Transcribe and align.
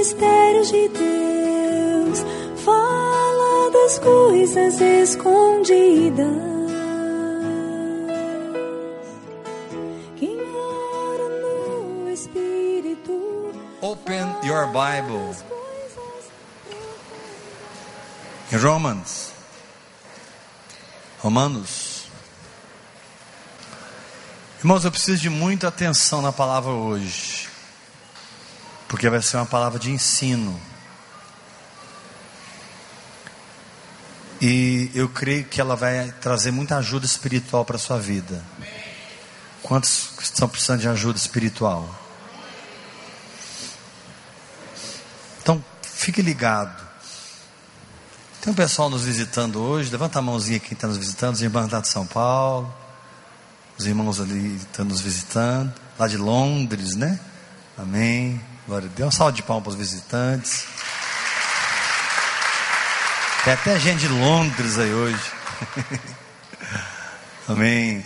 mistérios 0.00 0.68
de 0.68 0.88
Deus, 0.88 2.24
fala 2.64 3.70
das 3.70 3.98
coisas 3.98 4.80
escondidas. 4.80 6.26
Quem 10.16 10.38
ora 10.40 11.28
no 11.28 12.10
Espírito. 12.10 13.52
Open 13.82 14.24
your 14.42 14.68
Bible. 14.68 15.36
Em 18.50 18.56
Romans. 18.56 19.32
Romanos. 21.18 22.06
Irmãos, 24.60 24.82
eu 24.82 24.90
preciso 24.90 25.20
de 25.20 25.28
muita 25.28 25.68
atenção 25.68 26.22
na 26.22 26.32
palavra 26.32 26.70
hoje. 26.70 27.39
Porque 28.90 29.08
vai 29.08 29.22
ser 29.22 29.36
uma 29.36 29.46
palavra 29.46 29.78
de 29.78 29.88
ensino. 29.88 30.60
E 34.42 34.90
eu 34.92 35.08
creio 35.08 35.44
que 35.44 35.60
ela 35.60 35.76
vai 35.76 36.10
trazer 36.20 36.50
muita 36.50 36.76
ajuda 36.76 37.06
espiritual 37.06 37.64
para 37.64 37.76
a 37.76 37.78
sua 37.78 38.00
vida. 38.00 38.44
Quantos 39.62 40.10
estão 40.20 40.48
precisando 40.48 40.80
de 40.80 40.88
ajuda 40.88 41.16
espiritual? 41.16 41.88
Então, 45.40 45.64
fique 45.84 46.20
ligado. 46.20 46.84
Tem 48.40 48.52
um 48.52 48.56
pessoal 48.56 48.90
nos 48.90 49.04
visitando 49.04 49.60
hoje. 49.60 49.88
Levanta 49.88 50.18
a 50.18 50.22
mãozinha 50.22 50.58
quem 50.58 50.72
está 50.72 50.88
nos 50.88 50.96
visitando. 50.96 51.34
Os 51.34 51.42
irmãos 51.42 51.70
lá 51.70 51.80
de 51.80 51.86
São 51.86 52.04
Paulo. 52.08 52.74
Os 53.78 53.86
irmãos 53.86 54.20
ali 54.20 54.56
estão 54.56 54.84
nos 54.84 55.00
visitando. 55.00 55.72
Lá 55.96 56.08
de 56.08 56.16
Londres, 56.16 56.96
né? 56.96 57.20
Amém. 57.78 58.49
Glória 58.66 58.88
a 58.88 58.96
Deus. 58.96 59.14
Um 59.14 59.16
salve 59.16 59.36
de 59.36 59.42
palmas 59.42 59.64
para 59.64 59.70
os 59.70 59.76
visitantes. 59.76 60.66
Tem 63.44 63.52
até 63.54 63.78
gente 63.80 64.00
de 64.00 64.08
Londres 64.08 64.78
aí 64.78 64.92
hoje. 64.92 65.32
Amém. 67.48 68.04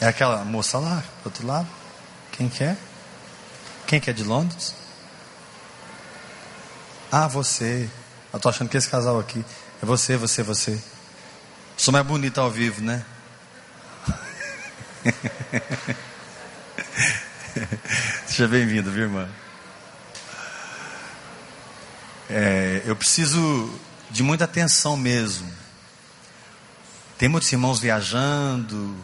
É 0.00 0.06
aquela 0.06 0.44
moça 0.44 0.78
lá, 0.78 1.02
do 1.22 1.26
outro 1.26 1.46
lado? 1.46 1.68
Quem 2.32 2.48
que 2.48 2.64
é? 2.64 2.76
Quem 3.86 4.00
que 4.00 4.08
é 4.08 4.12
de 4.12 4.24
Londres? 4.24 4.74
Ah, 7.10 7.26
você. 7.26 7.88
Eu 8.32 8.38
tô 8.38 8.48
achando 8.48 8.68
que 8.68 8.76
esse 8.76 8.88
casal 8.88 9.18
aqui. 9.18 9.44
É 9.82 9.86
você, 9.86 10.16
você, 10.16 10.42
você. 10.42 10.80
Sou 11.76 11.92
mais 11.92 12.06
bonita 12.06 12.40
ao 12.40 12.50
vivo, 12.50 12.82
né? 12.82 13.04
Seja 18.26 18.48
bem-vindo, 18.48 18.90
viu, 18.90 19.04
irmã? 19.04 19.28
É, 22.28 22.82
eu 22.84 22.96
preciso 22.96 23.80
de 24.10 24.22
muita 24.22 24.44
atenção 24.44 24.94
mesmo. 24.96 25.50
Tem 27.16 27.28
muitos 27.28 27.52
irmãos 27.52 27.78
viajando, 27.80 28.96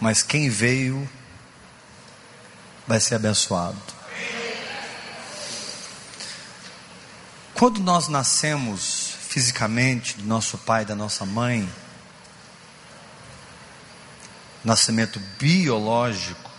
mas 0.00 0.22
quem 0.22 0.48
veio 0.48 1.08
vai 2.86 3.00
ser 3.00 3.16
abençoado. 3.16 3.76
Quando 7.54 7.80
nós 7.80 8.08
nascemos 8.08 9.14
fisicamente 9.28 10.16
do 10.18 10.24
nosso 10.24 10.58
pai 10.58 10.82
e 10.82 10.86
da 10.86 10.94
nossa 10.94 11.24
mãe, 11.24 11.66
nascimento 14.66 15.20
biológico, 15.38 16.50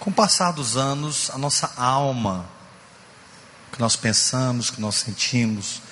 com 0.00 0.08
o 0.08 0.12
passar 0.12 0.52
dos 0.52 0.74
anos, 0.74 1.30
a 1.30 1.36
nossa 1.36 1.70
alma, 1.76 2.48
que 3.70 3.78
nós 3.78 3.94
pensamos, 3.94 4.70
que 4.70 4.80
nós 4.80 4.94
sentimos, 4.94 5.82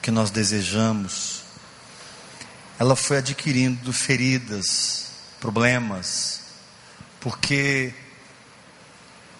que 0.00 0.10
nós 0.10 0.30
desejamos, 0.30 1.42
ela 2.78 2.96
foi 2.96 3.18
adquirindo 3.18 3.92
feridas, 3.92 5.10
problemas, 5.38 6.40
porque 7.20 7.92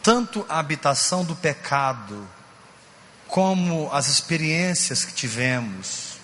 tanto 0.03 0.45
a 0.51 0.59
habitação 0.59 1.25
do 1.25 1.35
pecado, 1.35 2.29
como 3.27 3.91
as 3.91 4.07
experiências 4.09 5.03
que 5.03 5.15
tivemos, 5.15 6.19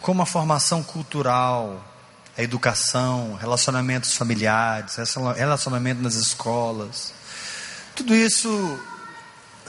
como 0.00 0.22
a 0.22 0.26
formação 0.26 0.84
cultural, 0.84 1.93
a 2.36 2.42
educação, 2.42 3.34
relacionamentos 3.34 4.14
familiares, 4.14 4.96
relacionamento 5.36 6.02
nas 6.02 6.14
escolas, 6.14 7.12
tudo 7.94 8.14
isso, 8.14 8.80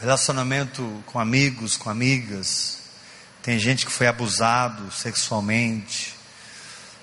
relacionamento 0.02 1.04
com 1.06 1.20
amigos, 1.20 1.78
com 1.78 1.90
amigas, 1.90 2.80
tem 3.44 3.60
gente 3.60 3.86
que 3.86 3.92
foi 3.92 4.08
abusado 4.08 4.92
sexualmente. 4.92 6.16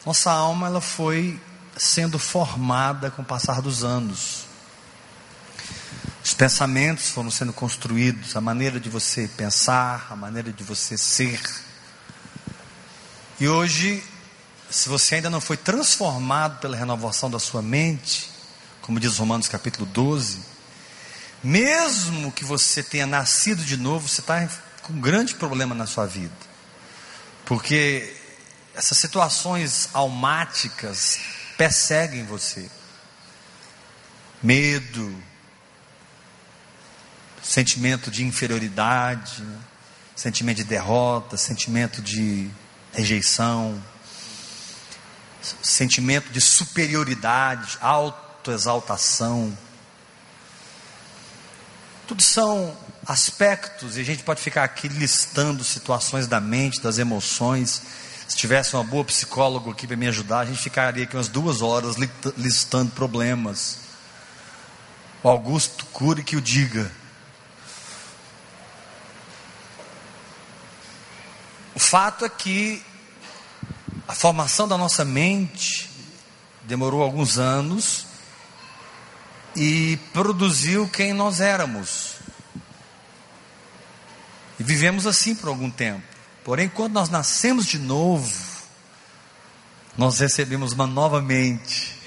Nossa 0.04 0.32
alma 0.32 0.66
ela 0.66 0.80
foi 0.80 1.40
sendo 1.76 2.18
formada 2.18 3.12
com 3.12 3.22
o 3.22 3.24
passar 3.24 3.62
dos 3.62 3.84
anos. 3.84 4.46
Os 6.24 6.34
pensamentos 6.34 7.10
foram 7.10 7.30
sendo 7.30 7.52
construídos, 7.52 8.34
a 8.34 8.40
maneira 8.40 8.80
de 8.80 8.90
você 8.90 9.28
pensar, 9.28 10.08
a 10.10 10.16
maneira 10.16 10.52
de 10.52 10.64
você 10.64 10.98
ser. 10.98 11.40
E 13.38 13.46
hoje, 13.46 14.02
se 14.72 14.88
você 14.88 15.16
ainda 15.16 15.28
não 15.28 15.40
foi 15.40 15.58
transformado 15.58 16.58
pela 16.58 16.74
renovação 16.74 17.30
da 17.30 17.38
sua 17.38 17.60
mente, 17.60 18.30
como 18.80 18.98
diz 18.98 19.18
Romanos 19.18 19.46
capítulo 19.46 19.84
12, 19.84 20.40
mesmo 21.44 22.32
que 22.32 22.42
você 22.42 22.82
tenha 22.82 23.06
nascido 23.06 23.62
de 23.62 23.76
novo, 23.76 24.08
você 24.08 24.22
está 24.22 24.48
com 24.80 24.94
um 24.94 25.00
grande 25.00 25.34
problema 25.34 25.74
na 25.74 25.86
sua 25.86 26.06
vida. 26.06 26.34
Porque 27.44 28.16
essas 28.74 28.96
situações 28.96 29.90
almáticas 29.92 31.20
perseguem 31.58 32.24
você. 32.24 32.70
Medo, 34.42 35.14
sentimento 37.42 38.10
de 38.10 38.24
inferioridade, 38.24 39.44
sentimento 40.16 40.56
de 40.58 40.64
derrota, 40.64 41.36
sentimento 41.36 42.00
de 42.00 42.50
rejeição, 42.94 43.82
sentimento 45.62 46.30
de 46.30 46.40
superioridade, 46.40 47.78
autoexaltação. 47.80 49.56
Tudo 52.06 52.22
são 52.22 52.76
aspectos, 53.06 53.96
e 53.96 54.00
a 54.00 54.04
gente 54.04 54.22
pode 54.22 54.40
ficar 54.40 54.64
aqui 54.64 54.88
listando 54.88 55.64
situações 55.64 56.26
da 56.26 56.40
mente, 56.40 56.80
das 56.80 56.98
emoções. 56.98 57.82
Se 58.28 58.36
tivesse 58.36 58.74
uma 58.74 58.84
boa 58.84 59.04
psicóloga 59.04 59.70
aqui 59.70 59.86
para 59.86 59.96
me 59.96 60.06
ajudar, 60.08 60.40
a 60.40 60.44
gente 60.44 60.62
ficaria 60.62 61.04
aqui 61.04 61.16
umas 61.16 61.28
duas 61.28 61.62
horas 61.62 61.96
listando 62.36 62.90
problemas. 62.92 63.78
O 65.22 65.28
Augusto 65.28 65.86
Cury 65.86 66.22
que 66.22 66.36
o 66.36 66.40
diga. 66.40 66.90
O 71.74 71.80
fato 71.80 72.24
é 72.24 72.28
que 72.28 72.84
a 74.12 74.14
formação 74.14 74.68
da 74.68 74.76
nossa 74.76 75.06
mente 75.06 75.88
demorou 76.64 77.02
alguns 77.02 77.38
anos 77.38 78.04
e 79.56 79.96
produziu 80.12 80.86
quem 80.86 81.14
nós 81.14 81.40
éramos. 81.40 82.16
E 84.60 84.62
vivemos 84.62 85.06
assim 85.06 85.34
por 85.34 85.48
algum 85.48 85.70
tempo. 85.70 86.02
Porém, 86.44 86.68
quando 86.68 86.92
nós 86.92 87.08
nascemos 87.08 87.64
de 87.64 87.78
novo, 87.78 88.30
nós 89.96 90.18
recebemos 90.18 90.74
uma 90.74 90.86
nova 90.86 91.22
mente. 91.22 91.98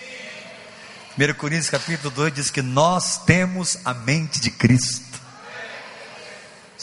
1 1.18 1.34
Coríntios 1.34 1.72
capítulo 1.72 2.12
2 2.12 2.34
diz 2.36 2.52
que 2.52 2.62
nós 2.62 3.18
temos 3.26 3.80
a 3.84 3.96
mente 3.96 4.40
de 4.40 4.52
Cristo. 4.52 5.20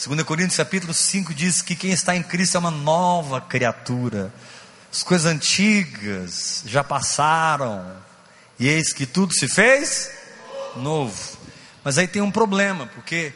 2 0.04 0.20
Coríntios 0.24 0.56
capítulo 0.56 0.92
5 0.92 1.32
diz 1.32 1.62
que 1.62 1.76
quem 1.76 1.92
está 1.92 2.16
em 2.16 2.24
Cristo 2.24 2.56
é 2.56 2.58
uma 2.58 2.72
nova 2.72 3.40
criatura. 3.40 4.34
As 4.92 5.02
coisas 5.02 5.24
antigas 5.24 6.62
já 6.66 6.84
passaram, 6.84 7.96
e 8.58 8.68
eis 8.68 8.92
que 8.92 9.06
tudo 9.06 9.32
se 9.32 9.48
fez 9.48 10.10
novo. 10.76 11.38
Mas 11.82 11.96
aí 11.96 12.06
tem 12.06 12.20
um 12.20 12.30
problema, 12.30 12.86
porque 12.88 13.32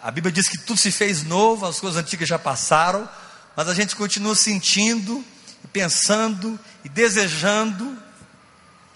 a 0.00 0.08
Bíblia 0.12 0.30
diz 0.30 0.48
que 0.48 0.56
tudo 0.56 0.78
se 0.78 0.92
fez 0.92 1.24
novo, 1.24 1.66
as 1.66 1.80
coisas 1.80 2.00
antigas 2.00 2.28
já 2.28 2.38
passaram, 2.38 3.08
mas 3.56 3.68
a 3.68 3.74
gente 3.74 3.96
continua 3.96 4.36
sentindo, 4.36 5.24
pensando 5.72 6.58
e 6.84 6.88
desejando 6.88 8.00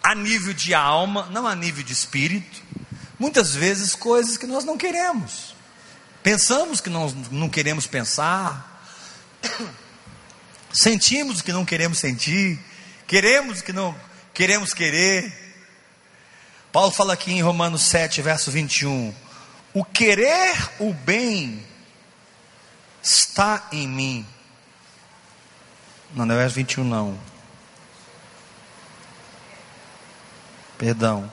a 0.01 0.15
nível 0.15 0.55
de 0.55 0.73
alma, 0.75 1.29
não 1.33 1.49
a 1.49 1.55
nível 1.57 1.83
de 1.83 1.93
espírito, 1.93 2.63
muitas 3.19 3.57
vezes 3.57 3.97
coisas 3.97 4.37
que 4.37 4.47
nós 4.47 4.65
não 4.65 4.79
queremos. 4.79 5.53
Pensamos 6.23 6.81
que 6.81 6.89
nós 6.89 7.13
não 7.33 7.49
queremos 7.49 7.89
pensar, 7.89 8.85
sentimos 10.73 11.41
o 11.41 11.45
que 11.45 11.53
não 11.53 11.65
queremos 11.65 11.99
sentir, 11.99 12.59
queremos 13.07 13.61
que 13.61 13.73
não 13.73 13.95
queremos 14.33 14.73
querer. 14.73 15.33
Paulo 16.73 16.91
fala 16.91 17.13
aqui 17.13 17.33
em 17.33 17.43
Romanos 17.43 17.83
7, 17.83 18.23
verso 18.23 18.51
21. 18.51 19.15
O 19.75 19.85
querer 19.85 20.71
o 20.79 20.93
bem 20.93 21.65
está 23.03 23.69
em 23.73 23.87
mim. 23.87 24.27
Não, 26.15 26.27
não 26.27 26.35
é 26.35 26.39
verso 26.39 26.57
21, 26.57 26.85
não. 26.85 27.19
Perdão. 30.79 31.33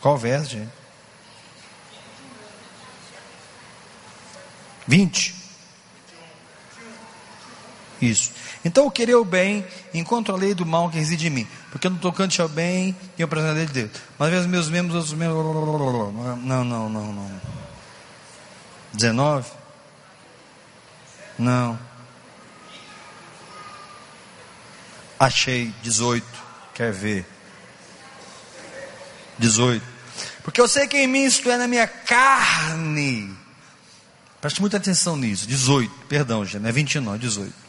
Qual 0.00 0.16
verso, 0.18 0.50
gente? 0.50 0.72
20. 4.86 5.43
Isso. 8.04 8.32
Então, 8.64 8.90
querer 8.90 9.14
o 9.14 9.24
bem, 9.24 9.64
encontro 9.94 10.34
a 10.34 10.38
lei 10.38 10.54
do 10.54 10.66
mal 10.66 10.90
que 10.90 10.98
reside 10.98 11.26
em 11.26 11.30
mim. 11.30 11.48
Porque 11.70 11.88
no 11.88 11.96
tocante 11.96 12.40
ao 12.40 12.48
bem, 12.48 12.94
apresento 13.22 13.52
a 13.52 13.54
lei 13.54 13.66
de 13.66 13.72
Deus. 13.72 13.90
Mas 14.18 14.30
vezes 14.30 14.46
meus 14.46 14.68
membros, 14.68 14.94
outros 14.94 15.14
membros. 15.14 15.42
Não, 16.44 16.64
não, 16.64 16.88
não, 16.88 17.12
não. 17.12 17.40
19? 18.92 19.50
Não. 21.38 21.78
Achei 25.18 25.72
18. 25.82 26.26
Quer 26.74 26.92
ver? 26.92 27.26
18. 29.38 29.84
Porque 30.42 30.60
eu 30.60 30.68
sei 30.68 30.86
que 30.86 30.98
em 30.98 31.06
mim 31.06 31.24
isto 31.24 31.50
é 31.50 31.56
na 31.56 31.66
minha 31.66 31.86
carne. 31.86 33.34
Preste 34.40 34.60
muita 34.60 34.76
atenção 34.76 35.16
nisso. 35.16 35.46
18. 35.46 35.90
Perdão, 36.06 36.44
gente. 36.44 36.60
Não 36.60 36.68
é 36.68 36.72
29, 36.72 37.18
18. 37.18 37.63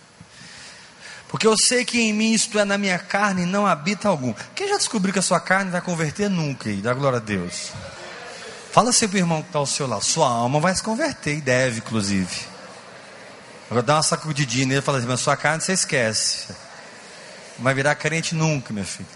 Porque 1.29 1.47
eu 1.47 1.55
sei 1.57 1.83
que 1.83 1.99
em 1.99 2.13
mim 2.13 2.33
isto 2.33 2.57
é 2.59 2.65
na 2.65 2.77
minha 2.77 2.99
carne 2.99 3.45
não 3.45 3.65
habita 3.65 4.07
algum. 4.07 4.33
Quem 4.53 4.67
já 4.67 4.77
descobriu 4.77 5.11
que 5.11 5.19
a 5.19 5.23
sua 5.23 5.39
carne 5.39 5.71
vai 5.71 5.81
converter 5.81 6.29
nunca? 6.29 6.69
E 6.69 6.77
dá 6.77 6.93
glória 6.93 7.17
a 7.17 7.21
Deus. 7.21 7.71
Fala 8.71 8.89
assim 8.89 9.07
para 9.07 9.15
o 9.15 9.19
irmão 9.19 9.41
que 9.41 9.49
está 9.49 9.59
ao 9.59 9.65
seu 9.65 9.87
lado. 9.87 10.03
Sua 10.03 10.27
alma 10.27 10.59
vai 10.59 10.75
se 10.75 10.83
converter 10.83 11.37
e 11.37 11.41
deve, 11.41 11.79
inclusive. 11.79 12.41
Agora 13.69 13.81
dá 13.81 13.95
uma 13.95 14.03
sacudidinha 14.03 14.67
nele 14.67 14.79
e 14.79 14.83
fala 14.83 14.99
assim: 14.99 15.07
Mas 15.07 15.21
sua 15.21 15.35
carne 15.35 15.61
você 15.61 15.73
esquece. 15.73 16.49
Não 17.57 17.63
vai 17.63 17.73
virar 17.73 17.95
crente 17.95 18.35
nunca, 18.35 18.73
meu 18.73 18.85
filho. 18.85 19.07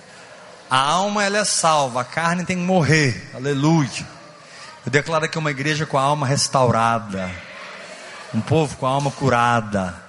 A 0.70 0.78
alma 0.80 1.24
ela 1.24 1.40
é 1.40 1.46
salva, 1.46 2.02
a 2.02 2.06
carne 2.06 2.46
tem 2.46 2.58
que 2.58 2.64
morrer. 2.64 3.30
Aleluia. 3.34 4.08
Eu 4.86 4.92
declaro 4.92 5.26
aqui 5.26 5.38
uma 5.38 5.52
igreja 5.52 5.86
com 5.86 5.98
a 5.98 6.02
alma 6.02 6.26
restaurada. 6.26 7.30
Um 8.34 8.42
povo 8.42 8.76
com 8.78 8.88
a 8.88 8.90
alma 8.90 9.12
curada 9.12 10.09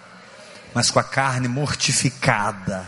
mas 0.74 0.90
com 0.90 0.98
a 0.98 1.04
carne 1.04 1.48
mortificada, 1.48 2.86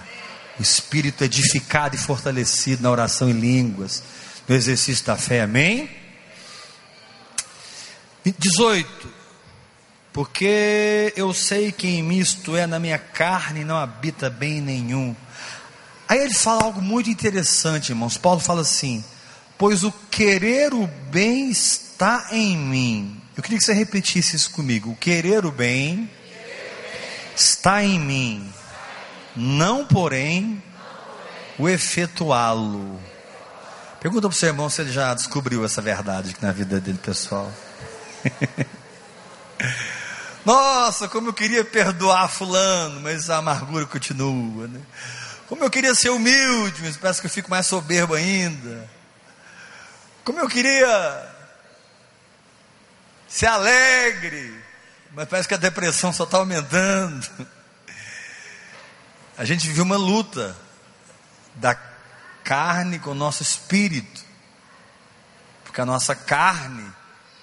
o 0.58 0.62
espírito 0.62 1.24
edificado 1.24 1.96
e 1.96 1.98
fortalecido 1.98 2.82
na 2.82 2.90
oração 2.90 3.28
em 3.28 3.32
línguas, 3.32 4.02
no 4.48 4.54
exercício 4.54 5.04
da 5.04 5.16
fé, 5.16 5.42
amém? 5.42 5.90
18. 8.38 9.08
Porque 10.12 11.12
eu 11.16 11.32
sei 11.32 11.72
que 11.72 11.88
em 11.88 12.02
mim 12.02 12.18
isto 12.18 12.54
é, 12.54 12.66
na 12.66 12.78
minha 12.78 12.98
carne 12.98 13.64
não 13.64 13.76
habita 13.76 14.28
bem 14.28 14.60
nenhum. 14.60 15.16
Aí 16.06 16.18
ele 16.18 16.34
fala 16.34 16.64
algo 16.64 16.82
muito 16.82 17.08
interessante, 17.08 17.90
irmãos. 17.90 18.18
Paulo 18.18 18.38
fala 18.38 18.60
assim: 18.60 19.02
Pois 19.56 19.82
o 19.82 19.90
querer 20.10 20.74
o 20.74 20.86
bem 21.10 21.50
está 21.50 22.28
em 22.30 22.56
mim. 22.56 23.22
Eu 23.34 23.42
queria 23.42 23.58
que 23.58 23.64
você 23.64 23.72
repetisse 23.72 24.36
isso 24.36 24.50
comigo. 24.50 24.90
O 24.90 24.96
querer 24.96 25.46
o 25.46 25.50
bem 25.50 26.10
está 27.34 27.82
em 27.82 27.98
mim, 27.98 28.52
não 29.34 29.84
porém 29.84 30.62
o 31.58 31.68
efetuá-lo. 31.68 33.00
Pergunta 34.00 34.28
para 34.28 34.34
o 34.34 34.36
seu 34.36 34.48
irmão 34.48 34.68
se 34.68 34.80
ele 34.80 34.92
já 34.92 35.14
descobriu 35.14 35.64
essa 35.64 35.80
verdade 35.80 36.34
na 36.40 36.52
vida 36.52 36.80
dele 36.80 36.98
pessoal. 36.98 37.52
Nossa, 40.44 41.06
como 41.06 41.28
eu 41.28 41.32
queria 41.32 41.64
perdoar 41.64 42.28
fulano, 42.28 43.00
mas 43.00 43.30
a 43.30 43.36
amargura 43.36 43.86
continua, 43.86 44.66
né? 44.66 44.80
Como 45.48 45.62
eu 45.62 45.70
queria 45.70 45.94
ser 45.94 46.10
humilde, 46.10 46.82
mas 46.82 46.96
parece 46.96 47.20
que 47.20 47.26
eu 47.26 47.30
fico 47.30 47.50
mais 47.50 47.66
soberbo 47.66 48.14
ainda. 48.14 48.88
Como 50.24 50.40
eu 50.40 50.48
queria 50.48 51.28
ser 53.28 53.46
alegre, 53.46 54.61
mas 55.14 55.28
parece 55.28 55.48
que 55.48 55.54
a 55.54 55.58
depressão 55.58 56.12
só 56.12 56.24
está 56.24 56.38
aumentando. 56.38 57.28
A 59.36 59.44
gente 59.44 59.66
vive 59.66 59.80
uma 59.80 59.96
luta 59.96 60.56
da 61.54 61.74
carne 62.42 62.98
com 62.98 63.10
o 63.10 63.14
nosso 63.14 63.42
espírito, 63.42 64.24
porque 65.64 65.80
a 65.80 65.86
nossa 65.86 66.14
carne, 66.14 66.90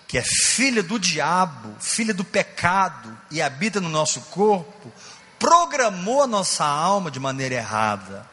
que 0.07 0.17
é 0.17 0.23
filha 0.23 0.81
do 0.81 0.99
diabo, 0.99 1.75
filha 1.79 2.13
do 2.13 2.23
pecado 2.23 3.15
e 3.29 3.41
habita 3.41 3.79
no 3.79 3.89
nosso 3.89 4.21
corpo, 4.21 4.91
programou 5.37 6.23
a 6.23 6.27
nossa 6.27 6.65
alma 6.65 7.11
de 7.11 7.19
maneira 7.19 7.55
errada. 7.55 8.27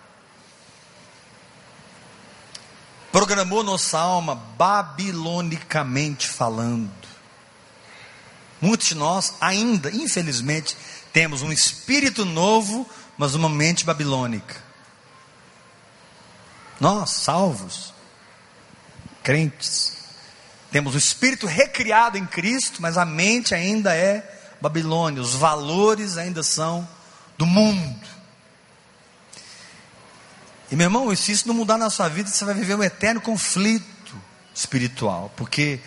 Programou 3.13 3.63
nossa 3.63 3.99
alma 3.99 4.35
babilonicamente 4.35 6.29
falando. 6.29 6.96
Muitos 8.61 8.89
de 8.89 8.95
nós 8.95 9.35
ainda, 9.41 9.91
infelizmente, 9.91 10.77
temos 11.13 11.43
um 11.43 11.53
espírito 11.53 12.25
novo, 12.25 12.89
mas 13.19 13.35
uma 13.35 13.49
mente 13.49 13.85
babilônica. 13.85 14.57
Nós, 16.81 17.11
salvos, 17.11 17.93
crentes, 19.23 19.97
temos 20.71 20.95
o 20.95 20.99
espírito 20.99 21.47
recriado 21.47 22.19
em 22.19 22.27
Cristo, 22.27 22.83
mas 22.83 22.99
a 22.99 23.05
mente 23.05 23.55
ainda 23.55 23.95
é 23.95 24.33
Babilônia, 24.61 25.23
os 25.23 25.35
valores 25.35 26.17
ainda 26.17 26.43
são 26.43 26.87
do 27.37 27.47
mundo. 27.47 28.07
E 30.71 30.77
meu 30.77 30.87
irmão, 30.87 31.15
se 31.15 31.33
isso 31.33 31.47
não 31.47 31.55
mudar 31.55 31.79
na 31.79 31.91
sua 31.91 32.09
vida, 32.09 32.29
você 32.29 32.45
vai 32.45 32.55
viver 32.55 32.75
um 32.75 32.83
eterno 32.83 33.21
conflito 33.21 34.17
espiritual, 34.55 35.33
porque 35.37 35.81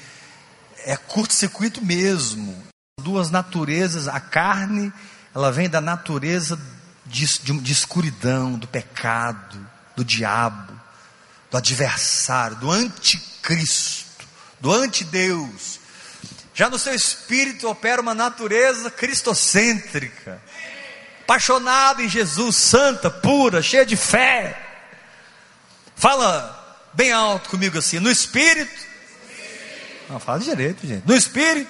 é 0.86 0.96
curto-circuito 0.96 1.84
mesmo. 1.84 2.64
Duas 3.02 3.30
naturezas, 3.30 4.08
a 4.08 4.20
carne, 4.20 4.92
ela 5.34 5.52
vem 5.52 5.70
da 5.70 5.80
natureza 5.80 6.60
de, 7.06 7.26
de, 7.26 7.60
de 7.60 7.72
escuridão, 7.72 8.54
do 8.54 8.68
pecado, 8.68 9.66
do 9.95 10.04
diabo, 10.04 10.74
do 11.50 11.57
adversário, 11.57 12.57
do 12.57 12.71
anticristo, 12.71 14.28
do 14.59 14.71
antideus. 14.71 15.80
Já 16.54 16.69
no 16.69 16.78
seu 16.78 16.94
espírito 16.94 17.69
opera 17.69 18.02
uma 18.02 18.14
natureza 18.14 18.92
cristocêntrica, 18.92 20.42
apaixonada 21.21 22.04
em 22.04 22.09
Jesus, 22.09 22.56
santa, 22.56 23.09
pura, 23.09 23.62
cheia 23.62 23.86
de 23.86 23.95
fé. 23.95 24.59
Fala 25.95 26.90
bem 26.94 27.12
alto 27.12 27.50
comigo 27.50 27.78
assim, 27.78 28.00
no 28.00 28.12
espírito 28.12 28.89
não, 30.09 30.19
fala 30.19 30.39
direito, 30.39 30.87
gente. 30.87 31.07
No 31.07 31.16
Espírito, 31.16 31.69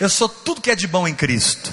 eu 0.00 0.08
sou 0.08 0.28
tudo 0.28 0.60
que 0.60 0.70
é 0.70 0.76
de 0.76 0.86
bom 0.86 1.06
em 1.08 1.14
Cristo. 1.14 1.72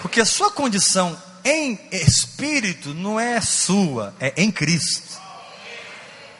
Porque 0.00 0.20
a 0.20 0.24
sua 0.24 0.50
condição 0.50 1.20
em 1.44 1.78
Espírito 1.92 2.94
não 2.94 3.20
é 3.20 3.40
sua, 3.40 4.14
é 4.18 4.32
em 4.36 4.50
Cristo. 4.50 5.20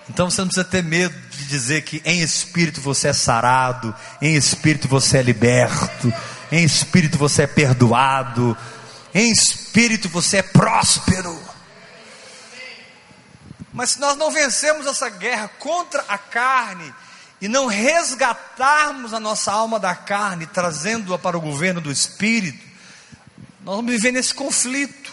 Então 0.09 0.31
você 0.31 0.41
não 0.41 0.49
precisa 0.49 0.67
ter 0.67 0.83
medo 0.83 1.15
de 1.31 1.47
dizer 1.47 1.83
que 1.83 2.01
em 2.05 2.23
Espírito 2.23 2.81
você 2.81 3.09
é 3.09 3.13
sarado, 3.13 3.95
em 4.23 4.35
Espírito 4.37 4.89
você 4.89 5.19
é 5.19 5.23
liberto, 5.23 6.13
em 6.51 6.65
Espírito 6.65 7.19
você 7.19 7.43
é 7.43 7.47
perdoado, 7.47 8.57
em 9.13 9.31
Espírito 9.31 10.09
você 10.09 10.39
é 10.39 10.43
próspero. 10.43 11.39
Mas 13.73 13.91
se 13.91 14.01
nós 14.01 14.17
não 14.17 14.31
vencemos 14.31 14.87
essa 14.87 15.09
guerra 15.09 15.49
contra 15.59 16.03
a 16.09 16.17
carne, 16.17 16.95
e 17.41 17.49
não 17.49 17.67
resgatarmos 17.67 19.13
a 19.13 19.21
nossa 19.21 19.53
alma 19.53 19.79
da 19.79 19.95
carne, 19.95 20.47
trazendo-a 20.47 21.19
para 21.19 21.37
o 21.37 21.41
governo 21.41 21.81
do 21.81 21.93
Espírito, 21.93 22.65
nós 23.63 23.77
vamos 23.77 23.93
viver 23.93 24.13
nesse 24.13 24.33
conflito. 24.33 25.13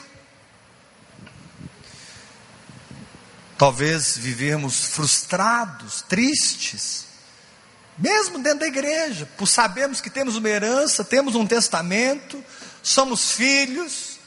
Talvez 3.57 4.17
vivermos 4.17 4.87
frustrados, 4.87 6.01
tristes, 6.03 7.05
mesmo 7.97 8.39
dentro 8.39 8.59
da 8.59 8.67
igreja, 8.67 9.27
por 9.37 9.47
sabermos 9.47 10.01
que 10.01 10.09
temos 10.09 10.35
uma 10.35 10.49
herança, 10.49 11.03
temos 11.03 11.35
um 11.35 11.45
testamento, 11.45 12.43
somos 12.81 13.31
filhos, 13.31 14.19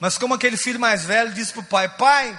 mas 0.00 0.18
como 0.18 0.34
aquele 0.34 0.56
filho 0.56 0.80
mais 0.80 1.04
velho 1.04 1.32
disse 1.32 1.52
para 1.52 1.60
o 1.60 1.64
pai: 1.64 1.88
Pai, 1.88 2.38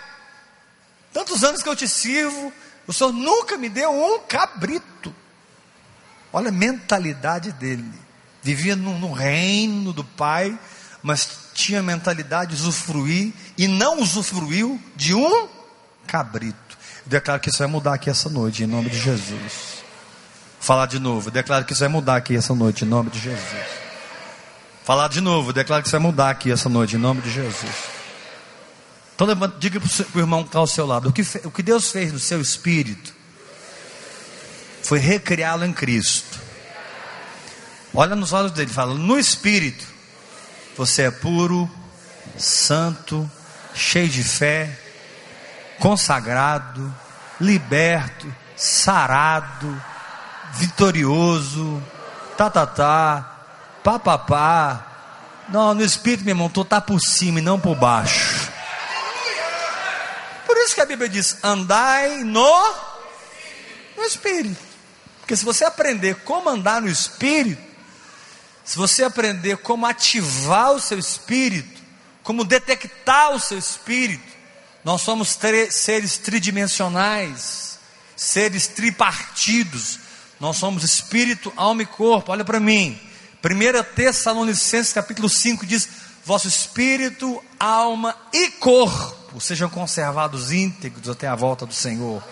tantos 1.13 1.43
anos 1.43 1.63
que 1.63 1.69
eu 1.69 1.75
te 1.75 1.87
sirvo, 1.87 2.51
o 2.87 2.93
Senhor 2.93 3.13
nunca 3.13 3.57
me 3.57 3.69
deu 3.69 3.91
um 3.91 4.19
cabrito. 4.19 5.13
Olha 6.31 6.49
a 6.49 6.51
mentalidade 6.51 7.51
dele. 7.51 7.91
Vivia 8.41 8.75
no, 8.75 8.97
no 8.99 9.11
reino 9.11 9.93
do 9.93 10.03
Pai, 10.03 10.57
mas 11.01 11.43
tinha 11.53 11.79
a 11.79 11.83
mentalidade 11.83 12.55
de 12.55 12.61
usufruir 12.61 13.31
e 13.57 13.67
não 13.67 14.01
usufruiu 14.01 14.81
de 14.95 15.13
um 15.13 15.47
cabrito. 16.07 16.77
Eu 17.05 17.09
declaro 17.09 17.39
que 17.39 17.49
isso 17.49 17.59
vai 17.59 17.67
mudar 17.67 17.93
aqui 17.93 18.09
essa 18.09 18.29
noite, 18.29 18.63
em 18.63 18.67
nome 18.67 18.89
de 18.89 18.97
Jesus. 18.97 19.83
Falar 20.59 20.87
de 20.87 20.99
novo, 20.99 21.27
eu 21.27 21.31
declaro 21.31 21.65
que 21.65 21.73
isso 21.73 21.81
vai 21.81 21.89
mudar 21.89 22.15
aqui 22.15 22.35
essa 22.35 22.55
noite, 22.55 22.85
em 22.85 22.87
nome 22.87 23.09
de 23.09 23.19
Jesus. 23.19 23.83
Falar 24.83 25.07
de 25.07 25.21
novo, 25.21 25.49
eu 25.49 25.53
declaro 25.53 25.81
que 25.81 25.87
isso 25.87 25.97
vai 25.97 26.05
mudar 26.05 26.29
aqui 26.29 26.51
essa 26.51 26.67
noite, 26.67 26.95
em 26.95 26.99
nome 26.99 27.21
de 27.21 27.31
Jesus. 27.31 27.92
Então 29.15 29.27
levanta, 29.27 29.57
diga 29.59 29.79
para 29.79 29.89
o 30.15 30.19
irmão 30.19 30.43
que 30.43 30.49
está 30.49 30.59
ao 30.59 30.67
seu 30.67 30.85
lado: 30.85 31.09
o 31.09 31.13
que, 31.13 31.21
o 31.43 31.51
que 31.51 31.63
Deus 31.63 31.91
fez 31.91 32.11
no 32.11 32.19
seu 32.19 32.41
espírito 32.41 33.13
foi 34.83 34.99
recriá-lo 34.99 35.65
em 35.65 35.73
Cristo. 35.73 36.39
Olha 37.93 38.15
nos 38.15 38.33
olhos 38.33 38.51
dele, 38.51 38.71
fala: 38.71 38.93
no 38.95 39.17
espírito, 39.17 39.85
você 40.75 41.03
é 41.03 41.11
puro, 41.11 41.69
santo, 42.37 43.29
cheio 43.73 44.09
de 44.09 44.23
fé, 44.23 44.79
consagrado, 45.79 46.93
liberto, 47.39 48.33
sarado, 48.55 49.81
vitorioso, 50.53 51.81
tá, 52.35 52.49
tá, 52.49 52.65
tá, 52.65 53.37
pá, 53.83 53.99
pá, 53.99 54.17
pá. 54.17 54.87
Não, 55.49 55.73
no 55.73 55.83
espírito, 55.83 56.23
meu 56.23 56.31
irmão, 56.31 56.49
tu 56.49 56.63
tá 56.63 56.81
por 56.81 56.99
cima 56.99 57.39
e 57.39 57.41
não 57.41 57.59
por 57.59 57.75
baixo. 57.75 58.42
Por 60.53 60.59
isso 60.59 60.75
que 60.75 60.81
a 60.81 60.85
Bíblia 60.85 61.09
diz: 61.09 61.37
andai 61.41 62.23
no, 62.23 62.75
no 63.97 64.03
espírito. 64.03 64.61
Porque 65.19 65.35
se 65.35 65.43
você 65.43 65.65
aprender 65.65 66.17
como 66.17 66.47
andar 66.47 66.79
no 66.79 66.87
espírito, 66.87 67.59
se 68.63 68.77
você 68.77 69.03
aprender 69.03 69.57
como 69.57 69.87
ativar 69.87 70.71
o 70.73 70.79
seu 70.79 70.99
espírito, 70.99 71.81
como 72.21 72.45
detectar 72.45 73.31
o 73.31 73.39
seu 73.39 73.57
espírito, 73.57 74.31
nós 74.83 75.01
somos 75.01 75.35
seres 75.71 76.19
tridimensionais, 76.19 77.79
seres 78.15 78.67
tripartidos. 78.67 79.97
Nós 80.39 80.57
somos 80.57 80.83
espírito, 80.83 81.51
alma 81.57 81.81
e 81.81 81.87
corpo. 81.87 82.31
Olha 82.31 82.45
para 82.45 82.59
mim. 82.59 83.01
1 83.43 83.95
Tessalonicenses 83.95 84.93
capítulo 84.93 85.27
5 85.27 85.65
diz: 85.65 85.89
Vosso 86.23 86.47
espírito, 86.47 87.43
alma 87.59 88.15
e 88.31 88.51
corpo 88.51 89.22
sejam 89.39 89.69
conservados 89.69 90.51
íntegros 90.51 91.09
até 91.09 91.27
a 91.27 91.35
volta 91.35 91.65
do 91.65 91.73
Senhor. 91.73 92.23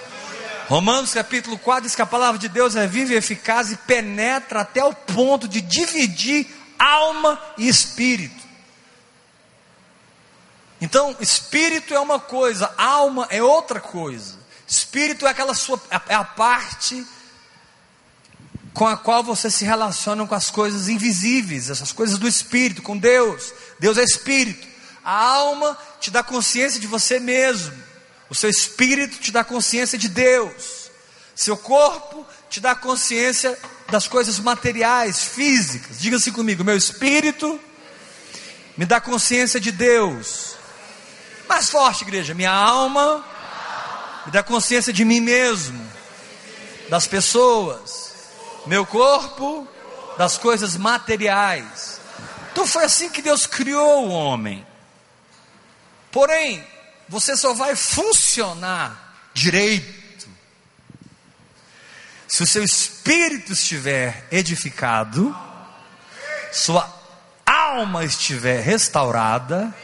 Romanos 0.67 1.13
capítulo 1.13 1.57
4 1.57 1.83
diz 1.83 1.95
que 1.95 2.01
a 2.01 2.05
palavra 2.05 2.39
de 2.39 2.47
Deus 2.47 2.75
é 2.75 2.87
viva 2.87 3.13
e 3.13 3.17
eficaz 3.17 3.71
e 3.71 3.75
penetra 3.75 4.61
até 4.61 4.83
o 4.83 4.93
ponto 4.93 5.47
de 5.47 5.59
dividir 5.59 6.47
alma 6.79 7.39
e 7.57 7.67
espírito. 7.67 8.41
Então, 10.79 11.15
espírito 11.19 11.93
é 11.93 11.99
uma 11.99 12.19
coisa, 12.19 12.73
alma 12.77 13.27
é 13.29 13.43
outra 13.43 13.79
coisa. 13.79 14.39
Espírito 14.67 15.27
é 15.27 15.29
aquela 15.29 15.53
sua 15.53 15.79
é 16.07 16.15
a 16.15 16.23
parte 16.23 17.05
com 18.73 18.87
a 18.87 18.95
qual 18.95 19.23
você 19.23 19.51
se 19.51 19.65
relaciona 19.65 20.25
com 20.25 20.33
as 20.33 20.49
coisas 20.49 20.87
invisíveis, 20.87 21.69
essas 21.69 21.91
coisas 21.91 22.17
do 22.17 22.27
espírito, 22.27 22.81
com 22.81 22.97
Deus. 22.97 23.53
Deus 23.79 23.97
é 23.97 24.03
espírito. 24.03 24.67
A 25.03 25.25
alma 25.25 25.77
te 26.01 26.09
dá 26.09 26.23
consciência 26.23 26.79
de 26.79 26.87
você 26.87 27.19
mesmo. 27.19 27.73
O 28.27 28.33
seu 28.33 28.49
espírito 28.49 29.19
te 29.19 29.31
dá 29.31 29.43
consciência 29.43 29.97
de 29.97 30.09
Deus. 30.09 30.89
Seu 31.35 31.55
corpo 31.55 32.25
te 32.49 32.59
dá 32.59 32.73
consciência 32.73 33.57
das 33.89 34.07
coisas 34.07 34.39
materiais, 34.39 35.23
físicas. 35.23 36.01
Diga 36.01 36.17
assim 36.17 36.31
comigo: 36.31 36.63
meu 36.63 36.75
espírito 36.75 37.59
me 38.75 38.85
dá 38.85 38.99
consciência 38.99 39.59
de 39.59 39.71
Deus. 39.71 40.55
Mais 41.47 41.69
forte, 41.69 42.01
igreja. 42.01 42.33
Minha 42.33 42.51
alma 42.51 43.23
me 44.25 44.31
dá 44.31 44.41
consciência 44.41 44.91
de 44.91 45.05
mim 45.05 45.19
mesmo, 45.19 45.79
das 46.89 47.05
pessoas, 47.05 48.13
meu 48.65 48.85
corpo, 48.85 49.67
das 50.17 50.37
coisas 50.37 50.75
materiais. 50.75 51.99
Então 52.51 52.65
foi 52.65 52.85
assim 52.85 53.09
que 53.09 53.21
Deus 53.21 53.45
criou 53.45 54.07
o 54.07 54.09
homem. 54.09 54.65
Porém, 56.11 56.65
você 57.07 57.35
só 57.35 57.53
vai 57.53 57.75
funcionar 57.75 59.15
direito 59.33 60.01
se 62.31 62.43
o 62.43 62.47
seu 62.47 62.63
espírito 62.63 63.51
estiver 63.51 64.25
edificado, 64.31 65.37
sua 66.49 66.89
alma 67.45 68.05
estiver 68.05 68.61
restaurada 68.61 69.75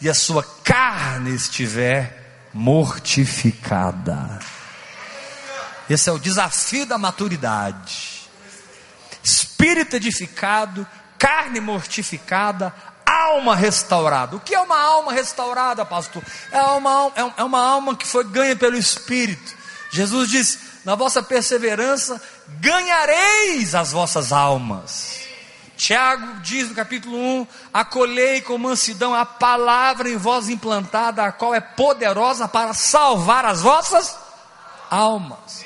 e 0.00 0.08
a 0.08 0.12
sua 0.12 0.42
carne 0.64 1.32
estiver 1.32 2.48
mortificada. 2.52 4.40
Esse 5.88 6.10
é 6.10 6.12
o 6.12 6.18
desafio 6.18 6.84
da 6.84 6.98
maturidade. 6.98 8.28
Espírito 9.22 9.94
edificado, 9.94 10.84
carne 11.16 11.60
mortificada, 11.60 12.74
alma 13.24 13.56
restaurada. 13.56 14.36
O 14.36 14.40
que 14.40 14.54
é 14.54 14.60
uma 14.60 14.80
alma 14.80 15.12
restaurada, 15.12 15.84
pastor? 15.84 16.22
É 16.50 16.60
uma, 16.60 17.12
é 17.36 17.44
uma 17.44 17.60
alma 17.60 17.96
que 17.96 18.06
foi 18.06 18.24
ganha 18.24 18.56
pelo 18.56 18.76
Espírito. 18.76 19.54
Jesus 19.90 20.28
disse: 20.28 20.58
na 20.84 20.94
vossa 20.94 21.22
perseverança 21.22 22.20
ganhareis 22.60 23.74
as 23.74 23.92
vossas 23.92 24.32
almas. 24.32 25.24
Tiago 25.76 26.40
diz 26.40 26.68
no 26.68 26.74
capítulo 26.74 27.16
1: 27.16 27.46
Acolhei 27.72 28.40
com 28.40 28.56
mansidão 28.58 29.14
a 29.14 29.24
palavra 29.24 30.08
em 30.08 30.16
vós 30.16 30.48
implantada, 30.48 31.24
a 31.24 31.32
qual 31.32 31.54
é 31.54 31.60
poderosa 31.60 32.46
para 32.46 32.74
salvar 32.74 33.44
as 33.44 33.62
vossas 33.62 34.16
almas. 34.90 35.64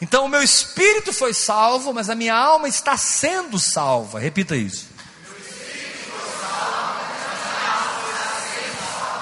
Então 0.00 0.24
o 0.24 0.28
meu 0.28 0.42
espírito 0.42 1.12
foi 1.12 1.34
salvo, 1.34 1.92
mas 1.92 2.08
a 2.08 2.14
minha 2.14 2.34
alma 2.34 2.68
está 2.68 2.96
sendo 2.96 3.58
salva. 3.58 4.18
Repita 4.18 4.56
isso. 4.56 4.88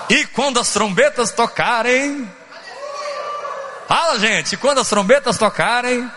E 0.09 0.25
quando 0.27 0.59
as 0.59 0.71
trombetas 0.71 1.31
tocarem, 1.31 2.31
fala 3.87 4.19
gente, 4.19 4.57
quando 4.57 4.81
as 4.81 4.89
trombetas 4.89 5.37
tocarem, 5.37 6.11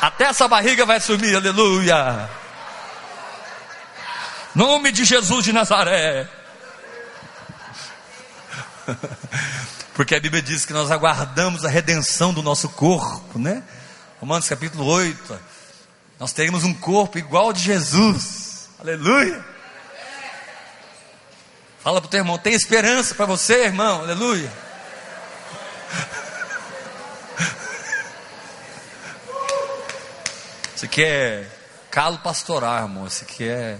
até 0.00 0.24
essa 0.24 0.48
barriga 0.48 0.86
vai 0.86 0.98
subir, 1.00 1.36
aleluia. 1.36 2.30
Nome 4.54 4.90
de 4.90 5.04
Jesus 5.04 5.44
de 5.44 5.52
Nazaré. 5.52 6.26
Porque 9.94 10.14
a 10.14 10.20
Bíblia 10.20 10.40
diz 10.42 10.64
que 10.64 10.72
nós 10.72 10.90
aguardamos 10.90 11.64
a 11.64 11.68
redenção 11.68 12.32
do 12.32 12.42
nosso 12.42 12.70
corpo, 12.70 13.38
né? 13.38 13.62
Romanos 14.18 14.48
capítulo 14.48 14.86
8. 14.86 15.38
Nós 16.18 16.32
teremos 16.32 16.64
um 16.64 16.72
corpo 16.72 17.18
igual 17.18 17.52
de 17.52 17.60
Jesus. 17.60 18.70
Aleluia. 18.78 19.55
Fala 21.86 22.00
para 22.00 22.08
o 22.08 22.10
teu 22.10 22.18
irmão, 22.18 22.36
tem 22.36 22.52
esperança 22.52 23.14
para 23.14 23.26
você, 23.26 23.66
irmão. 23.66 24.00
Aleluia. 24.00 24.52
Isso 30.74 30.84
aqui 30.84 31.04
é 31.04 31.46
calo 31.88 32.18
pastoral, 32.18 32.88
irmão. 32.88 33.06
Isso 33.06 33.22
aqui 33.22 33.44
é. 33.44 33.78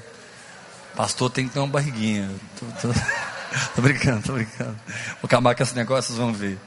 Pastor 0.95 1.31
tem 1.31 1.49
que 1.49 1.55
ter 1.55 1.59
uma 1.59 1.67
barriguinha. 1.67 2.31
Tô, 2.61 2.67
tô, 2.81 2.95
tô 3.75 3.83
brincando, 3.83 4.23
tô 4.23 4.35
brincando. 4.35 4.79
Vou 4.87 5.25
acabar 5.25 5.57
com 5.57 5.65
esse 5.65 5.75
negócio, 5.75 6.15
vocês 6.15 6.17
vão 6.17 6.33
ver. 6.33 6.61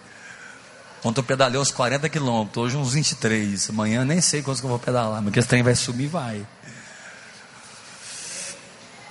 Ontem 1.05 1.22
eu 1.22 1.24
pedalei 1.24 1.58
uns 1.58 1.72
40 1.72 2.10
quilômetros, 2.10 2.65
hoje 2.65 2.75
uns 2.75 2.91
23. 2.91 3.69
Amanhã 3.69 4.03
nem 4.03 4.19
sei 4.19 4.43
quantos 4.43 4.60
que 4.60 4.65
eu 4.65 4.72
vou 4.72 4.77
pedalar, 4.77 5.22
mas 5.22 5.31
que 5.31 5.39
esse 5.39 5.48
trem 5.48 5.63
vai 5.63 5.74
subir, 5.74 6.08
vai. 6.08 6.46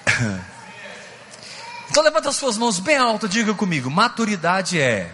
Então 1.90 2.02
levanta 2.02 2.28
as 2.28 2.36
suas 2.36 2.56
mãos 2.58 2.78
bem 2.78 2.96
alto, 2.96 3.28
diga 3.28 3.54
comigo: 3.54 3.90
maturidade 3.90 4.80
é 4.80 5.10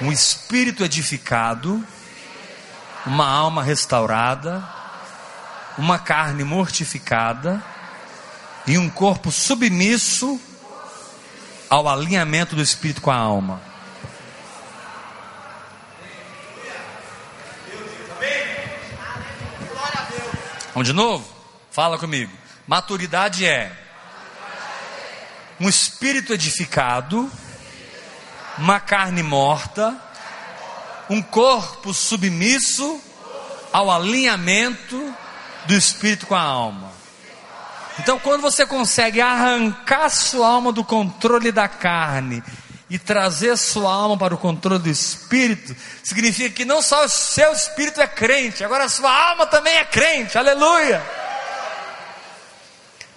um 0.00 0.12
espírito 0.12 0.84
edificado 0.84 1.84
uma 3.08 3.26
alma 3.26 3.62
restaurada, 3.62 4.62
uma 5.78 5.98
carne 5.98 6.44
mortificada 6.44 7.62
e 8.66 8.76
um 8.76 8.90
corpo 8.90 9.32
submisso 9.32 10.38
ao 11.70 11.88
alinhamento 11.88 12.54
do 12.54 12.62
espírito 12.62 13.00
com 13.00 13.10
a 13.10 13.16
alma. 13.16 13.60
Vamos 20.74 20.86
de 20.86 20.92
novo? 20.92 21.26
Fala 21.70 21.98
comigo. 21.98 22.32
Maturidade 22.66 23.46
é 23.46 23.72
um 25.60 25.68
espírito 25.68 26.32
edificado, 26.32 27.30
uma 28.58 28.80
carne 28.80 29.22
morta 29.22 30.08
um 31.08 31.22
corpo 31.22 31.94
submisso 31.94 33.00
ao 33.72 33.90
alinhamento 33.90 35.14
do 35.66 35.74
espírito 35.74 36.26
com 36.26 36.34
a 36.34 36.40
alma. 36.40 36.92
Então, 37.98 38.18
quando 38.18 38.42
você 38.42 38.64
consegue 38.64 39.20
arrancar 39.20 40.08
sua 40.10 40.46
alma 40.46 40.70
do 40.70 40.84
controle 40.84 41.50
da 41.50 41.66
carne 41.66 42.42
e 42.88 42.98
trazer 42.98 43.56
sua 43.56 43.92
alma 43.92 44.16
para 44.16 44.34
o 44.34 44.38
controle 44.38 44.82
do 44.82 44.88
espírito, 44.88 45.74
significa 46.02 46.50
que 46.50 46.64
não 46.64 46.80
só 46.80 47.04
o 47.04 47.08
seu 47.08 47.52
espírito 47.52 48.00
é 48.00 48.06
crente, 48.06 48.62
agora 48.62 48.84
a 48.84 48.88
sua 48.88 49.10
alma 49.30 49.46
também 49.46 49.76
é 49.76 49.84
crente, 49.84 50.38
aleluia. 50.38 51.02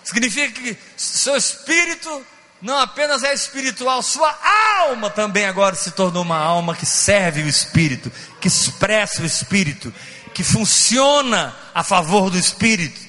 Significa 0.03 0.59
que 0.59 0.77
seu 0.97 1.37
espírito 1.37 2.25
não 2.61 2.77
apenas 2.77 3.23
é 3.23 3.33
espiritual, 3.33 4.03
sua 4.03 4.37
alma 4.81 5.09
também 5.09 5.45
agora 5.45 5.75
se 5.75 5.91
tornou 5.91 6.21
uma 6.21 6.37
alma 6.37 6.75
que 6.75 6.85
serve 6.85 7.41
o 7.41 7.47
espírito, 7.47 8.11
que 8.39 8.47
expressa 8.47 9.23
o 9.23 9.25
espírito, 9.25 9.91
que 10.33 10.43
funciona 10.43 11.55
a 11.73 11.83
favor 11.83 12.29
do 12.29 12.37
espírito. 12.37 13.01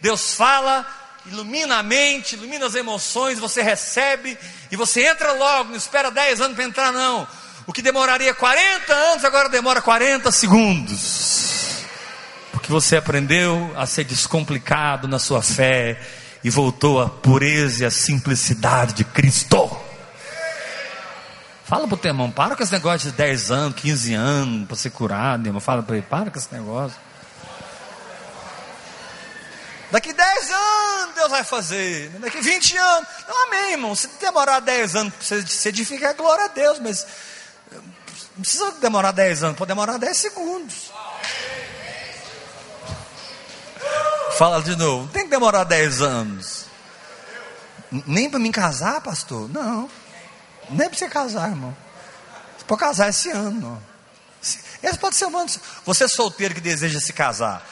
Deus 0.00 0.34
fala, 0.34 0.86
ilumina 1.26 1.78
a 1.78 1.82
mente, 1.82 2.36
ilumina 2.36 2.66
as 2.66 2.76
emoções, 2.76 3.40
você 3.40 3.62
recebe 3.62 4.38
e 4.70 4.76
você 4.76 5.04
entra 5.04 5.32
logo, 5.32 5.70
não 5.70 5.76
espera 5.76 6.10
10 6.10 6.40
anos 6.40 6.54
para 6.54 6.64
entrar, 6.64 6.92
não. 6.92 7.26
O 7.66 7.72
que 7.72 7.82
demoraria 7.82 8.32
40 8.32 8.92
anos, 8.92 9.24
agora 9.24 9.48
demora 9.48 9.82
40 9.82 10.30
segundos. 10.30 11.84
Porque 12.52 12.70
você 12.70 12.96
aprendeu 12.96 13.72
a 13.76 13.86
ser 13.86 14.04
descomplicado 14.04 15.08
na 15.08 15.18
sua 15.18 15.42
fé 15.42 16.00
e 16.42 16.50
voltou 16.50 17.00
à 17.00 17.08
pureza 17.08 17.82
e 17.82 17.86
à 17.86 17.90
simplicidade 17.90 18.94
de 18.94 19.04
Cristo. 19.04 19.70
Fala 21.64 21.86
para 21.86 21.94
o 21.94 21.98
teu 21.98 22.10
irmão, 22.10 22.30
para 22.30 22.56
com 22.56 22.62
esse 22.62 22.72
negócio 22.72 23.10
de 23.10 23.16
10 23.16 23.50
anos, 23.50 23.80
15 23.80 24.14
anos 24.14 24.66
para 24.66 24.76
ser 24.76 24.90
curado, 24.90 25.46
irmão. 25.46 25.60
Fala 25.60 25.82
para 25.82 25.96
ele, 25.96 26.06
para 26.08 26.30
com 26.30 26.38
esse 26.38 26.52
negócio. 26.52 26.98
Daqui 29.90 30.12
10 30.12 30.50
anos 30.50 31.14
Deus 31.14 31.30
vai 31.30 31.44
fazer. 31.44 32.08
Daqui 32.18 32.40
20 32.40 32.76
anos. 32.76 33.08
Não, 33.28 33.46
amém, 33.46 33.72
irmão. 33.72 33.94
Se 33.94 34.08
demorar 34.20 34.60
10 34.60 34.96
anos 34.96 35.14
para 35.14 35.42
você 35.42 35.68
edificar, 35.68 36.14
glória 36.14 36.46
a 36.46 36.48
Deus. 36.48 36.78
Mas 36.80 37.06
não 38.36 38.42
precisa 38.42 38.72
demorar 38.80 39.12
10 39.12 39.44
anos, 39.44 39.56
pode 39.56 39.68
demorar 39.68 39.98
10 39.98 40.16
segundos. 40.16 40.90
Fala 44.40 44.62
de 44.62 44.74
novo. 44.74 45.06
Tem 45.08 45.24
que 45.24 45.28
demorar 45.28 45.64
10 45.64 46.00
anos. 46.00 46.64
Nem 48.06 48.30
para 48.30 48.38
mim 48.38 48.50
casar, 48.50 49.02
pastor? 49.02 49.50
Não. 49.50 49.86
Nem 50.70 50.88
para 50.88 50.98
você 50.98 51.10
casar, 51.10 51.50
irmão. 51.50 51.76
Pode 52.66 52.80
casar 52.80 53.10
esse 53.10 53.28
ano. 53.28 53.78
Esse 54.82 54.98
pode 54.98 55.16
ser 55.16 55.26
um 55.26 55.36
ano. 55.36 55.50
Você 55.84 56.04
é 56.04 56.08
solteiro 56.08 56.54
que 56.54 56.60
deseja 56.62 56.98
se 57.00 57.12
casar. 57.12 57.62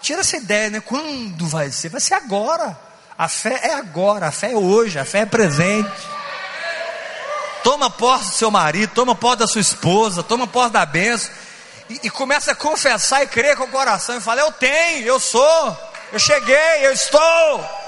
Tira 0.00 0.20
essa 0.20 0.36
ideia, 0.36 0.70
né? 0.70 0.78
Quando 0.78 1.48
vai 1.48 1.72
ser? 1.72 1.88
Vai 1.88 2.00
ser 2.00 2.14
agora. 2.14 2.78
A 3.18 3.26
fé 3.26 3.58
é 3.64 3.74
agora, 3.74 4.28
a 4.28 4.30
fé 4.30 4.52
é 4.52 4.56
hoje, 4.56 4.96
a 4.96 5.04
fé 5.04 5.22
é 5.22 5.26
presente. 5.26 5.90
Toma 7.64 7.90
posse 7.90 8.26
do 8.26 8.34
seu 8.36 8.50
marido, 8.52 8.92
toma 8.94 9.16
posse 9.16 9.38
da 9.38 9.48
sua 9.48 9.60
esposa, 9.60 10.22
toma 10.22 10.46
posse 10.46 10.70
da 10.70 10.86
benção. 10.86 11.32
E, 11.88 12.00
e 12.04 12.10
começa 12.10 12.52
a 12.52 12.54
confessar 12.54 13.22
e 13.22 13.26
crer 13.26 13.56
com 13.56 13.64
o 13.64 13.68
coração 13.68 14.16
e 14.16 14.20
fala: 14.20 14.40
Eu 14.40 14.52
tenho, 14.52 15.06
eu 15.06 15.18
sou, 15.18 15.92
eu 16.12 16.18
cheguei, 16.18 16.86
eu 16.86 16.92
estou. 16.92 17.78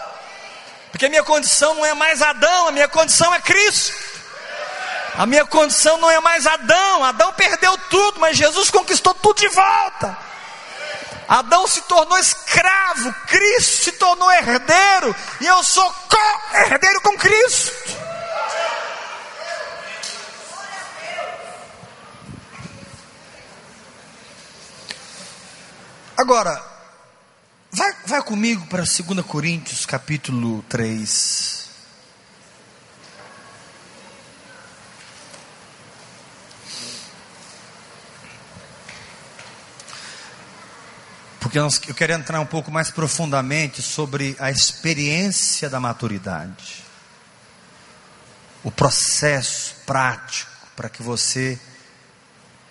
Porque 0.90 1.08
minha 1.08 1.22
condição 1.22 1.74
não 1.74 1.86
é 1.86 1.94
mais 1.94 2.20
Adão, 2.20 2.68
a 2.68 2.72
minha 2.72 2.88
condição 2.88 3.34
é 3.34 3.40
Cristo. 3.40 3.92
A 5.16 5.26
minha 5.26 5.44
condição 5.44 5.98
não 5.98 6.10
é 6.10 6.20
mais 6.20 6.46
Adão. 6.46 7.04
Adão 7.04 7.32
perdeu 7.34 7.76
tudo, 7.90 8.20
mas 8.20 8.36
Jesus 8.36 8.70
conquistou 8.70 9.14
tudo 9.14 9.38
de 9.38 9.48
volta. 9.48 10.16
Adão 11.28 11.66
se 11.66 11.80
tornou 11.82 12.18
escravo, 12.18 13.14
Cristo 13.28 13.84
se 13.84 13.92
tornou 13.92 14.28
herdeiro, 14.32 15.14
e 15.40 15.46
eu 15.46 15.62
sou 15.62 15.94
co-herdeiro 16.08 17.00
com 17.02 17.16
Cristo. 17.16 17.99
Agora, 26.20 26.62
vai, 27.72 27.96
vai 28.04 28.22
comigo 28.22 28.66
para 28.66 28.82
2 28.82 29.24
Coríntios 29.24 29.86
capítulo 29.86 30.62
3. 30.68 31.58
porque 41.40 41.58
eu 41.58 41.94
quero 41.94 42.12
entrar 42.12 42.38
um 42.38 42.46
pouco 42.46 42.70
mais 42.70 42.90
profundamente 42.90 43.80
sobre 43.80 44.36
a 44.38 44.50
experiência 44.50 45.70
da 45.70 45.80
maturidade, 45.80 46.84
o 48.62 48.70
processo 48.70 49.74
prático 49.86 50.50
para 50.76 50.90
que 50.90 51.02
você 51.02 51.58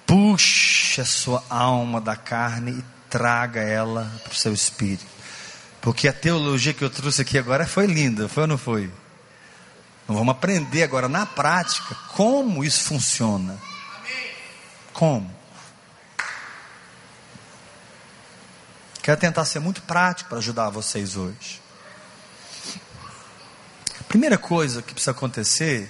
puxe 0.05 1.01
a 1.01 1.05
sua 1.05 1.43
alma 1.49 1.99
da 1.99 2.15
carne 2.15 2.71
e 2.73 2.98
traga 3.09 3.61
ela 3.61 4.11
para 4.23 4.31
o 4.31 4.35
seu 4.35 4.53
espírito. 4.53 5.05
Porque 5.81 6.07
a 6.07 6.13
teologia 6.13 6.73
que 6.73 6.83
eu 6.83 6.89
trouxe 6.89 7.21
aqui 7.21 7.37
agora 7.37 7.65
foi 7.65 7.85
linda, 7.85 8.27
foi 8.27 8.43
ou 8.43 8.47
não 8.47 8.57
foi? 8.57 8.91
Então 10.03 10.15
vamos 10.15 10.31
aprender 10.31 10.83
agora 10.83 11.07
na 11.07 11.25
prática 11.25 11.95
como 12.15 12.63
isso 12.63 12.83
funciona. 12.83 13.57
Como? 14.93 15.39
Quero 19.01 19.19
tentar 19.19 19.45
ser 19.45 19.59
muito 19.59 19.81
prático 19.83 20.29
para 20.29 20.39
ajudar 20.39 20.69
vocês 20.69 21.15
hoje. 21.15 21.61
Primeira 24.07 24.37
coisa 24.37 24.81
que 24.81 24.93
precisa 24.93 25.11
acontecer 25.11 25.89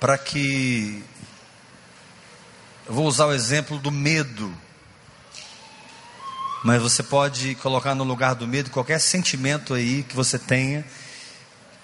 para 0.00 0.16
que 0.16 1.04
eu 2.86 2.94
vou 2.94 3.06
usar 3.06 3.26
o 3.26 3.32
exemplo 3.34 3.78
do 3.78 3.90
medo. 3.90 4.54
Mas 6.64 6.82
você 6.82 7.02
pode 7.02 7.54
colocar 7.56 7.94
no 7.94 8.04
lugar 8.04 8.34
do 8.34 8.46
medo 8.46 8.70
qualquer 8.70 9.00
sentimento 9.00 9.74
aí 9.74 10.02
que 10.02 10.16
você 10.16 10.38
tenha 10.38 10.84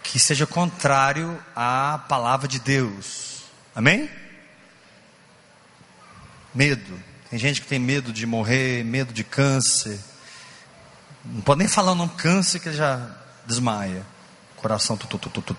que 0.05 0.19
seja 0.19 0.47
contrário 0.47 1.43
à 1.57 1.99
palavra 2.09 2.47
de 2.47 2.61
Deus. 2.61 3.43
Amém? 3.75 4.09
Medo. 6.55 7.01
Tem 7.31 7.39
gente 7.39 7.61
que 7.61 7.67
tem 7.67 7.79
medo 7.79 8.13
de 8.13 8.27
morrer, 8.27 8.85
medo 8.85 9.13
de 9.13 9.25
câncer. 9.25 9.99
Não 11.25 11.41
pode 11.41 11.61
nem 11.61 11.69
falar 11.69 11.95
num 11.95 12.07
câncer 12.07 12.61
que 12.61 12.73
já 12.73 13.11
desmaia. 13.47 14.07
Coração. 14.57 14.97
Tu, 14.97 15.07
tu, 15.07 15.19
tu, 15.19 15.57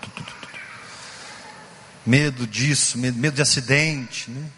medo 2.06 2.46
disso, 2.46 2.96
medo, 2.96 3.18
medo 3.18 3.34
de 3.34 3.42
acidente, 3.42 4.30
né? 4.30 4.48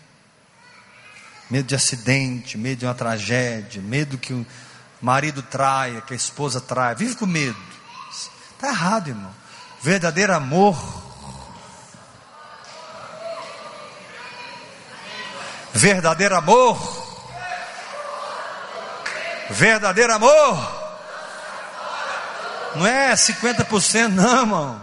Medo 1.50 1.66
de 1.66 1.74
acidente, 1.74 2.58
medo 2.58 2.80
de 2.80 2.86
uma 2.86 2.94
tragédia, 2.94 3.80
medo 3.80 4.18
que 4.18 4.32
o 4.32 4.46
marido 5.00 5.42
traia, 5.42 6.00
que 6.02 6.12
a 6.12 6.16
esposa 6.16 6.60
traia. 6.60 6.94
Vive 6.94 7.14
com 7.14 7.26
medo. 7.26 7.56
Está 8.10 8.68
errado, 8.68 9.08
irmão. 9.08 9.34
Verdadeiro 9.80 10.34
amor 10.34 11.08
verdadeiro 15.72 16.34
amor 16.34 16.98
Verdadeiro 19.50 20.12
amor. 20.12 20.78
Não 22.74 22.86
é 22.86 23.14
50% 23.14 24.08
não, 24.08 24.40
irmão. 24.40 24.80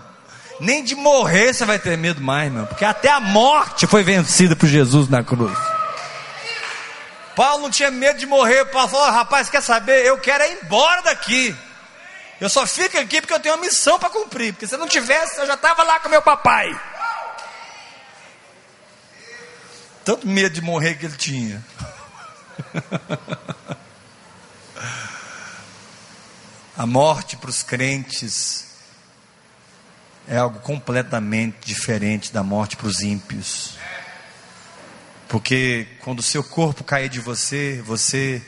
Nem 0.60 0.84
de 0.84 0.96
morrer 0.96 1.54
você 1.54 1.66
vai 1.66 1.78
ter 1.78 1.98
medo 1.98 2.22
mais, 2.22 2.48
irmão. 2.48 2.66
Porque 2.66 2.84
até 2.84 3.12
a 3.12 3.20
morte 3.20 3.86
foi 3.86 4.04
vencida 4.04 4.56
por 4.56 4.68
Jesus 4.68 5.08
na 5.08 5.24
cruz. 5.24 5.58
Paulo 7.36 7.64
não 7.64 7.70
tinha 7.70 7.92
medo 7.92 8.18
de 8.18 8.26
morrer. 8.26 8.66
Paulo 8.66 8.90
falou: 8.90 9.12
rapaz, 9.12 9.50
quer 9.50 9.62
saber? 9.62 10.06
Eu 10.06 10.18
quero 10.20 10.44
ir 10.44 10.60
embora 10.64 11.02
daqui. 11.02 11.56
Eu 12.40 12.50
só 12.50 12.66
fico 12.66 12.98
aqui 12.98 13.22
porque 13.22 13.34
eu 13.34 13.40
tenho 13.40 13.56
uma 13.56 13.62
missão 13.62 14.00
para 14.00 14.10
cumprir. 14.10 14.54
Porque 14.54 14.68
se 14.68 14.76
eu 14.76 14.80
não 14.80 14.88
tivesse, 14.88 15.40
eu 15.40 15.48
já 15.48 15.56
estava 15.56 15.84
lá 15.84 16.00
com 16.00 16.10
meu 16.10 16.22
papai. 16.22 16.70
Tanto 20.04 20.28
medo 20.28 20.54
de 20.54 20.62
morrer 20.62 20.96
que 20.96 21.06
ele 21.06 21.18
tinha. 21.18 21.64
A 26.78 26.86
morte 26.86 27.38
para 27.38 27.50
os 27.50 27.64
crentes 27.64 28.66
é 30.28 30.38
algo 30.38 30.60
completamente 30.60 31.56
diferente 31.66 32.34
da 32.34 32.44
morte 32.44 32.76
para 32.76 32.88
os 32.88 33.00
ímpios. 33.00 33.75
Porque 35.28 35.88
quando 36.02 36.20
o 36.20 36.24
seu 36.24 36.44
corpo 36.44 36.84
cair 36.84 37.10
de 37.10 37.20
você, 37.20 37.82
você 37.86 38.42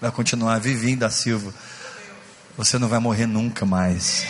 vai 0.00 0.10
continuar 0.10 0.58
vivendo 0.58 1.02
a 1.04 1.10
Silva. 1.10 1.52
Você 2.56 2.78
não 2.78 2.88
vai 2.88 2.98
morrer 2.98 3.26
nunca 3.26 3.66
mais. 3.66 4.24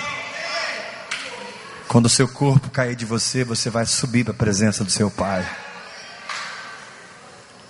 Quando 1.86 2.06
o 2.06 2.10
seu 2.10 2.28
corpo 2.28 2.70
cair 2.70 2.94
de 2.94 3.04
você, 3.04 3.44
você 3.44 3.70
vai 3.70 3.86
subir 3.86 4.24
para 4.24 4.34
a 4.34 4.36
presença 4.36 4.84
do 4.84 4.90
seu 4.90 5.10
Pai. 5.10 5.48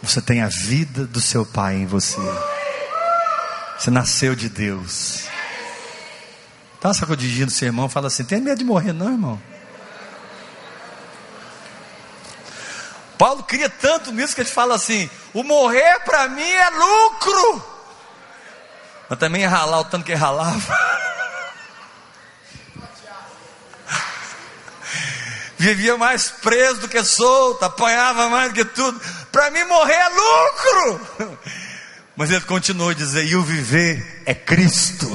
Você 0.03 0.21
tem 0.21 0.43
a 0.43 0.49
vida 0.49 1.07
do 1.07 1.21
seu 1.21 1.45
Pai 1.45 1.77
em 1.77 1.87
você. 1.87 2.21
Você 3.79 3.91
nasceu 3.91 4.35
de 4.35 4.49
Deus. 4.49 5.25
Está 6.75 6.95
sacudindo 6.95 7.51
seu 7.51 7.67
irmão, 7.67 7.89
fala 7.89 8.07
assim: 8.07 8.25
tem 8.25 8.41
medo 8.41 8.59
de 8.59 8.65
morrer, 8.65 8.93
não, 8.93 9.11
irmão? 9.11 9.41
Paulo 13.19 13.43
cria 13.43 13.69
tanto 13.69 14.13
nisso 14.13 14.35
que 14.35 14.41
ele 14.43 14.49
fala 14.49 14.77
assim: 14.77 15.11
o 15.35 15.43
morrer 15.43 15.99
para 16.05 16.29
mim 16.29 16.49
é 16.49 16.71
lucro. 16.71 17.65
Mas 19.11 19.19
também 19.19 19.43
é 19.43 19.47
ralar 19.47 19.81
o 19.81 19.85
tanto 19.85 20.05
que 20.05 20.15
ralava. 20.15 20.79
Vivia 25.59 25.97
mais 25.97 26.31
preso 26.31 26.83
do 26.83 26.89
que 26.89 27.03
solto, 27.03 27.65
apanhava 27.65 28.29
mais 28.29 28.53
do 28.53 28.55
que 28.55 28.65
tudo. 28.65 29.01
Para 29.33 29.51
mim 29.51 29.65
morrer 29.65 29.95
é 29.95 30.09
lucro. 30.09 31.39
Mas 32.15 32.31
ele 32.31 32.43
continuou 32.43 32.91
a 32.91 32.95
dizer: 32.95 33.27
e 33.27 33.35
o 33.35 33.43
viver 33.43 34.23
é 34.25 34.35
Cristo. 34.35 35.09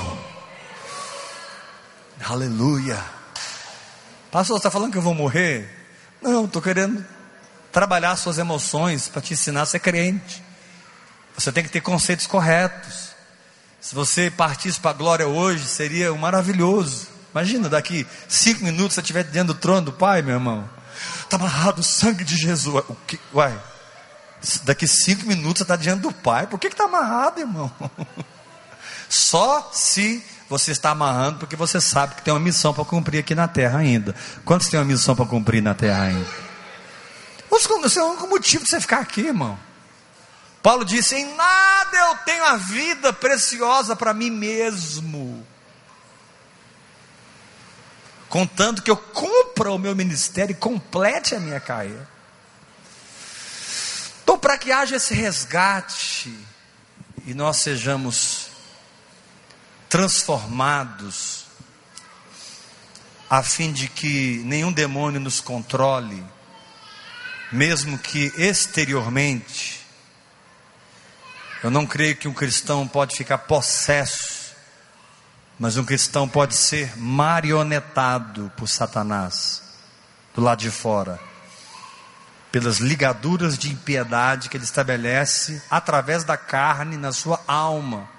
Aleluia. 2.26 3.02
Pastor, 4.32 4.56
você 4.56 4.60
está 4.60 4.72
falando 4.72 4.92
que 4.92 4.98
eu 4.98 5.02
vou 5.02 5.14
morrer? 5.14 5.70
Não, 6.22 6.46
estou 6.46 6.62
querendo 6.62 7.06
trabalhar 7.74 8.16
suas 8.16 8.38
emoções 8.38 9.10
para 9.10 9.22
te 9.22 9.34
ensinar 9.34 9.64
a 9.64 9.66
ser 9.66 9.80
crente. 9.80 10.42
Você 11.36 11.52
tem 11.52 11.64
que 11.64 11.70
ter 11.70 11.82
conceitos 11.82 12.28
corretos. 12.28 13.10
Se 13.82 13.96
você 13.96 14.30
partisse 14.30 14.80
para 14.80 14.92
a 14.92 14.94
glória 14.94 15.28
hoje, 15.28 15.66
seria 15.68 16.14
maravilhoso. 16.14 17.08
Imagina, 17.32 17.68
daqui 17.68 18.08
cinco 18.30 18.64
minutos 18.64 18.94
você 18.94 19.02
estiver 19.02 19.24
diante 19.24 19.48
do 19.48 19.56
trono 19.56 19.82
do 19.82 19.92
Pai, 19.92 20.22
meu 20.22 20.36
irmão. 20.36 20.70
Está 21.20 21.36
amarrado 21.36 21.82
o 21.82 21.84
sangue 21.84 22.24
de 22.24 22.38
Jesus. 22.38 22.84
O 22.88 22.96
que, 23.08 23.20
uai, 23.34 23.60
daqui 24.64 24.88
cinco 24.88 25.26
minutos 25.26 25.58
você 25.58 25.64
está 25.64 25.76
diante 25.76 26.02
do 26.02 26.12
Pai. 26.12 26.46
Por 26.46 26.60
que 26.60 26.68
está 26.68 26.84
amarrado, 26.84 27.40
irmão? 27.40 27.72
Só 29.10 29.72
se 29.74 30.24
você 30.48 30.72
está 30.72 30.92
amarrando 30.92 31.40
porque 31.40 31.56
você 31.56 31.82
sabe 31.82 32.14
que 32.16 32.22
tem 32.22 32.32
uma 32.32 32.40
missão 32.40 32.72
para 32.72 32.86
cumprir 32.86 33.18
aqui 33.20 33.34
na 33.34 33.48
terra 33.48 33.80
ainda. 33.80 34.16
Quantos 34.46 34.68
tem 34.68 34.80
uma 34.80 34.86
missão 34.86 35.16
para 35.16 35.26
cumprir 35.26 35.62
na 35.62 35.74
terra 35.74 36.04
ainda? 36.04 36.53
Esse 37.58 38.00
é 38.00 38.04
o 38.04 38.08
único 38.08 38.28
motivo 38.28 38.64
de 38.64 38.70
você 38.70 38.80
ficar 38.82 39.00
aqui, 39.00 39.22
irmão. 39.22 39.60
Paulo 40.62 40.86
disse: 40.86 41.16
Em 41.16 41.36
nada 41.36 41.98
eu 41.98 42.16
tenho 42.20 42.44
a 42.46 42.56
vida 42.56 43.12
preciosa 43.12 43.96
para 43.96 44.14
mim 44.14 44.30
mesmo. 44.30 45.46
Contando 48.30 48.82
que 48.82 48.90
eu 48.90 48.98
cumpra 48.98 49.72
o 49.72 49.78
meu 49.78 49.96
ministério 49.96 50.54
e 50.54 50.56
complete 50.56 51.36
a 51.36 51.40
minha 51.40 51.60
carreira. 51.60 52.10
Então, 54.24 54.40
para 54.40 54.58
que 54.58 54.72
haja 54.72 54.96
esse 54.96 55.14
resgate 55.14 56.36
e 57.26 57.34
nós 57.34 57.58
sejamos 57.58 58.48
transformados, 59.90 61.46
a 63.30 63.44
fim 63.44 63.72
de 63.72 63.88
que 63.88 64.42
nenhum 64.46 64.72
demônio 64.72 65.20
nos 65.20 65.40
controle, 65.40 66.26
mesmo 67.54 68.00
que 68.00 68.34
exteriormente, 68.36 69.80
eu 71.64 71.70
não 71.70 71.86
creio 71.86 72.16
que 72.16 72.28
um 72.28 72.34
cristão 72.34 72.88
pode 72.88 73.16
ficar 73.16 73.38
possesso, 73.38 74.56
mas 75.60 75.78
um 75.78 75.86
cristão 75.86 76.28
pode 76.28 76.56
ser 76.56 76.98
marionetado 76.98 78.52
por 78.58 78.68
Satanás, 78.68 79.62
do 80.34 80.42
lado 80.42 80.60
de 80.60 80.72
fora, 80.72 81.20
pelas 82.52 82.78
ligaduras 82.78 83.56
de 83.56 83.72
impiedade 83.72 84.50
que 84.50 84.58
ele 84.58 84.64
estabelece 84.64 85.62
através 85.70 86.24
da 86.24 86.36
carne 86.36 86.98
na 86.98 87.12
sua 87.12 87.40
alma. 87.48 88.10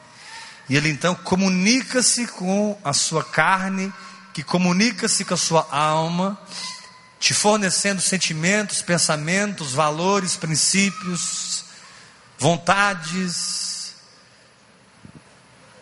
E 0.68 0.77
ele 0.77 0.88
então 0.88 1.14
comunica-se 1.14 2.29
com 2.29 2.79
a 2.85 2.92
sua 2.92 3.25
carne, 3.25 3.92
que 4.33 4.44
comunica-se 4.44 5.25
com 5.25 5.35
a 5.35 5.37
sua 5.37 5.66
alma, 5.70 6.38
te 7.24 7.32
fornecendo 7.32 8.02
sentimentos, 8.02 8.82
pensamentos, 8.82 9.72
valores, 9.72 10.37
princípios, 10.37 11.64
vontades, 12.38 13.94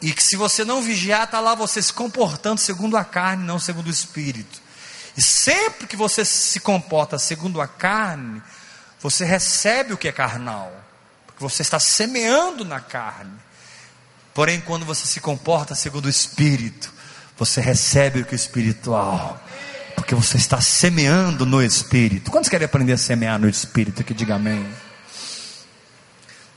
e 0.00 0.12
que 0.12 0.22
se 0.22 0.36
você 0.36 0.64
não 0.64 0.80
vigiar, 0.80 1.24
está 1.24 1.40
lá 1.40 1.56
você 1.56 1.82
se 1.82 1.92
comportando 1.92 2.60
segundo 2.60 2.96
a 2.96 3.04
carne, 3.04 3.44
não 3.44 3.58
segundo 3.58 3.88
o 3.88 3.90
espírito. 3.90 4.62
E 5.16 5.20
sempre 5.20 5.88
que 5.88 5.96
você 5.96 6.24
se 6.24 6.60
comporta 6.60 7.18
segundo 7.18 7.60
a 7.60 7.66
carne, 7.66 8.40
você 9.00 9.24
recebe 9.24 9.92
o 9.92 9.98
que 9.98 10.06
é 10.06 10.12
carnal, 10.12 10.72
porque 11.26 11.42
você 11.42 11.62
está 11.62 11.80
semeando 11.80 12.64
na 12.64 12.78
carne. 12.78 13.36
Porém, 14.32 14.60
quando 14.60 14.86
você 14.86 15.08
se 15.08 15.18
comporta 15.18 15.74
segundo 15.74 16.04
o 16.04 16.08
espírito, 16.08 16.94
você 17.36 17.60
recebe 17.60 18.20
o 18.20 18.24
que 18.24 18.32
é 18.32 18.36
espiritual. 18.36 19.42
Porque 19.94 20.14
você 20.14 20.36
está 20.36 20.60
semeando 20.60 21.46
no 21.46 21.62
Espírito. 21.62 22.30
Quantos 22.30 22.48
querem 22.48 22.64
aprender 22.64 22.92
a 22.92 22.98
semear 22.98 23.38
no 23.38 23.48
Espírito? 23.48 24.02
Que 24.04 24.14
diga 24.14 24.34
amém. 24.34 24.66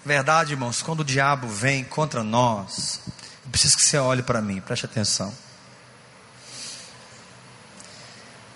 Verdade, 0.05 0.53
irmãos, 0.53 0.81
quando 0.83 0.99
o 0.99 1.05
diabo 1.05 1.47
vem 1.47 1.83
contra 1.83 2.23
nós, 2.23 3.01
eu 3.43 3.49
preciso 3.49 3.75
que 3.75 3.83
você 3.83 3.97
olhe 3.97 4.21
para 4.21 4.41
mim, 4.41 4.61
preste 4.61 4.85
atenção. 4.85 5.33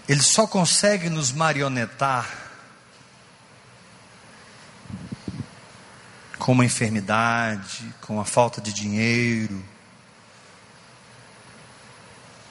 Ele 0.08 0.22
só 0.22 0.48
consegue 0.48 1.10
nos 1.10 1.32
marionetar 1.32 2.28
com 6.40 6.54
uma 6.54 6.66
enfermidade, 6.66 7.94
com 8.02 8.20
a 8.20 8.26
falta 8.26 8.60
de 8.60 8.74
dinheiro, 8.74 9.64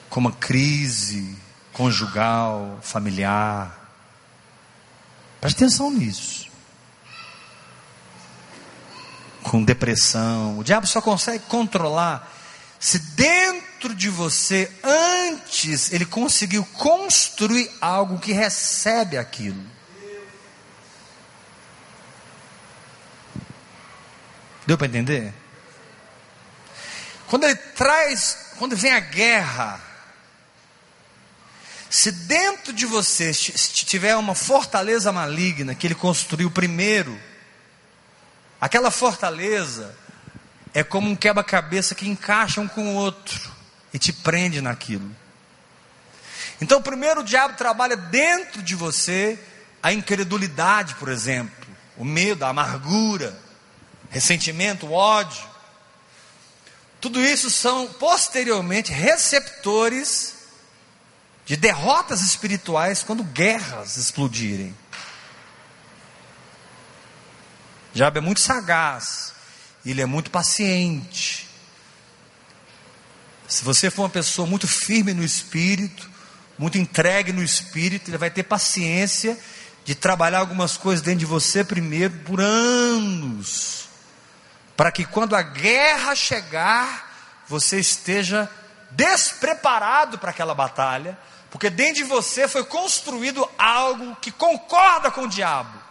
com 0.09 0.21
uma 0.21 0.31
crise, 0.31 1.37
conjugal, 1.79 2.77
familiar. 2.81 3.73
Preste 5.39 5.63
atenção 5.63 5.89
nisso. 5.89 6.51
Com 9.41 9.63
depressão. 9.63 10.59
O 10.59 10.63
diabo 10.63 10.85
só 10.85 11.01
consegue 11.01 11.45
controlar 11.45 12.29
se 12.77 12.99
dentro 12.99 13.95
de 13.95 14.09
você, 14.09 14.69
antes, 14.83 15.93
ele 15.93 16.05
conseguiu 16.05 16.65
construir 16.73 17.71
algo 17.79 18.19
que 18.19 18.33
recebe 18.33 19.17
aquilo. 19.17 19.65
Deu 24.67 24.77
para 24.77 24.87
entender? 24.87 25.33
Quando 27.27 27.45
ele 27.45 27.55
traz, 27.55 28.51
quando 28.57 28.75
vem 28.75 28.91
a 28.91 28.99
guerra, 28.99 29.88
se 31.89 32.11
dentro 32.11 32.71
de 32.71 32.85
você 32.85 33.31
tiver 33.33 34.15
uma 34.15 34.35
fortaleza 34.35 35.11
maligna 35.11 35.73
que 35.73 35.87
ele 35.87 35.95
construiu 35.95 36.51
primeiro, 36.51 37.19
aquela 38.61 38.91
fortaleza 38.91 39.95
é 40.71 40.83
como 40.83 41.09
um 41.09 41.15
quebra-cabeça 41.15 41.95
que 41.95 42.07
encaixa 42.07 42.61
um 42.61 42.67
com 42.67 42.93
o 42.93 42.95
outro 42.95 43.51
e 43.91 43.97
te 43.97 44.13
prende 44.13 44.61
naquilo. 44.61 45.09
Então, 46.61 46.81
primeiro 46.81 47.21
o 47.21 47.23
diabo 47.23 47.55
trabalha 47.55 47.95
dentro 47.95 48.61
de 48.61 48.75
você 48.75 49.39
a 49.81 49.91
incredulidade, 49.91 50.93
por 50.95 51.09
exemplo, 51.09 51.67
o 51.97 52.05
medo, 52.05 52.45
a 52.45 52.49
amargura, 52.49 53.35
ressentimento, 54.11 54.85
o 54.85 54.91
ódio. 54.91 55.43
Tudo 57.01 57.19
isso 57.19 57.49
são 57.49 57.87
posteriormente 57.87 58.91
receptores 58.91 60.38
de 61.49 61.57
derrotas 61.57 62.21
espirituais 62.21 63.01
quando 63.01 63.23
guerras 63.23 63.97
explodirem. 63.97 64.77
Diabo 67.91 68.19
é 68.19 68.21
muito 68.21 68.39
sagaz, 68.39 69.33
ele 69.83 69.99
é 69.99 70.05
muito 70.05 70.29
paciente. 70.29 71.49
Se 73.47 73.63
você 73.63 73.89
for 73.89 74.03
uma 74.03 74.09
pessoa 74.09 74.47
muito 74.47 74.67
firme 74.67 75.11
no 75.11 75.23
espírito, 75.23 76.07
muito 76.55 76.77
entregue 76.77 77.33
no 77.33 77.41
espírito, 77.41 78.11
ele 78.11 78.17
vai 78.19 78.29
ter 78.29 78.43
paciência 78.43 79.35
de 79.83 79.95
trabalhar 79.95 80.37
algumas 80.37 80.77
coisas 80.77 81.03
dentro 81.03 81.21
de 81.21 81.25
você 81.25 81.63
primeiro 81.63 82.13
por 82.19 82.39
anos, 82.39 83.89
para 84.77 84.91
que 84.91 85.03
quando 85.03 85.35
a 85.35 85.41
guerra 85.41 86.13
chegar, 86.13 87.41
você 87.47 87.79
esteja 87.79 88.47
despreparado 88.91 90.19
para 90.19 90.29
aquela 90.29 90.53
batalha, 90.53 91.17
porque 91.49 91.69
dentro 91.69 91.95
de 91.95 92.03
você 92.03 92.47
foi 92.47 92.63
construído 92.63 93.47
algo 93.57 94.15
que 94.17 94.31
concorda 94.31 95.09
com 95.09 95.21
o 95.21 95.27
diabo. 95.27 95.89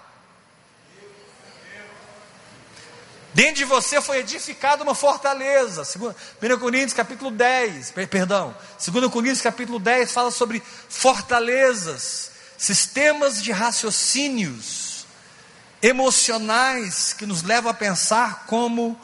Dentro 3.35 3.57
de 3.57 3.65
você 3.65 4.01
foi 4.01 4.19
edificada 4.19 4.83
uma 4.83 4.95
fortaleza. 4.95 5.83
1 5.83 6.59
Coríntios 6.59 6.93
capítulo 6.93 7.31
10, 7.31 7.93
perdão, 8.11 8.57
2 8.85 9.11
Coríntios 9.13 9.41
capítulo 9.41 9.79
10 9.79 10.11
fala 10.11 10.31
sobre 10.31 10.63
fortalezas, 10.89 12.33
sistemas 12.57 13.43
de 13.43 13.53
raciocínios 13.53 15.07
emocionais 15.81 17.13
que 17.13 17.27
nos 17.27 17.43
levam 17.43 17.71
a 17.71 17.75
pensar 17.75 18.45
como 18.47 18.99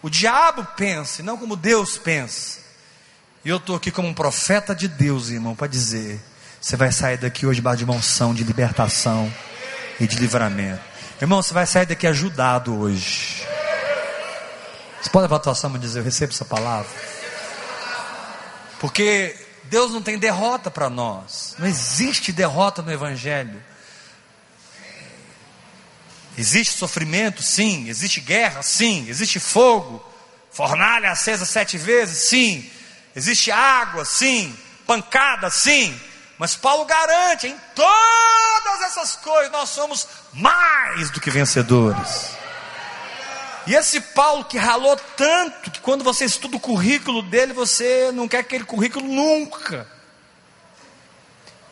o 0.00 0.08
diabo 0.08 0.66
pensa 0.76 1.20
e 1.20 1.24
não 1.24 1.36
como 1.36 1.56
Deus 1.56 1.98
pensa. 1.98 2.63
E 3.44 3.48
eu 3.48 3.58
estou 3.58 3.76
aqui 3.76 3.90
como 3.90 4.08
um 4.08 4.14
profeta 4.14 4.74
de 4.74 4.88
Deus, 4.88 5.28
irmão, 5.28 5.54
para 5.54 5.66
dizer: 5.66 6.20
você 6.60 6.76
vai 6.76 6.90
sair 6.90 7.18
daqui 7.18 7.46
hoje 7.46 7.56
debaixo 7.56 7.78
de 7.78 7.84
uma 7.84 7.94
unção 7.94 8.34
de 8.34 8.42
libertação. 8.42 9.32
e 10.00 10.06
de 10.06 10.16
livramento. 10.16 10.82
Irmão, 11.20 11.42
você 11.42 11.54
vai 11.54 11.66
sair 11.66 11.86
daqui 11.86 12.06
ajudado 12.06 12.76
hoje. 12.76 13.46
Você 15.00 15.10
pode 15.10 15.22
levantar 15.22 15.50
a 15.50 15.54
sua 15.54 15.68
mão 15.68 15.78
e 15.78 15.80
dizer: 15.80 16.00
Eu 16.00 16.04
recebo 16.04 16.32
essa 16.32 16.44
palavra? 16.44 16.90
Porque 18.80 19.36
Deus 19.64 19.92
não 19.92 20.02
tem 20.02 20.18
derrota 20.18 20.70
para 20.70 20.90
nós. 20.90 21.54
Não 21.58 21.66
existe 21.66 22.32
derrota 22.32 22.82
no 22.82 22.90
Evangelho. 22.90 23.62
Existe 26.36 26.76
sofrimento? 26.76 27.42
Sim. 27.42 27.88
Existe 27.88 28.20
guerra? 28.20 28.62
Sim. 28.62 29.06
Existe 29.08 29.38
fogo? 29.38 30.04
Fornalha 30.50 31.10
acesa 31.10 31.44
sete 31.44 31.78
vezes? 31.78 32.28
Sim. 32.28 32.68
Existe 33.14 33.50
água? 33.50 34.04
Sim. 34.04 34.56
Pancada? 34.86 35.50
Sim. 35.50 35.98
Mas 36.38 36.56
Paulo 36.56 36.84
garante: 36.84 37.46
em 37.46 37.56
todas 37.74 38.82
essas 38.82 39.16
coisas 39.16 39.52
nós 39.52 39.70
somos 39.70 40.06
mais 40.32 41.10
do 41.10 41.20
que 41.20 41.30
vencedores. 41.30 42.34
E 43.66 43.74
esse 43.74 44.00
Paulo 44.00 44.44
que 44.44 44.58
ralou 44.58 44.96
tanto, 45.16 45.70
que 45.70 45.80
quando 45.80 46.04
você 46.04 46.24
estuda 46.24 46.56
o 46.56 46.60
currículo 46.60 47.22
dele, 47.22 47.52
você 47.52 48.10
não 48.12 48.28
quer 48.28 48.38
aquele 48.38 48.64
currículo 48.64 49.06
nunca. 49.06 49.86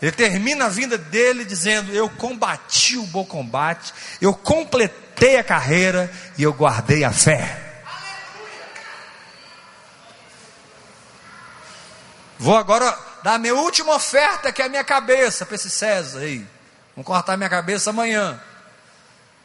Ele 0.01 0.13
termina 0.13 0.65
a 0.65 0.69
vinda 0.69 0.97
dele 0.97 1.45
dizendo: 1.45 1.93
Eu 1.93 2.09
combati 2.09 2.97
o 2.97 3.07
bom 3.07 3.25
combate, 3.25 3.93
eu 4.21 4.33
completei 4.33 5.37
a 5.37 5.45
carreira 5.45 6.11
e 6.39 6.43
eu 6.43 6.53
guardei 6.53 7.05
a 7.05 7.13
fé. 7.13 7.72
Vou 12.43 12.57
agora 12.57 12.99
dar 13.23 13.35
a 13.35 13.39
minha 13.39 13.55
última 13.55 13.95
oferta, 13.95 14.51
que 14.51 14.61
é 14.61 14.65
a 14.65 14.69
minha 14.69 14.83
cabeça, 14.83 15.47
para 15.47 15.55
esse 15.55 15.71
César 15.71 16.19
aí. 16.19 16.45
Vamos 16.97 17.07
cortar 17.07 17.37
minha 17.37 17.49
cabeça 17.49 17.91
amanhã. 17.91 18.37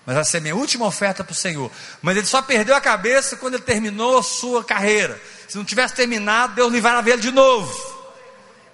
Mas 0.04 0.16
vai 0.16 0.26
ser 0.26 0.42
minha 0.42 0.56
última 0.56 0.88
oferta 0.88 1.24
para 1.24 1.32
o 1.32 1.36
Senhor. 1.36 1.70
Mas 2.02 2.18
ele 2.18 2.26
só 2.26 2.42
perdeu 2.42 2.76
a 2.76 2.82
cabeça 2.82 3.36
quando 3.36 3.54
ele 3.54 3.62
terminou 3.62 4.18
a 4.18 4.24
sua 4.24 4.64
carreira. 4.64 5.22
Se 5.48 5.56
não 5.58 5.64
tivesse 5.64 5.94
terminado, 5.94 6.56
Deus 6.56 6.74
livrava 6.74 7.08
ele 7.08 7.22
de 7.22 7.30
novo. 7.30 7.72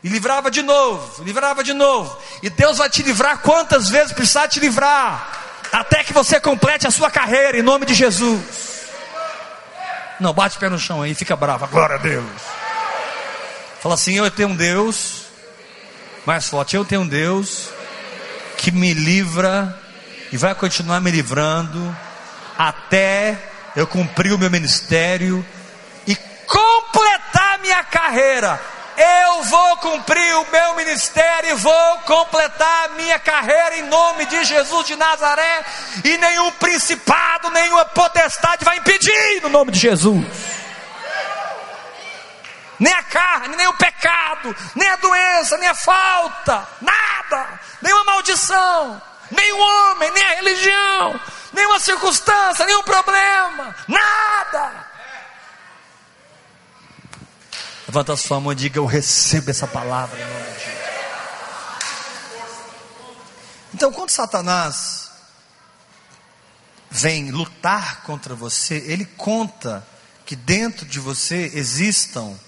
E 0.02 0.08
livrava 0.08 0.50
de 0.50 0.62
novo, 0.62 1.22
livrava 1.22 1.62
de 1.62 1.74
novo. 1.74 2.18
E 2.42 2.50
Deus 2.50 2.78
vai 2.78 2.90
te 2.90 3.04
livrar 3.04 3.40
quantas 3.40 3.90
vezes 3.90 4.14
precisar 4.14 4.48
te 4.48 4.58
livrar. 4.58 5.38
Até 5.70 6.02
que 6.02 6.14
você 6.14 6.40
complete 6.40 6.88
a 6.88 6.92
sua 6.92 7.12
carreira, 7.12 7.58
em 7.58 7.62
nome 7.62 7.86
de 7.86 7.94
Jesus. 7.94 8.86
Não, 10.18 10.32
bate 10.32 10.56
o 10.56 10.60
pé 10.62 10.70
no 10.70 10.80
chão 10.80 11.02
aí, 11.02 11.14
fica 11.14 11.36
bravo. 11.36 11.68
Glória 11.68 11.98
a 11.98 12.00
Deus. 12.00 12.63
Fala 13.84 13.96
assim: 13.96 14.18
Eu 14.18 14.32
tenho 14.32 14.48
um 14.48 14.56
Deus. 14.56 15.24
Mais 16.26 16.48
forte, 16.48 16.74
eu 16.74 16.86
tenho 16.86 17.02
um 17.02 17.08
Deus 17.08 17.68
que 18.58 18.72
me 18.72 18.94
livra 18.94 19.78
e 20.32 20.38
vai 20.38 20.56
continuar 20.56 21.02
me 21.02 21.12
livrando 21.12 21.94
até 22.58 23.38
eu 23.76 23.86
cumprir 23.86 24.32
o 24.32 24.38
meu 24.38 24.50
ministério 24.50 25.46
e 26.08 26.16
completar 26.16 27.60
minha 27.60 27.84
carreira. 27.84 28.58
Eu 28.96 29.44
vou 29.44 29.78
cumprir 29.78 30.34
o 30.38 30.50
meu 30.50 30.76
ministério 30.78 31.50
e 31.50 31.54
vou 31.56 31.98
completar 32.06 32.86
a 32.86 32.94
minha 32.94 33.20
carreira 33.20 33.80
em 33.80 33.90
nome 33.90 34.26
de 34.28 34.46
Jesus 34.46 34.88
de 34.88 34.96
Nazaré, 34.96 35.66
e 36.06 36.18
nenhum 36.20 36.52
principado, 36.52 37.50
nenhuma 37.50 37.84
potestade 37.84 38.64
vai 38.64 38.78
impedir 38.78 39.42
no 39.42 39.50
nome 39.50 39.74
de 39.74 39.80
Jesus. 39.80 40.24
Nem 42.84 42.94
a 42.94 43.04
carne, 43.04 43.56
nem 43.56 43.68
o 43.68 43.78
pecado, 43.78 44.54
nem 44.76 44.90
a 44.90 44.98
doença, 44.98 45.58
nem 45.58 45.70
a 45.70 45.76
falta, 45.76 46.68
nada, 46.82 47.60
nenhuma 47.82 48.04
maldição 48.04 49.02
nem 49.34 49.52
o 49.52 49.58
homem, 49.58 50.12
nem 50.12 50.24
a 50.24 50.36
religião, 50.36 51.20
nenhuma 51.54 51.80
circunstância, 51.80 52.66
nenhum 52.66 52.84
problema, 52.84 53.76
nada. 53.88 54.88
Levanta 57.88 58.14
a 58.14 58.18
sua 58.18 58.40
mão 58.40 58.52
e 58.52 58.56
diga: 58.56 58.80
Eu 58.80 58.86
recebo 58.86 59.50
essa 59.50 59.68
palavra 59.68 60.20
em 60.20 60.26
nome 60.26 60.52
de 60.54 60.60
Jesus. 60.60 60.84
Então, 63.74 63.92
quando 63.92 64.10
Satanás 64.10 65.12
vem 66.90 67.32
lutar 67.32 68.02
contra 68.04 68.36
você, 68.36 68.76
ele 68.86 69.06
conta 69.06 69.86
que 70.26 70.36
dentro 70.36 70.86
de 70.86 71.00
você 71.00 71.52
existam 71.54 72.40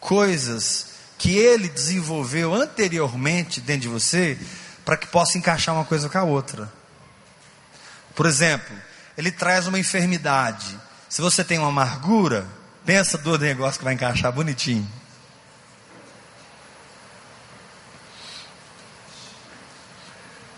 coisas 0.00 0.86
que 1.18 1.36
ele 1.38 1.68
desenvolveu 1.68 2.54
anteriormente 2.54 3.60
dentro 3.60 3.82
de 3.82 3.88
você 3.88 4.38
para 4.84 4.96
que 4.96 5.06
possa 5.06 5.38
encaixar 5.38 5.74
uma 5.74 5.84
coisa 5.84 6.08
com 6.08 6.18
a 6.18 6.24
outra. 6.24 6.72
Por 8.14 8.26
exemplo, 8.26 8.74
ele 9.16 9.30
traz 9.30 9.66
uma 9.66 9.78
enfermidade. 9.78 10.76
Se 11.08 11.20
você 11.20 11.44
tem 11.44 11.58
uma 11.58 11.68
amargura, 11.68 12.46
pensa 12.84 13.18
do 13.18 13.38
negócio 13.38 13.78
que 13.78 13.84
vai 13.84 13.94
encaixar 13.94 14.32
bonitinho. 14.32 14.88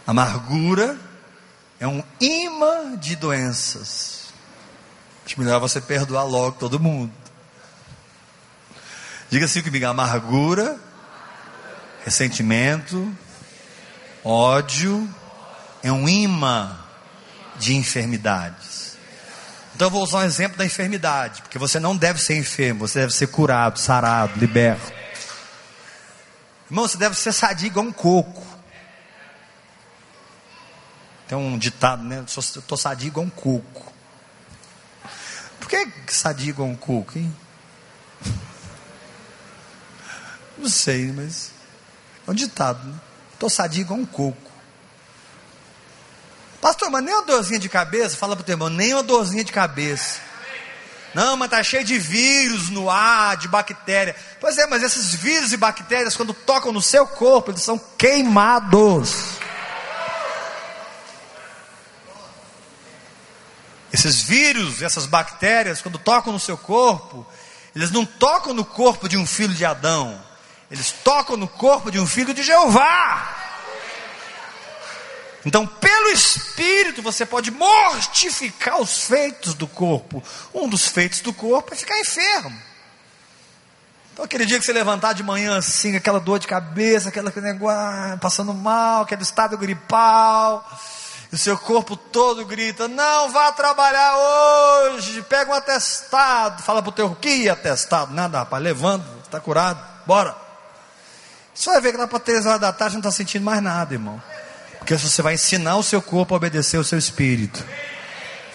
Amargura 0.06 0.98
é 1.80 1.86
um 1.86 2.02
imã 2.20 2.96
de 2.96 3.16
doenças. 3.16 4.32
Acho 5.24 5.40
melhor 5.40 5.60
você 5.60 5.80
perdoar 5.80 6.24
logo 6.24 6.58
todo 6.58 6.78
mundo. 6.78 7.21
Diga 9.32 9.46
assim 9.46 9.62
comigo: 9.62 9.86
amargura, 9.86 10.78
ressentimento, 12.04 13.10
Ódio 14.22 15.08
é 15.82 15.90
um 15.90 16.06
imã 16.06 16.78
de 17.56 17.74
enfermidades. 17.74 18.98
Então 19.74 19.86
eu 19.86 19.90
vou 19.90 20.02
usar 20.02 20.18
um 20.18 20.24
exemplo 20.24 20.58
da 20.58 20.66
enfermidade, 20.66 21.40
porque 21.40 21.58
você 21.58 21.80
não 21.80 21.96
deve 21.96 22.20
ser 22.20 22.36
enfermo, 22.36 22.86
você 22.86 23.00
deve 23.00 23.14
ser 23.14 23.28
curado, 23.28 23.78
sarado, 23.78 24.38
liberto. 24.38 24.92
Irmão, 26.70 26.86
você 26.86 26.98
deve 26.98 27.16
ser 27.16 27.32
sadio 27.32 27.68
igual 27.68 27.86
um 27.86 27.92
coco. 27.92 28.46
Tem 31.26 31.38
um 31.38 31.56
ditado, 31.56 32.04
né? 32.04 32.22
Estou 32.26 32.76
sadio 32.76 33.06
igual 33.06 33.24
um 33.24 33.30
coco. 33.30 33.94
Por 35.58 35.70
que 35.70 35.88
sadio 36.08 36.50
igual 36.50 36.68
um 36.68 36.76
coco, 36.76 37.18
hein? 37.18 37.34
Não 40.62 40.68
sei, 40.68 41.10
mas 41.10 41.50
é 42.24 42.30
um 42.30 42.34
ditado, 42.34 42.86
né? 42.86 42.94
Estou 43.34 43.50
igual 43.72 43.98
um 43.98 44.06
coco. 44.06 44.52
Pastor, 46.60 46.88
mas 46.88 47.02
nem 47.02 47.12
uma 47.12 47.24
dorzinha 47.24 47.58
de 47.58 47.68
cabeça? 47.68 48.16
Fala 48.16 48.36
para 48.36 48.42
o 48.42 48.44
teu 48.44 48.52
irmão, 48.52 48.68
nem 48.68 48.94
uma 48.94 49.02
dorzinha 49.02 49.42
de 49.42 49.50
cabeça. 49.50 50.20
Não, 51.12 51.36
mas 51.36 51.46
está 51.46 51.60
cheio 51.64 51.82
de 51.82 51.98
vírus 51.98 52.70
no 52.70 52.88
ar, 52.88 53.36
de 53.36 53.48
bactéria. 53.48 54.14
Pois 54.40 54.56
é, 54.56 54.68
mas 54.68 54.84
esses 54.84 55.12
vírus 55.16 55.52
e 55.52 55.56
bactérias, 55.56 56.16
quando 56.16 56.32
tocam 56.32 56.72
no 56.72 56.80
seu 56.80 57.08
corpo, 57.08 57.50
eles 57.50 57.62
são 57.62 57.76
queimados. 57.98 59.32
Esses 63.92 64.22
vírus, 64.22 64.80
essas 64.80 65.06
bactérias, 65.06 65.82
quando 65.82 65.98
tocam 65.98 66.32
no 66.32 66.38
seu 66.38 66.56
corpo, 66.56 67.26
eles 67.74 67.90
não 67.90 68.06
tocam 68.06 68.54
no 68.54 68.64
corpo 68.64 69.08
de 69.08 69.16
um 69.16 69.26
filho 69.26 69.52
de 69.52 69.64
Adão, 69.64 70.22
eles 70.72 70.90
tocam 70.90 71.36
no 71.36 71.46
corpo 71.46 71.90
de 71.90 72.00
um 72.00 72.06
filho 72.06 72.32
de 72.32 72.42
Jeová. 72.42 73.40
Então, 75.44 75.66
pelo 75.66 76.08
Espírito, 76.08 77.02
você 77.02 77.26
pode 77.26 77.50
mortificar 77.50 78.80
os 78.80 79.04
feitos 79.04 79.52
do 79.52 79.66
corpo. 79.66 80.24
Um 80.54 80.66
dos 80.66 80.88
feitos 80.88 81.20
do 81.20 81.30
corpo 81.30 81.74
é 81.74 81.76
ficar 81.76 81.98
enfermo. 81.98 82.58
Então, 84.14 84.24
aquele 84.24 84.46
dia 84.46 84.58
que 84.58 84.64
você 84.64 84.72
levantar 84.72 85.12
de 85.12 85.22
manhã 85.22 85.58
assim, 85.58 85.94
aquela 85.94 86.18
dor 86.18 86.38
de 86.38 86.46
cabeça, 86.46 87.10
aquela 87.10 87.30
negócio, 87.36 87.78
ah, 87.78 88.16
passando 88.18 88.54
mal, 88.54 89.02
aquele 89.02 89.22
estado 89.22 89.58
gripal, 89.58 90.66
e 91.30 91.34
o 91.34 91.38
seu 91.38 91.58
corpo 91.58 91.96
todo 91.96 92.46
grita: 92.46 92.88
Não 92.88 93.30
vá 93.30 93.52
trabalhar 93.52 94.16
hoje, 94.16 95.20
pega 95.22 95.50
um 95.50 95.54
atestado. 95.54 96.62
Fala 96.62 96.80
para 96.80 96.88
o 96.88 96.92
teu 96.92 97.14
que 97.14 97.50
atestado? 97.50 98.14
Nada, 98.14 98.38
rapaz, 98.38 98.62
levando, 98.62 99.04
está 99.22 99.38
curado, 99.38 99.82
bora. 100.06 100.51
Você 101.54 101.70
vai 101.70 101.80
ver 101.80 101.92
que 101.92 101.98
lá 101.98 102.06
para 102.06 102.18
três 102.18 102.46
horas 102.46 102.60
da 102.60 102.72
tarde 102.72 102.94
não 102.94 103.00
está 103.00 103.10
sentindo 103.10 103.44
mais 103.44 103.62
nada, 103.62 103.94
irmão. 103.94 104.22
Porque 104.78 104.96
você 104.96 105.22
vai 105.22 105.34
ensinar 105.34 105.76
o 105.76 105.82
seu 105.82 106.00
corpo 106.00 106.34
a 106.34 106.36
obedecer 106.36 106.78
o 106.78 106.84
seu 106.84 106.98
espírito. 106.98 107.64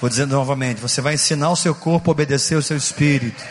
Vou 0.01 0.09
dizer 0.09 0.25
novamente: 0.25 0.81
você 0.81 0.99
vai 0.99 1.13
ensinar 1.13 1.49
o 1.49 1.55
seu 1.55 1.73
corpo 1.73 2.09
a 2.09 2.13
obedecer 2.13 2.55
o 2.55 2.61
seu 2.61 2.75
espírito. 2.75 3.43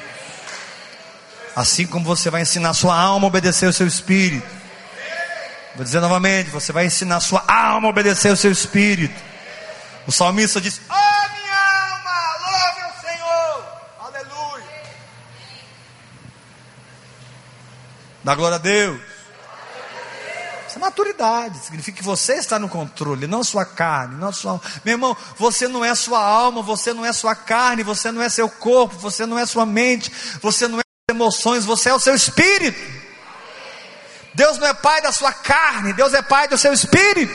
Assim 1.55 1.87
como 1.87 2.05
você 2.05 2.29
vai 2.29 2.43
ensinar 2.43 2.71
a 2.71 2.75
sua 2.75 2.99
alma 2.99 3.27
a 3.27 3.29
obedecer 3.29 3.67
o 3.67 3.73
seu 3.73 3.87
espírito. 3.87 4.47
Vou 5.75 5.85
dizer 5.85 6.01
novamente: 6.01 6.51
você 6.51 6.73
vai 6.73 6.87
ensinar 6.87 7.17
a 7.17 7.21
sua 7.21 7.45
alma 7.47 7.89
a 7.89 7.91
obedecer 7.91 8.33
o 8.33 8.37
seu 8.37 8.51
espírito. 8.51 9.15
O 10.07 10.13
salmista 10.13 10.61
diz: 10.61 10.81
Oh, 10.91 11.33
minha 11.35 11.93
alma, 11.93 12.37
louve 12.43 12.81
o 12.91 13.01
Senhor. 13.01 13.65
Aleluia. 14.01 14.83
Dá 18.23 18.35
glória 18.35 18.57
a 18.57 18.59
Deus. 18.59 19.16
É 20.77 20.79
maturidade. 20.79 21.59
Significa 21.59 21.97
que 21.97 22.05
você 22.05 22.35
está 22.35 22.59
no 22.59 22.69
controle, 22.69 23.27
não 23.27 23.43
sua 23.43 23.65
carne, 23.65 24.17
não 24.17 24.31
sua 24.31 24.61
Meu 24.85 24.93
irmão, 24.93 25.17
você 25.39 25.67
não 25.67 25.83
é 25.83 25.95
sua 25.95 26.23
alma, 26.23 26.61
você 26.61 26.93
não 26.93 27.05
é 27.05 27.15
sua 27.15 27.35
carne, 27.35 27.83
você 27.83 28.13
não 28.13 28.21
é 28.21 28.29
seu 28.29 28.49
corpo, 28.49 28.95
você 28.97 29.25
não 29.25 29.39
é 29.39 29.47
sua 29.47 29.65
mente, 29.65 30.13
você 30.43 30.69
não 30.69 30.79
é 30.79 30.83
emoções, 31.11 31.65
você 31.65 31.89
é 31.89 31.95
o 31.95 31.99
seu 31.99 32.15
espírito. 32.15 32.79
Deus 34.35 34.59
não 34.59 34.67
é 34.67 34.75
pai 34.75 35.01
da 35.01 35.11
sua 35.13 35.33
carne, 35.33 35.95
Deus 35.95 36.13
é 36.13 36.21
pai 36.21 36.47
do 36.47 36.59
seu 36.59 36.75
espírito. 36.75 37.33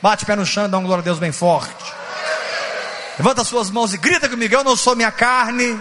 Bate 0.00 0.24
o 0.24 0.26
pé 0.26 0.36
no 0.36 0.46
chão 0.46 0.64
e 0.64 0.68
dá 0.68 0.78
um 0.78 0.84
glória 0.84 1.02
a 1.02 1.04
Deus 1.04 1.18
bem 1.18 1.32
forte. 1.32 1.92
Levanta 3.18 3.42
as 3.42 3.48
suas 3.48 3.68
mãos 3.68 3.92
e 3.92 3.98
grita 3.98 4.26
comigo: 4.26 4.54
Eu 4.54 4.64
não 4.64 4.74
sou 4.74 4.96
minha 4.96 5.10
carne, 5.10 5.78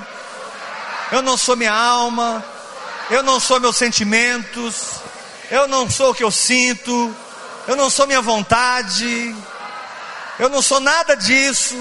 eu 1.13 1.21
não 1.21 1.37
sou 1.37 1.55
minha 1.55 1.73
alma, 1.73 2.43
eu 3.09 3.23
não 3.23 3.39
sou 3.39 3.57
meus 3.61 3.77
sentimentos, 3.77 4.99
eu 5.51 5.67
não 5.67 5.89
sou 5.89 6.11
o 6.11 6.15
que 6.15 6.23
eu 6.23 6.31
sinto, 6.31 7.15
eu 7.67 7.75
não 7.75 7.89
sou 7.89 8.07
minha 8.07 8.21
vontade, 8.21 9.35
eu 10.39 10.49
não 10.49 10.61
sou 10.61 10.79
nada 10.79 11.15
disso. 11.15 11.75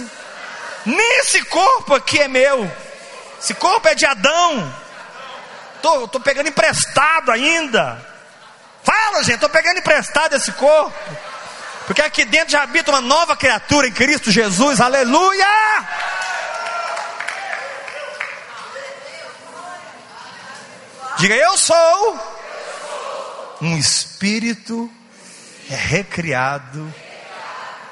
Nem 0.85 1.19
esse 1.21 1.43
corpo 1.47 1.95
aqui 1.95 2.21
é 2.21 2.29
meu, 2.29 2.71
esse 3.41 3.55
corpo 3.55 3.89
é 3.89 3.95
de 3.95 4.05
Adão. 4.05 4.75
Tô, 5.81 6.09
tô 6.09 6.21
pegando 6.21 6.49
emprestado 6.49 7.31
ainda. 7.31 7.99
Fala, 8.83 9.23
gente, 9.23 9.41
tô 9.41 9.49
pegando 9.49 9.79
emprestado 9.79 10.35
esse 10.35 10.53
corpo. 10.53 10.95
Porque 11.87 12.01
aqui 12.01 12.25
dentro 12.25 12.53
já 12.53 12.63
habita 12.63 12.91
uma 12.91 13.01
nova 13.01 13.37
criatura 13.37 13.87
em 13.87 13.93
Cristo 13.93 14.31
Jesus, 14.31 14.81
aleluia! 14.81 15.47
Diga, 21.19 21.35
eu 21.35 21.57
sou 21.57 22.34
um 23.65 23.79
espírito 23.79 24.91
recriado 25.69 26.93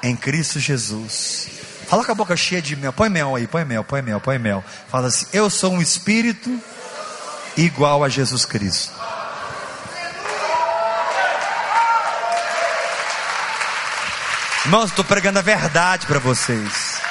em 0.01 0.15
Cristo 0.15 0.59
Jesus. 0.59 1.47
Fala 1.87 2.05
com 2.05 2.11
a 2.11 2.15
boca 2.15 2.35
cheia 2.35 2.61
de 2.61 2.75
mel, 2.75 2.93
põe 2.93 3.09
mel 3.09 3.35
aí, 3.35 3.47
põe 3.47 3.65
mel, 3.65 3.83
põe 3.83 4.01
mel, 4.01 4.19
põe 4.19 4.37
mel. 4.37 4.63
Fala 4.89 5.07
assim: 5.07 5.25
Eu 5.33 5.49
sou 5.49 5.73
um 5.73 5.81
espírito 5.81 6.61
igual 7.57 8.03
a 8.03 8.09
Jesus 8.09 8.45
Cristo. 8.45 8.93
Irmãos, 14.65 14.91
estou 14.91 15.03
pregando 15.03 15.39
a 15.39 15.41
verdade 15.41 16.05
para 16.07 16.19
vocês. 16.19 17.01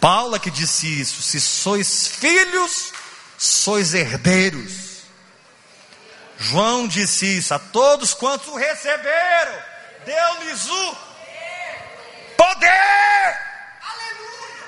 Paula 0.00 0.38
que 0.38 0.50
disse 0.50 1.00
isso: 1.00 1.22
se 1.22 1.40
sois 1.40 2.08
filhos, 2.08 2.92
sois 3.40 3.94
herdeiros. 3.94 5.00
João 6.36 6.86
disse 6.86 7.38
isso: 7.38 7.54
a 7.54 7.58
todos 7.58 8.12
quantos 8.12 8.48
o 8.48 8.54
receberam, 8.54 9.62
deu-lhes 10.04 10.68
o 10.68 10.96
poder. 12.36 13.38
Aleluia. 13.82 14.66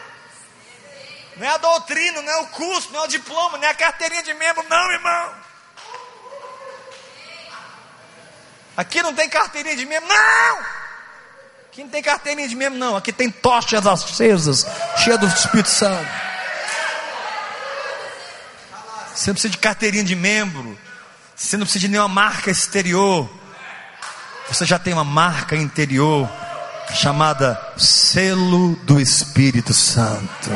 Não 1.37 1.47
é 1.47 1.51
a 1.51 1.59
doutrina, 1.59 2.23
não 2.23 2.33
é 2.33 2.37
o 2.39 2.47
curso, 2.47 2.91
não 2.93 3.01
é 3.01 3.05
o 3.05 3.09
diploma, 3.09 3.59
não 3.59 3.65
é 3.65 3.71
a 3.71 3.75
carteirinha 3.75 4.23
de 4.23 4.33
membro, 4.33 4.67
não, 4.69 4.91
irmão. 4.91 5.35
Aqui 8.75 9.03
não 9.03 9.15
tem 9.15 9.29
carteirinha 9.29 9.77
de 9.77 9.85
membro, 9.85 10.09
não! 10.09 10.59
Aqui 11.67 11.83
não 11.83 11.91
tem 11.91 12.03
carteirinha 12.03 12.49
de 12.49 12.55
membro, 12.55 12.79
não. 12.79 12.97
Aqui 12.97 13.13
tem 13.13 13.31
tochas 13.31 13.87
acesas, 13.87 14.67
cheia 14.97 15.19
do 15.19 15.27
Espírito 15.27 15.69
Santo. 15.69 16.32
Você 19.15 19.31
não 19.31 19.35
precisa 19.35 19.51
de 19.53 19.59
carteirinha 19.59 20.05
de 20.05 20.15
membro. 20.15 20.79
Você 21.37 21.57
não 21.57 21.65
precisa 21.65 21.81
de 21.81 21.89
nenhuma 21.89 22.09
marca 22.09 22.51
exterior. 22.51 23.29
Você 24.49 24.65
já 24.65 24.79
tem 24.79 24.93
uma 24.93 25.05
marca 25.05 25.57
interior 25.57 26.29
chamada 26.95 27.61
selo 27.77 28.77
do 28.85 29.01
Espírito 29.01 29.73
Santo. 29.73 30.51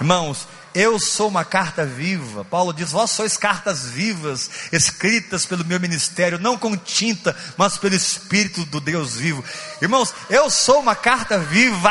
Irmãos, 0.00 0.46
eu 0.74 0.98
sou 0.98 1.28
uma 1.28 1.42
carta 1.42 1.86
viva. 1.86 2.44
Paulo 2.44 2.72
diz: 2.72 2.92
Vós 2.92 3.10
sois 3.10 3.36
cartas 3.36 3.86
vivas, 3.86 4.50
escritas 4.70 5.46
pelo 5.46 5.64
meu 5.64 5.80
ministério, 5.80 6.38
não 6.38 6.58
com 6.58 6.76
tinta, 6.76 7.34
mas 7.56 7.78
pelo 7.78 7.94
Espírito 7.94 8.64
do 8.66 8.78
Deus 8.78 9.16
vivo. 9.16 9.42
Irmãos, 9.80 10.12
eu 10.28 10.50
sou 10.50 10.80
uma 10.80 10.94
carta 10.94 11.38
viva, 11.38 11.90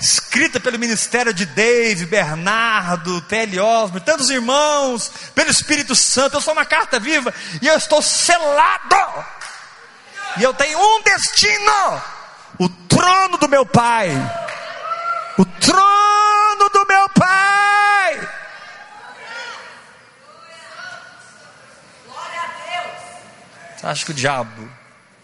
escrita 0.00 0.60
pelo 0.60 0.78
ministério 0.78 1.34
de 1.34 1.44
Dave, 1.44 2.06
Bernardo, 2.06 3.20
T.L. 3.22 3.60
Osmo, 3.60 4.00
tantos 4.00 4.30
irmãos, 4.30 5.10
pelo 5.34 5.50
Espírito 5.50 5.94
Santo. 5.94 6.36
Eu 6.36 6.40
sou 6.40 6.52
uma 6.52 6.64
carta 6.64 7.00
viva 7.00 7.32
e 7.60 7.66
eu 7.66 7.76
estou 7.76 8.00
selado. 8.00 9.24
E 10.38 10.42
eu 10.42 10.54
tenho 10.54 10.78
um 10.78 11.02
destino: 11.02 12.02
o 12.58 12.68
trono 12.68 13.38
do 13.38 13.48
meu 13.48 13.66
Pai. 13.66 14.10
O 15.36 15.44
trono 15.44 16.68
do 16.72 16.86
meu 16.86 17.08
Pai. 17.10 18.28
Você 23.76 23.86
acha 23.86 24.04
que 24.04 24.10
o 24.10 24.14
diabo 24.14 24.68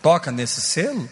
toca 0.00 0.30
nesse 0.30 0.60
selo? 0.60 1.10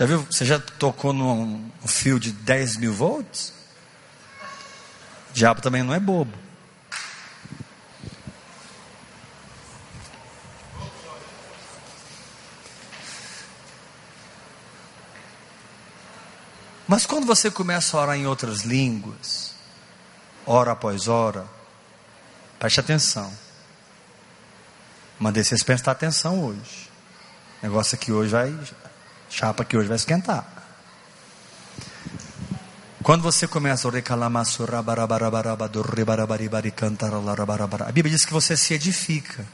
Já 0.00 0.06
viu? 0.06 0.26
Você 0.30 0.46
já 0.46 0.58
tocou 0.58 1.12
num 1.12 1.70
fio 1.86 2.18
de 2.18 2.32
10 2.32 2.78
mil 2.78 2.90
volts? 2.90 3.52
O 5.28 5.34
diabo 5.34 5.60
também 5.60 5.82
não 5.82 5.92
é 5.92 6.00
bobo. 6.00 6.32
Mas 16.88 17.04
quando 17.04 17.26
você 17.26 17.50
começa 17.50 17.94
a 17.94 18.00
orar 18.00 18.16
em 18.16 18.26
outras 18.26 18.62
línguas, 18.62 19.54
hora 20.46 20.72
após 20.72 21.08
hora, 21.08 21.46
preste 22.58 22.80
atenção. 22.80 23.30
Mandei 25.18 25.44
vocês 25.44 25.62
prestar 25.62 25.92
atenção 25.92 26.42
hoje. 26.42 26.88
O 27.60 27.66
negócio 27.66 27.96
aqui 27.96 28.10
hoje 28.10 28.30
vai. 28.30 28.58
Chapa 29.30 29.62
aqui 29.62 29.76
hoje 29.76 29.88
vai 29.88 29.96
esquentar. 29.96 30.44
Quando 33.02 33.22
você 33.22 33.48
começa 33.48 33.86
a 33.86 33.90
a 37.88 37.92
Bíblia 37.92 38.14
diz 38.14 38.26
que 38.26 38.32
você 38.32 38.56
se 38.56 38.74
edifica. 38.74 39.46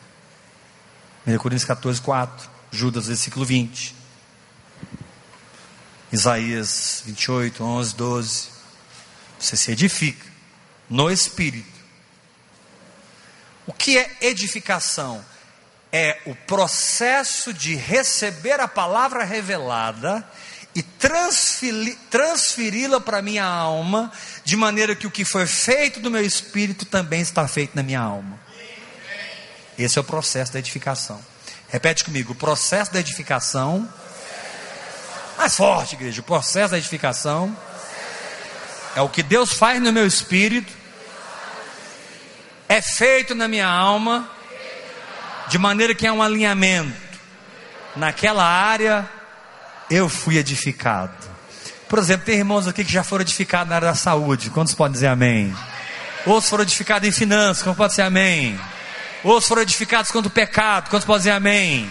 1 1.26 1.38
Coríntios 1.38 1.66
14, 1.66 2.00
4. 2.00 2.50
Judas, 2.72 3.06
versículo 3.06 3.44
20. 3.44 3.94
Isaías 6.10 7.02
28, 7.04 7.62
11, 7.62 7.94
12. 7.94 8.48
Você 9.38 9.56
se 9.56 9.70
edifica 9.70 10.26
no 10.88 11.10
Espírito. 11.10 11.76
O 13.66 13.72
que 13.72 13.98
é 13.98 14.16
edificação? 14.22 15.24
É 15.98 16.20
o 16.26 16.34
processo 16.34 17.54
de 17.54 17.74
receber 17.74 18.60
a 18.60 18.68
palavra 18.68 19.24
revelada 19.24 20.22
e 20.74 20.82
transferi-la 22.10 23.00
para 23.00 23.22
minha 23.22 23.46
alma, 23.46 24.12
de 24.44 24.56
maneira 24.56 24.94
que 24.94 25.06
o 25.06 25.10
que 25.10 25.24
foi 25.24 25.46
feito 25.46 25.98
no 26.00 26.10
meu 26.10 26.22
espírito 26.22 26.84
também 26.84 27.22
está 27.22 27.48
feito 27.48 27.74
na 27.74 27.82
minha 27.82 28.00
alma. 28.00 28.38
Esse 29.78 29.96
é 29.96 30.00
o 30.02 30.04
processo 30.04 30.52
da 30.52 30.58
edificação. 30.58 31.18
Repete 31.70 32.04
comigo: 32.04 32.34
o 32.34 32.36
processo 32.36 32.92
da 32.92 33.00
edificação 33.00 33.88
mais 35.38 35.56
forte, 35.56 35.94
igreja. 35.94 36.20
O 36.20 36.24
processo 36.24 36.72
da 36.72 36.78
edificação 36.78 37.56
é 38.94 39.00
o 39.00 39.08
que 39.08 39.22
Deus 39.22 39.54
faz 39.54 39.80
no 39.80 39.90
meu 39.90 40.06
espírito, 40.06 40.70
é 42.68 42.82
feito 42.82 43.34
na 43.34 43.48
minha 43.48 43.66
alma, 43.66 44.30
de 45.48 45.58
maneira 45.58 45.94
que 45.94 46.06
é 46.06 46.12
um 46.12 46.22
alinhamento. 46.22 47.06
Naquela 47.94 48.44
área, 48.44 49.08
eu 49.90 50.08
fui 50.08 50.36
edificado. 50.36 51.14
Por 51.88 51.98
exemplo, 51.98 52.26
tem 52.26 52.36
irmãos 52.38 52.66
aqui 52.66 52.84
que 52.84 52.92
já 52.92 53.04
foram 53.04 53.22
edificados 53.22 53.68
na 53.68 53.76
área 53.76 53.88
da 53.88 53.94
saúde. 53.94 54.50
Quantos 54.50 54.74
podem 54.74 54.92
dizer 54.92 55.06
amém? 55.06 55.54
Outros 56.26 56.50
foram 56.50 56.62
edificados 56.64 57.08
em 57.08 57.12
finanças. 57.12 57.62
Quantos 57.62 57.76
podem 57.76 57.90
dizer 57.90 58.02
amém? 58.02 58.60
Outros 59.22 59.46
foram 59.46 59.62
edificados 59.62 60.10
contra 60.10 60.28
o 60.28 60.30
pecado. 60.30 60.90
Quantos 60.90 61.06
podem 61.06 61.20
dizer 61.20 61.30
amém? 61.30 61.88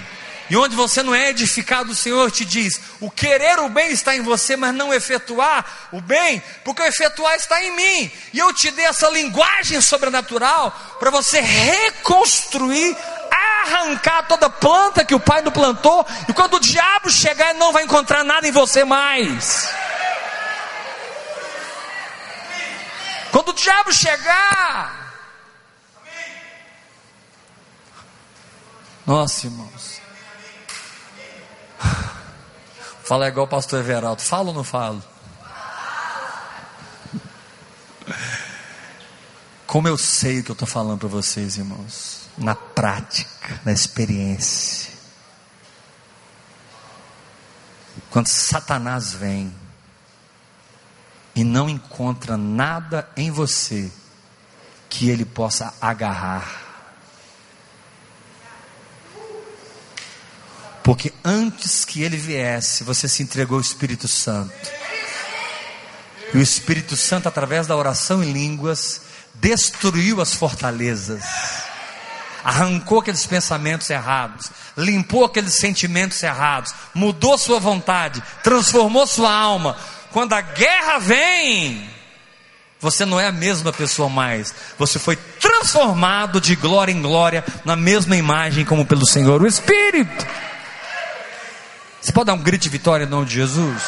E 0.50 0.56
onde 0.56 0.76
você 0.76 1.02
não 1.02 1.16
é 1.16 1.30
edificado, 1.30 1.92
o 1.92 1.96
Senhor 1.96 2.30
te 2.30 2.46
diz: 2.46 2.80
o 3.00 3.10
querer 3.10 3.60
o 3.60 3.70
bem 3.70 3.92
está 3.92 4.16
em 4.16 4.22
você, 4.22 4.56
mas 4.56 4.76
não 4.76 4.94
efetuar 4.94 5.90
o 5.92 6.00
bem, 6.00 6.42
porque 6.64 6.82
o 6.82 6.86
efetuar 6.86 7.36
está 7.36 7.64
em 7.64 7.76
mim. 7.76 8.12
E 8.32 8.40
eu 8.40 8.54
te 8.54 8.70
dei 8.72 8.86
essa 8.86 9.10
linguagem 9.10 9.82
sobrenatural 9.82 10.72
para 11.00 11.10
você 11.10 11.42
reconstruir, 11.42 12.96
arrancar 13.32 14.28
toda 14.28 14.50
planta 14.50 15.04
que 15.04 15.16
o 15.16 15.20
Pai 15.20 15.42
não 15.42 15.52
plantou, 15.52 16.06
e 16.30 16.34
quando 16.34 16.56
o 16.56 16.60
diabo 16.60 17.10
chegar, 17.10 17.50
ele 17.50 17.60
não 17.60 17.74
vai 17.74 17.84
encontrar 17.84 18.24
nada 18.24 18.48
em 18.48 18.52
você 18.52 18.84
mais. 18.84 19.68
Quando 23.32 23.50
o 23.50 23.54
diabo 23.54 23.92
chegar. 23.92 25.06
Nossa, 29.06 29.48
irmãos. 29.48 29.95
Fala 33.06 33.28
igual 33.28 33.46
o 33.46 33.50
pastor 33.50 33.82
Everaldo. 33.82 34.20
Falo 34.24 34.48
ou 34.48 34.54
não 34.56 34.64
falo? 34.64 35.02
Como 39.68 39.88
eu 39.88 39.96
sei 39.96 40.40
o 40.40 40.44
que 40.44 40.50
eu 40.50 40.54
estou 40.54 40.68
falando 40.68 41.00
para 41.00 41.08
vocês, 41.08 41.56
irmãos. 41.58 42.22
Na 42.36 42.56
prática, 42.56 43.62
na 43.64 43.72
experiência. 43.72 44.92
Quando 48.10 48.26
Satanás 48.26 49.14
vem 49.14 49.54
e 51.36 51.44
não 51.44 51.70
encontra 51.70 52.36
nada 52.36 53.08
em 53.16 53.30
você 53.30 53.92
que 54.90 55.10
ele 55.12 55.26
possa 55.26 55.76
agarrar. 55.80 56.65
Porque 60.86 61.12
antes 61.24 61.84
que 61.84 62.04
ele 62.04 62.16
viesse, 62.16 62.84
você 62.84 63.10
se 63.10 63.24
entregou 63.24 63.56
ao 63.56 63.62
Espírito 63.62 64.08
Santo. 64.08 64.54
E 66.32 66.38
o 66.38 66.42
Espírito 66.42 66.96
Santo, 66.96 67.28
através 67.28 67.66
da 67.66 67.76
oração 67.76 68.24
em 68.24 68.32
línguas, 68.32 69.02
destruiu 69.34 70.22
as 70.22 70.36
fortalezas, 70.36 71.24
arrancou 72.44 73.00
aqueles 73.00 73.26
pensamentos 73.26 73.90
errados, 73.90 74.52
limpou 74.78 75.26
aqueles 75.26 75.56
sentimentos 75.56 76.22
errados, 76.22 76.72
mudou 76.94 77.36
sua 77.36 77.60
vontade, 77.60 78.22
transformou 78.44 79.08
sua 79.08 79.34
alma. 79.34 79.76
Quando 80.12 80.34
a 80.34 80.42
guerra 80.42 81.00
vem, 81.00 81.90
você 82.80 83.06
não 83.06 83.20
é 83.20 83.26
a 83.26 83.32
mesma 83.32 83.74
pessoa 83.74 84.08
mais. 84.08 84.54
Você 84.78 85.00
foi 85.00 85.16
transformado 85.16 86.40
de 86.40 86.56
glória 86.56 86.92
em 86.92 87.02
glória 87.02 87.44
na 87.66 87.76
mesma 87.76 88.16
imagem 88.16 88.64
como 88.64 88.86
pelo 88.86 89.08
Senhor 89.08 89.42
o 89.42 89.48
Espírito. 89.48 90.45
Você 92.06 92.12
pode 92.12 92.28
dar 92.28 92.36
um 92.36 92.44
grito 92.44 92.62
de 92.62 92.70
vitória 92.70 93.04
em 93.04 93.10
nome 93.10 93.26
de 93.26 93.34
Jesus? 93.34 93.82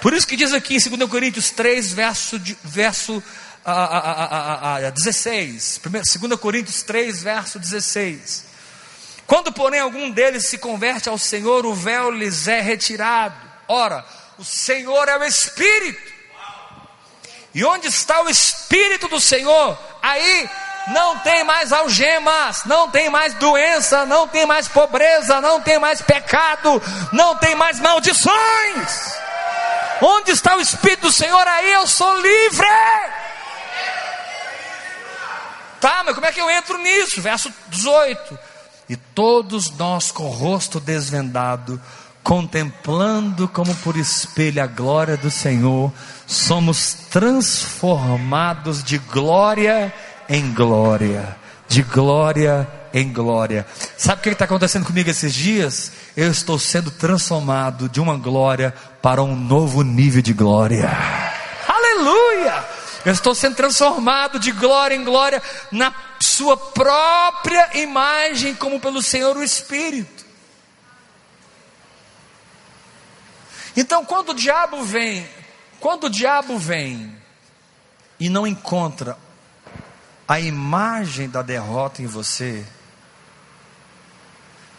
Por 0.00 0.14
isso 0.14 0.24
que 0.24 0.36
diz 0.36 0.52
aqui 0.52 0.76
em 0.76 0.96
2 0.96 1.10
Coríntios 1.10 1.50
3, 1.50 1.92
verso, 1.92 2.40
verso 2.62 3.20
a, 3.64 3.72
a, 3.72 4.74
a, 4.74 4.76
a 4.86 4.90
16. 4.90 5.80
2 5.82 6.40
Coríntios 6.40 6.84
3, 6.84 7.24
verso 7.24 7.58
16. 7.58 8.44
Quando, 9.26 9.52
porém, 9.52 9.80
algum 9.80 10.08
deles 10.12 10.46
se 10.46 10.56
converte 10.56 11.08
ao 11.08 11.18
Senhor, 11.18 11.66
o 11.66 11.74
véu 11.74 12.12
lhes 12.12 12.46
é 12.46 12.60
retirado. 12.60 13.34
Ora, 13.66 14.06
o 14.38 14.44
Senhor 14.44 15.08
é 15.08 15.18
o 15.18 15.24
Espírito. 15.24 16.12
E 17.52 17.64
onde 17.64 17.88
está 17.88 18.22
o 18.22 18.30
Espírito 18.30 19.08
do 19.08 19.18
Senhor? 19.18 19.76
Aí 20.00 20.48
não 20.88 21.18
tem 21.20 21.44
mais 21.44 21.72
algemas, 21.72 22.64
não 22.64 22.90
tem 22.90 23.08
mais 23.08 23.34
doença, 23.34 24.04
não 24.04 24.28
tem 24.28 24.44
mais 24.44 24.68
pobreza, 24.68 25.40
não 25.40 25.60
tem 25.60 25.78
mais 25.78 26.02
pecado, 26.02 26.82
não 27.12 27.36
tem 27.36 27.54
mais 27.54 27.80
maldições. 27.80 29.14
Onde 30.02 30.32
está 30.32 30.56
o 30.56 30.60
Espírito 30.60 31.02
do 31.02 31.12
Senhor? 31.12 31.46
Aí 31.46 31.72
eu 31.72 31.86
sou 31.86 32.20
livre. 32.20 32.66
Tá, 35.80 36.02
mas 36.04 36.14
como 36.14 36.26
é 36.26 36.32
que 36.32 36.40
eu 36.40 36.50
entro 36.50 36.78
nisso? 36.78 37.22
Verso 37.22 37.52
18. 37.68 38.38
E 38.88 38.96
todos 38.96 39.70
nós 39.70 40.10
com 40.10 40.24
o 40.24 40.30
rosto 40.30 40.78
desvendado, 40.78 41.80
contemplando 42.22 43.48
como 43.48 43.74
por 43.76 43.96
espelho 43.96 44.62
a 44.62 44.66
glória 44.66 45.16
do 45.16 45.30
Senhor, 45.30 45.92
somos 46.26 46.94
transformados 47.10 48.82
de 48.82 48.98
glória 48.98 49.92
em 50.28 50.52
glória, 50.52 51.36
de 51.68 51.82
glória 51.82 52.68
em 52.94 53.12
glória. 53.12 53.66
Sabe 53.96 54.20
o 54.20 54.22
que 54.22 54.28
está 54.30 54.44
acontecendo 54.44 54.86
comigo 54.86 55.10
esses 55.10 55.34
dias? 55.34 55.92
Eu 56.16 56.30
estou 56.30 56.58
sendo 56.58 56.92
transformado 56.92 57.88
de 57.88 58.00
uma 58.00 58.16
glória 58.16 58.72
para 59.02 59.22
um 59.22 59.34
novo 59.34 59.82
nível 59.82 60.22
de 60.22 60.32
glória. 60.32 60.88
Aleluia! 61.66 62.64
Eu 63.04 63.12
estou 63.12 63.34
sendo 63.34 63.56
transformado 63.56 64.38
de 64.38 64.52
glória 64.52 64.94
em 64.94 65.04
glória 65.04 65.42
na 65.70 65.92
sua 66.20 66.56
própria 66.56 67.76
imagem, 67.78 68.54
como 68.54 68.80
pelo 68.80 69.02
Senhor 69.02 69.36
o 69.36 69.42
Espírito. 69.42 70.24
Então, 73.76 74.04
quando 74.04 74.30
o 74.30 74.34
diabo 74.34 74.84
vem, 74.84 75.28
quando 75.80 76.04
o 76.04 76.10
diabo 76.10 76.56
vem 76.56 77.14
e 78.18 78.28
não 78.28 78.46
encontra 78.46 79.18
a 80.26 80.40
imagem 80.40 81.28
da 81.28 81.42
derrota 81.42 82.02
em 82.02 82.06
você, 82.06 82.64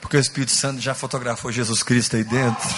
porque 0.02 0.18
o 0.18 0.20
Espírito 0.20 0.52
Santo 0.52 0.82
já 0.82 0.94
fotografou 0.94 1.52
Jesus 1.52 1.84
Cristo 1.84 2.16
aí 2.16 2.24
dentro. 2.24 2.70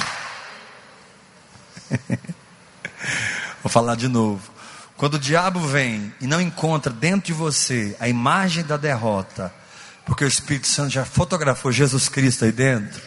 Vou 3.64 3.70
falar 3.70 3.96
de 3.96 4.08
novo. 4.08 4.52
Quando 4.96 5.16
o 5.16 5.20
diabo 5.20 5.60
vem 5.60 6.14
e 6.20 6.28
não 6.28 6.42
encontra 6.42 6.92
dentro 6.92 7.28
de 7.28 7.34
você 7.34 7.96
a 8.00 8.08
imagem 8.08 8.64
da 8.64 8.78
derrota, 8.78 9.54
porque 10.06 10.24
o 10.24 10.28
Espírito 10.28 10.68
Santo 10.68 10.90
já 10.90 11.06
fotografou 11.06 11.72
Jesus 11.72 12.10
Cristo 12.10 12.46
aí 12.46 12.52
dentro, 12.52 13.02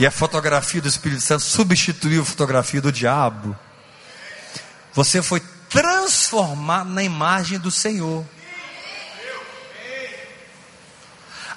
e 0.00 0.06
a 0.06 0.10
fotografia 0.10 0.80
do 0.80 0.88
Espírito 0.88 1.20
Santo 1.20 1.42
substituiu 1.42 2.22
a 2.22 2.24
fotografia 2.24 2.80
do 2.80 2.92
diabo, 2.92 3.56
você 4.94 5.20
foi 5.20 5.42
transformado 5.68 6.90
na 6.90 7.02
imagem 7.02 7.58
do 7.58 7.70
Senhor. 7.70 8.24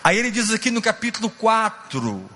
Aí 0.04 0.18
ele 0.18 0.32
diz 0.32 0.52
aqui 0.52 0.72
no 0.72 0.82
capítulo 0.82 1.30
4, 1.30 2.30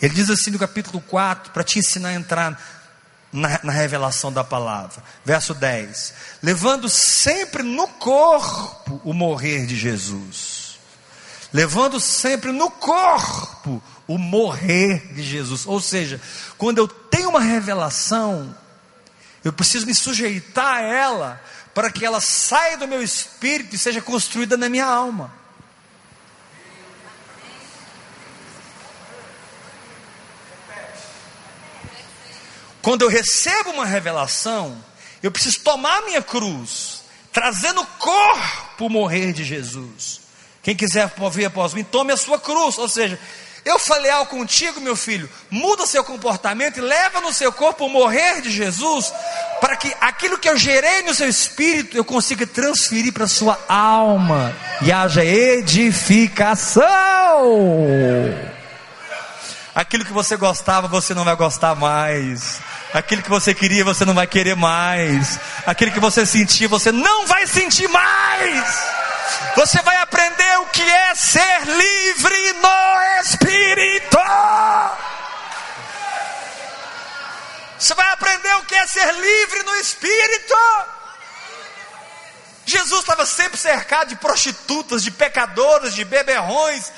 ele 0.00 0.14
diz 0.14 0.28
assim 0.28 0.50
no 0.50 0.58
capítulo 0.58 1.00
4, 1.00 1.52
para 1.52 1.64
te 1.64 1.78
ensinar 1.78 2.10
a 2.10 2.14
entrar 2.14 2.80
na, 3.32 3.60
na, 3.62 3.72
revelação 3.72 4.32
da 4.32 4.44
palavra. 4.44 5.02
Verso 5.24 5.54
10: 5.54 6.14
Levando 6.42 6.88
sempre 6.88 7.62
no 7.62 7.86
corpo 7.88 9.00
o 9.04 9.12
morrer 9.12 9.66
de 9.66 9.76
Jesus. 9.76 10.78
Levando 11.52 11.98
sempre 11.98 12.52
no 12.52 12.70
corpo 12.70 13.82
o 14.06 14.18
morrer 14.18 15.12
de 15.14 15.22
Jesus. 15.22 15.66
Ou 15.66 15.80
seja, 15.80 16.20
quando 16.56 16.78
eu 16.78 16.86
tenho 16.86 17.30
uma 17.30 17.40
revelação, 17.40 18.54
eu 19.44 19.52
preciso 19.52 19.86
me 19.86 19.94
sujeitar 19.94 20.76
a 20.76 20.80
ela 20.82 21.42
para 21.74 21.90
que 21.90 22.04
ela 22.04 22.20
saia 22.20 22.76
do 22.76 22.88
meu 22.88 23.02
espírito 23.02 23.74
e 23.74 23.78
seja 23.78 24.00
construída 24.02 24.56
na 24.56 24.68
minha 24.68 24.84
alma. 24.84 25.32
Quando 32.82 33.02
eu 33.02 33.08
recebo 33.08 33.70
uma 33.70 33.84
revelação, 33.84 34.82
eu 35.22 35.30
preciso 35.30 35.60
tomar 35.60 36.02
minha 36.02 36.22
cruz, 36.22 37.02
trazer 37.32 37.72
no 37.72 37.86
corpo 37.86 38.86
o 38.86 38.90
morrer 38.90 39.32
de 39.32 39.44
Jesus. 39.44 40.20
Quem 40.62 40.74
quiser 40.74 41.12
vir 41.30 41.46
após 41.46 41.74
mim, 41.74 41.84
tome 41.84 42.12
a 42.12 42.16
sua 42.16 42.38
cruz. 42.38 42.78
Ou 42.78 42.88
seja, 42.88 43.18
eu 43.64 43.78
falei 43.78 44.10
algo 44.10 44.30
contigo, 44.30 44.80
meu 44.80 44.96
filho, 44.96 45.28
muda 45.50 45.86
seu 45.86 46.02
comportamento 46.02 46.78
e 46.78 46.80
leva 46.80 47.20
no 47.20 47.32
seu 47.32 47.52
corpo 47.52 47.86
o 47.86 47.90
morrer 47.90 48.40
de 48.40 48.50
Jesus, 48.50 49.12
para 49.60 49.76
que 49.76 49.94
aquilo 50.00 50.38
que 50.38 50.48
eu 50.48 50.56
gerei 50.56 51.02
no 51.02 51.14
seu 51.14 51.28
espírito 51.28 51.96
eu 51.96 52.04
consiga 52.04 52.46
transferir 52.46 53.12
para 53.12 53.24
a 53.24 53.28
sua 53.28 53.58
alma 53.68 54.54
e 54.80 54.90
haja 54.90 55.24
edificação. 55.24 56.84
Aquilo 59.74 60.04
que 60.04 60.12
você 60.12 60.36
gostava, 60.36 60.88
você 60.88 61.14
não 61.14 61.24
vai 61.24 61.36
gostar 61.36 61.74
mais. 61.74 62.60
Aquilo 62.92 63.22
que 63.22 63.30
você 63.30 63.54
queria, 63.54 63.84
você 63.84 64.04
não 64.04 64.14
vai 64.14 64.26
querer 64.26 64.56
mais. 64.56 65.38
Aquilo 65.64 65.92
que 65.92 66.00
você 66.00 66.26
sentia, 66.26 66.66
você 66.66 66.90
não 66.90 67.26
vai 67.26 67.46
sentir 67.46 67.88
mais. 67.88 68.99
Você 69.56 69.80
vai 69.82 69.96
aprender 69.96 70.58
o 70.60 70.66
que 70.66 70.82
é 70.82 71.14
ser 71.14 71.62
livre 71.66 72.52
no 72.54 73.20
Espírito. 73.20 74.18
Você 77.78 77.94
vai 77.94 78.10
aprender 78.12 78.54
o 78.56 78.64
que 78.64 78.74
é 78.74 78.86
ser 78.86 79.12
livre 79.14 79.62
no 79.62 79.76
Espírito. 79.76 80.54
Jesus 82.66 83.00
estava 83.00 83.26
sempre 83.26 83.58
cercado 83.58 84.08
de 84.08 84.16
prostitutas, 84.16 85.02
de 85.02 85.10
pecadoras, 85.10 85.94
de 85.94 86.04
beberrões, 86.04 86.92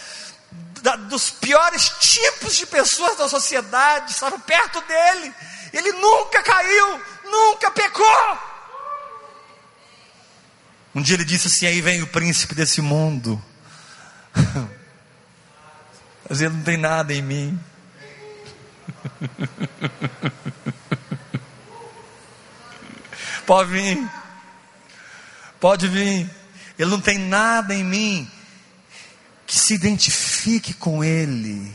da, 0.83 0.97
dos 0.97 1.31
piores 1.31 1.89
tipos 2.01 2.57
de 2.57 2.67
pessoas 2.67 3.17
da 3.17 3.29
sociedade, 3.29 4.13
estavam 4.13 4.39
perto 4.41 4.81
dele. 4.83 5.35
Ele 5.73 5.93
nunca 5.93 6.43
caiu, 6.43 7.03
nunca 7.25 7.71
pecou. 7.71 8.52
Um 10.95 11.03
dia 11.03 11.17
ele 11.17 11.25
disse 11.25 11.49
assim: 11.49 11.67
aí 11.67 11.81
vem 11.81 12.03
o 12.03 12.07
príncipe 12.07 12.55
desse 12.55 12.81
mundo. 12.81 13.43
Mas 16.29 16.41
ele 16.41 16.55
não 16.55 16.63
tem 16.63 16.77
nada 16.77 17.13
em 17.15 17.23
mim. 17.23 17.59
Pode 23.47 23.71
vir. 23.71 24.11
Pode 25.61 25.87
vir. 25.89 26.31
Ele 26.79 26.91
não 26.91 27.01
tem 27.01 27.19
nada 27.19 27.75
em 27.75 27.83
mim 27.85 28.31
que 29.47 29.59
se 29.59 29.75
identifique 29.75 30.75
com 30.75 31.03
Ele. 31.05 31.75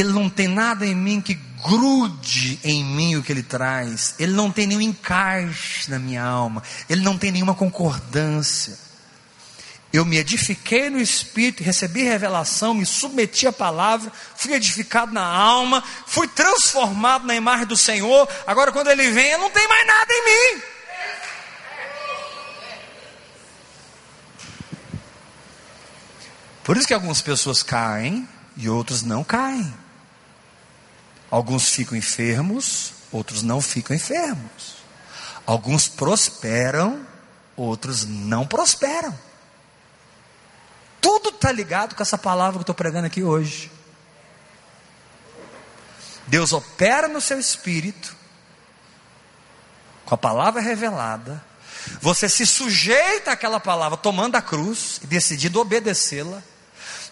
Ele 0.00 0.12
não 0.12 0.28
tem 0.28 0.46
nada 0.46 0.84
em 0.84 0.94
mim 0.94 1.22
que 1.22 1.32
grude 1.66 2.60
em 2.62 2.84
mim 2.84 3.16
o 3.16 3.22
que 3.22 3.32
Ele 3.32 3.42
traz. 3.42 4.14
Ele 4.18 4.32
não 4.32 4.50
tem 4.50 4.66
nenhum 4.66 4.82
encaixe 4.82 5.90
na 5.90 5.98
minha 5.98 6.22
alma. 6.22 6.62
Ele 6.86 7.00
não 7.00 7.16
tem 7.16 7.32
nenhuma 7.32 7.54
concordância. 7.54 8.78
Eu 9.90 10.04
me 10.04 10.18
edifiquei 10.18 10.90
no 10.90 11.00
Espírito, 11.00 11.62
recebi 11.62 12.02
revelação, 12.02 12.74
me 12.74 12.84
submeti 12.84 13.46
à 13.46 13.52
palavra, 13.52 14.12
fui 14.36 14.52
edificado 14.52 15.14
na 15.14 15.24
alma, 15.24 15.82
fui 16.06 16.28
transformado 16.28 17.26
na 17.26 17.34
imagem 17.34 17.64
do 17.64 17.76
Senhor. 17.76 18.28
Agora, 18.46 18.72
quando 18.72 18.90
Ele 18.90 19.10
vem, 19.10 19.38
não 19.38 19.50
tem 19.50 19.66
mais 19.66 19.86
nada 19.86 20.12
em 20.12 20.24
mim. 20.24 20.62
Por 26.62 26.76
isso 26.76 26.86
que 26.86 26.92
algumas 26.92 27.22
pessoas 27.22 27.62
caem 27.62 28.28
e 28.58 28.68
outros 28.68 29.02
não 29.02 29.24
caem. 29.24 29.85
Alguns 31.36 31.68
ficam 31.68 31.98
enfermos, 31.98 32.94
outros 33.12 33.42
não 33.42 33.60
ficam 33.60 33.94
enfermos. 33.94 34.76
Alguns 35.44 35.86
prosperam, 35.86 37.06
outros 37.54 38.06
não 38.06 38.46
prosperam. 38.46 39.14
Tudo 40.98 41.28
está 41.28 41.52
ligado 41.52 41.94
com 41.94 42.02
essa 42.02 42.16
palavra 42.16 42.52
que 42.52 42.60
eu 42.60 42.62
estou 42.62 42.74
pregando 42.74 43.06
aqui 43.06 43.22
hoje. 43.22 43.70
Deus 46.26 46.54
opera 46.54 47.06
no 47.06 47.20
seu 47.20 47.38
espírito, 47.38 48.16
com 50.06 50.14
a 50.14 50.18
palavra 50.18 50.62
revelada. 50.62 51.44
Você 52.00 52.30
se 52.30 52.46
sujeita 52.46 53.32
àquela 53.32 53.60
palavra, 53.60 53.98
tomando 53.98 54.36
a 54.36 54.40
cruz 54.40 55.00
e 55.04 55.06
decidindo 55.06 55.60
obedecê-la. 55.60 56.42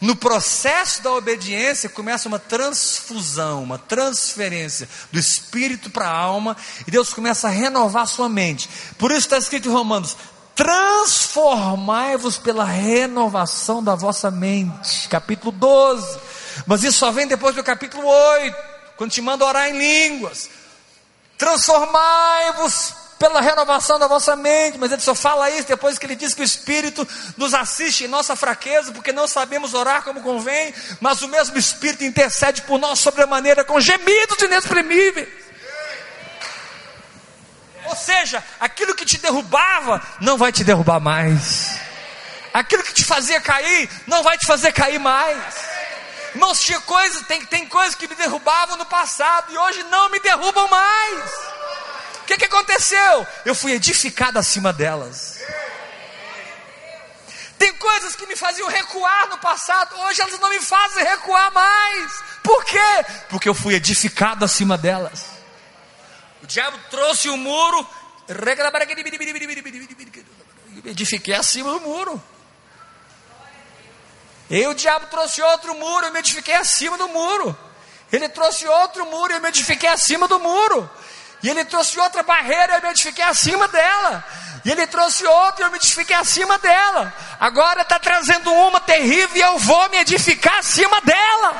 No 0.04 0.14
processo 0.14 1.02
da 1.02 1.10
obediência 1.12 1.88
começa 1.88 2.28
uma 2.28 2.38
transfusão, 2.38 3.62
uma 3.62 3.78
transferência 3.78 4.86
do 5.10 5.18
espírito 5.18 5.88
para 5.88 6.06
a 6.06 6.14
alma, 6.14 6.54
e 6.86 6.90
Deus 6.90 7.14
começa 7.14 7.48
a 7.48 7.50
renovar 7.50 8.06
sua 8.06 8.28
mente. 8.28 8.68
Por 8.98 9.10
isso 9.10 9.20
está 9.20 9.38
escrito 9.38 9.66
em 9.66 9.72
Romanos: 9.72 10.14
transformai-vos 10.54 12.36
pela 12.36 12.66
renovação 12.66 13.82
da 13.82 13.94
vossa 13.94 14.30
mente. 14.30 15.08
Capítulo 15.08 15.50
12. 15.52 16.18
Mas 16.66 16.84
isso 16.84 16.98
só 16.98 17.10
vem 17.10 17.26
depois 17.26 17.56
do 17.56 17.64
capítulo 17.64 18.06
8, 18.06 18.56
quando 18.98 19.10
te 19.10 19.22
manda 19.22 19.46
orar 19.46 19.70
em 19.70 19.78
línguas. 19.78 20.50
Transformai-vos 21.38 22.92
pela 23.18 23.40
renovação 23.40 23.98
da 23.98 24.06
vossa 24.06 24.36
mente, 24.36 24.78
mas 24.78 24.92
ele 24.92 25.00
só 25.00 25.14
fala 25.14 25.50
isso 25.50 25.68
depois 25.68 25.98
que 25.98 26.06
ele 26.06 26.16
diz 26.16 26.34
que 26.34 26.42
o 26.42 26.44
Espírito 26.44 27.06
nos 27.36 27.54
assiste 27.54 28.04
em 28.04 28.08
nossa 28.08 28.36
fraqueza, 28.36 28.92
porque 28.92 29.12
não 29.12 29.28
sabemos 29.28 29.74
orar 29.74 30.02
como 30.02 30.22
convém, 30.22 30.74
mas 31.00 31.22
o 31.22 31.28
mesmo 31.28 31.58
Espírito 31.58 32.04
intercede 32.04 32.62
por 32.62 32.78
nós 32.78 32.98
sobremaneira 32.98 33.64
com 33.64 33.80
gemidos 33.80 34.40
inexprimíveis. 34.42 35.44
Ou 37.86 37.96
seja, 37.96 38.42
aquilo 38.58 38.94
que 38.94 39.04
te 39.04 39.18
derrubava 39.18 40.02
não 40.20 40.36
vai 40.36 40.50
te 40.50 40.64
derrubar 40.64 41.00
mais. 41.00 41.78
Aquilo 42.52 42.82
que 42.82 42.94
te 42.94 43.04
fazia 43.04 43.40
cair 43.40 43.90
não 44.06 44.22
vai 44.22 44.38
te 44.38 44.46
fazer 44.46 44.72
cair 44.72 44.98
mais. 44.98 45.38
Irmãos, 46.34 46.60
tinha 46.60 46.80
coisas, 46.80 47.24
tem, 47.26 47.44
tem 47.46 47.66
coisas 47.66 47.94
que 47.94 48.08
me 48.08 48.14
derrubavam 48.14 48.76
no 48.76 48.86
passado 48.86 49.52
e 49.52 49.58
hoje 49.58 49.84
não 49.84 50.10
me 50.10 50.18
derrubam 50.18 50.68
mais. 50.68 51.53
O 52.24 52.26
que, 52.26 52.38
que 52.38 52.46
aconteceu? 52.46 53.26
Eu 53.44 53.54
fui 53.54 53.72
edificado 53.72 54.38
acima 54.38 54.72
delas. 54.72 55.40
Tem 57.58 57.70
coisas 57.74 58.16
que 58.16 58.26
me 58.26 58.34
faziam 58.34 58.66
recuar 58.66 59.28
no 59.28 59.36
passado, 59.38 59.94
hoje 60.00 60.22
elas 60.22 60.38
não 60.40 60.48
me 60.48 60.58
fazem 60.58 61.04
recuar 61.04 61.52
mais. 61.52 62.12
Por 62.42 62.64
quê? 62.64 63.04
Porque 63.28 63.46
eu 63.46 63.54
fui 63.54 63.74
edificado 63.74 64.42
acima 64.42 64.78
delas. 64.78 65.26
O 66.42 66.46
diabo 66.46 66.78
trouxe 66.90 67.28
o 67.28 67.34
um 67.34 67.36
muro, 67.36 67.86
edifiquei 70.90 71.34
acima 71.34 71.72
do 71.72 71.80
muro. 71.80 72.22
E 74.48 74.66
o 74.66 74.74
diabo 74.74 75.06
trouxe 75.08 75.42
outro 75.42 75.74
muro, 75.74 76.06
eu 76.06 76.12
me 76.12 76.20
edifiquei 76.20 76.54
acima 76.54 76.96
do 76.96 77.08
muro. 77.08 77.56
Ele 78.10 78.28
trouxe 78.30 78.66
outro 78.66 79.04
muro, 79.06 79.34
eu 79.34 79.42
me 79.42 79.48
edifiquei 79.48 79.90
acima 79.90 80.26
do 80.26 80.38
muro. 80.38 80.88
E 81.44 81.50
ele 81.50 81.62
trouxe 81.66 82.00
outra 82.00 82.22
barreira, 82.22 82.72
e 82.72 82.76
eu 82.76 82.80
me 82.80 82.88
edifiquei 82.88 83.22
acima 83.22 83.68
dela. 83.68 84.24
E 84.64 84.70
ele 84.70 84.86
trouxe 84.86 85.26
outra, 85.26 85.62
e 85.62 85.66
eu 85.66 85.70
me 85.70 85.76
edifiquei 85.76 86.16
acima 86.16 86.56
dela. 86.56 87.12
Agora 87.38 87.82
está 87.82 87.98
trazendo 87.98 88.50
uma 88.50 88.80
terrível, 88.80 89.36
e 89.36 89.40
eu 89.42 89.58
vou 89.58 89.90
me 89.90 89.98
edificar 89.98 90.60
acima 90.60 90.98
dela. 91.02 91.54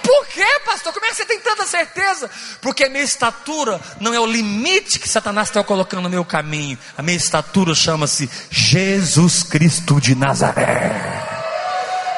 Por 0.00 0.26
quê, 0.28 0.46
pastor? 0.64 0.92
Como 0.92 1.04
é 1.06 1.08
que 1.08 1.16
você 1.16 1.26
tem 1.26 1.40
tanta 1.40 1.66
certeza? 1.66 2.30
Porque 2.60 2.84
a 2.84 2.88
minha 2.88 3.02
estatura 3.02 3.80
não 4.00 4.14
é 4.14 4.20
o 4.20 4.26
limite 4.26 5.00
que 5.00 5.08
Satanás 5.08 5.48
está 5.48 5.64
colocando 5.64 6.02
no 6.02 6.08
meu 6.08 6.24
caminho. 6.24 6.78
A 6.96 7.02
minha 7.02 7.16
estatura 7.16 7.74
chama-se 7.74 8.30
Jesus 8.48 9.42
Cristo 9.42 10.00
de 10.00 10.14
Nazaré. 10.14 10.92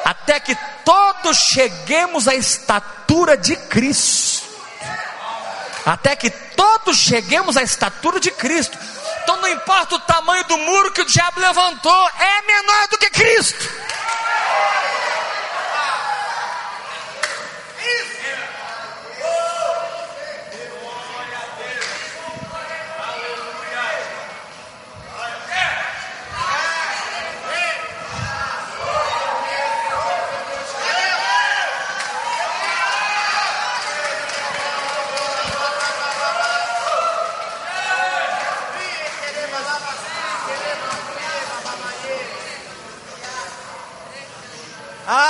Até 0.05 0.39
que 0.39 0.55
todos 0.89 1.37
cheguemos 1.53 2.27
à 2.27 2.33
estatura 2.33 3.37
de 3.37 3.55
Cristo. 3.55 4.49
Até 5.85 6.15
que 6.15 6.31
todos 6.31 6.97
cheguemos 6.97 7.55
à 7.55 7.61
estatura 7.61 8.19
de 8.19 8.31
Cristo. 8.31 8.75
Então 9.21 9.37
não 9.39 9.49
importa 9.49 9.93
o 9.93 9.99
tamanho 9.99 10.43
do 10.45 10.57
muro 10.57 10.91
que 10.91 11.01
o 11.01 11.05
diabo 11.05 11.39
levantou, 11.39 12.09
é 12.19 12.41
menor 12.41 12.87
do 12.87 12.97
que 12.97 13.09
Cristo. 13.11 13.69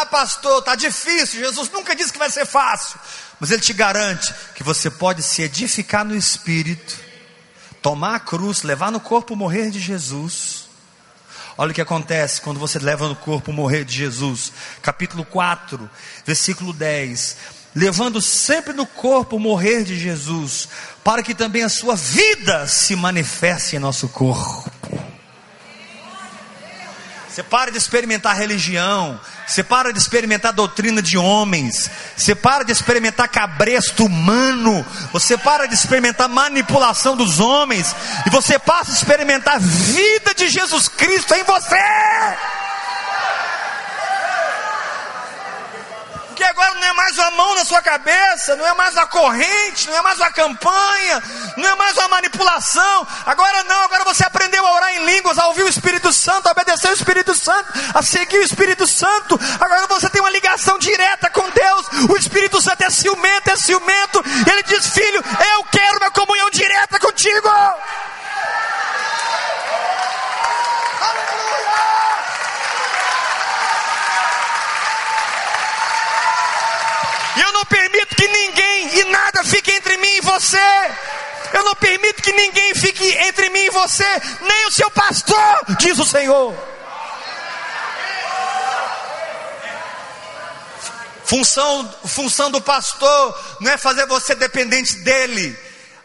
Ah, 0.01 0.05
pastor, 0.05 0.61
tá 0.61 0.75
difícil. 0.75 1.43
Jesus 1.43 1.69
nunca 1.71 1.93
disse 1.93 2.13
que 2.13 2.19
vai 2.19 2.29
ser 2.29 2.45
fácil. 2.45 2.97
Mas 3.37 3.51
ele 3.51 3.61
te 3.61 3.73
garante 3.73 4.33
que 4.55 4.63
você 4.63 4.89
pode 4.89 5.21
se 5.21 5.41
edificar 5.41 6.05
no 6.05 6.15
espírito, 6.15 6.97
tomar 7.81 8.15
a 8.15 8.19
cruz, 8.19 8.63
levar 8.63 8.91
no 8.91 8.99
corpo 9.01 9.35
morrer 9.35 9.69
de 9.69 9.79
Jesus. 9.79 10.69
Olha 11.57 11.71
o 11.71 11.73
que 11.73 11.81
acontece 11.81 12.39
quando 12.39 12.61
você 12.61 12.79
leva 12.79 13.09
no 13.09 13.15
corpo 13.15 13.51
morrer 13.51 13.83
de 13.83 13.93
Jesus. 13.93 14.53
Capítulo 14.81 15.25
4, 15.25 15.89
versículo 16.25 16.71
10. 16.71 17.35
Levando 17.75 18.21
sempre 18.21 18.71
no 18.71 18.85
corpo 18.85 19.37
morrer 19.37 19.83
de 19.83 19.99
Jesus, 19.99 20.69
para 21.03 21.21
que 21.21 21.35
também 21.35 21.63
a 21.63 21.69
sua 21.69 21.95
vida 21.97 22.65
se 22.67 22.95
manifeste 22.95 23.75
em 23.75 23.79
nosso 23.79 24.07
corpo. 24.07 24.71
Você 27.31 27.43
para 27.43 27.71
de 27.71 27.77
experimentar 27.77 28.35
religião. 28.35 29.19
Você 29.47 29.63
para 29.63 29.93
de 29.93 29.99
experimentar 29.99 30.51
doutrina 30.51 31.01
de 31.01 31.17
homens. 31.17 31.89
Você 32.17 32.33
para 32.33 32.63
de 32.63 32.71
experimentar 32.71 33.27
cabresto 33.27 34.05
humano. 34.05 34.85
Você 35.13 35.37
para 35.37 35.67
de 35.67 35.75
experimentar 35.75 36.27
manipulação 36.27 37.15
dos 37.15 37.39
homens. 37.39 37.95
E 38.25 38.29
você 38.29 38.57
passa 38.57 38.91
a 38.91 38.95
experimentar 38.95 39.55
a 39.55 39.59
vida 39.59 40.33
de 40.33 40.49
Jesus 40.49 40.87
Cristo 40.87 41.33
em 41.35 41.43
você. 41.43 41.77
Não 46.75 46.87
é 46.87 46.93
mais 46.93 47.17
uma 47.17 47.31
mão 47.31 47.55
na 47.55 47.65
sua 47.65 47.81
cabeça, 47.81 48.55
não 48.55 48.65
é 48.65 48.73
mais 48.73 48.93
uma 48.93 49.07
corrente, 49.07 49.89
não 49.89 49.97
é 49.97 50.01
mais 50.01 50.17
uma 50.17 50.31
campanha, 50.31 51.23
não 51.57 51.69
é 51.69 51.75
mais 51.75 51.97
uma 51.97 52.07
manipulação. 52.09 53.07
Agora 53.25 53.63
não, 53.63 53.81
agora 53.83 54.03
você 54.03 54.23
aprendeu 54.25 54.65
a 54.65 54.73
orar 54.73 54.93
em 54.95 55.05
línguas, 55.05 55.37
a 55.37 55.47
ouvir 55.47 55.63
o 55.63 55.69
Espírito 55.69 56.11
Santo, 56.13 56.47
a 56.47 56.51
obedecer 56.51 56.89
o 56.89 56.93
Espírito 56.93 57.33
Santo, 57.35 57.71
a 57.93 58.01
seguir 58.01 58.37
o 58.37 58.43
Espírito 58.43 58.85
Santo. 58.87 59.39
Agora 59.59 59.87
você 59.87 60.09
tem 60.09 60.21
uma 60.21 60.29
ligação 60.29 60.77
direta 60.77 61.29
com 61.29 61.49
Deus. 61.49 61.87
O 62.09 62.17
Espírito 62.17 62.61
Santo 62.61 62.83
é 62.83 62.89
ciumento, 62.89 63.51
é 63.51 63.55
ciumento. 63.55 64.23
Ele 64.49 64.63
diz: 64.63 64.87
Filho, 64.87 65.23
eu 65.53 65.63
quero 65.65 65.97
uma 65.97 66.11
comunhão 66.11 66.49
direta 66.49 66.99
contigo. 66.99 67.49
Eu 77.41 77.53
não 77.53 77.65
permito 77.65 78.15
que 78.15 78.27
ninguém 78.27 78.99
e 78.99 79.03
nada 79.05 79.43
fique 79.43 79.71
entre 79.71 79.97
mim 79.97 80.15
e 80.17 80.21
você. 80.21 80.57
Eu 81.53 81.63
não 81.63 81.75
permito 81.75 82.21
que 82.21 82.31
ninguém 82.31 82.75
fique 82.75 83.05
entre 83.27 83.49
mim 83.49 83.65
e 83.65 83.69
você, 83.69 84.05
nem 84.41 84.67
o 84.67 84.71
seu 84.71 84.89
pastor, 84.91 85.65
diz 85.79 85.97
o 85.97 86.05
Senhor. 86.05 86.55
Função, 91.25 91.93
função 92.05 92.49
do 92.49 92.59
pastor 92.59 93.57
não 93.61 93.71
é 93.71 93.77
fazer 93.77 94.07
você 94.07 94.33
dependente 94.33 94.95
dele. 94.97 95.55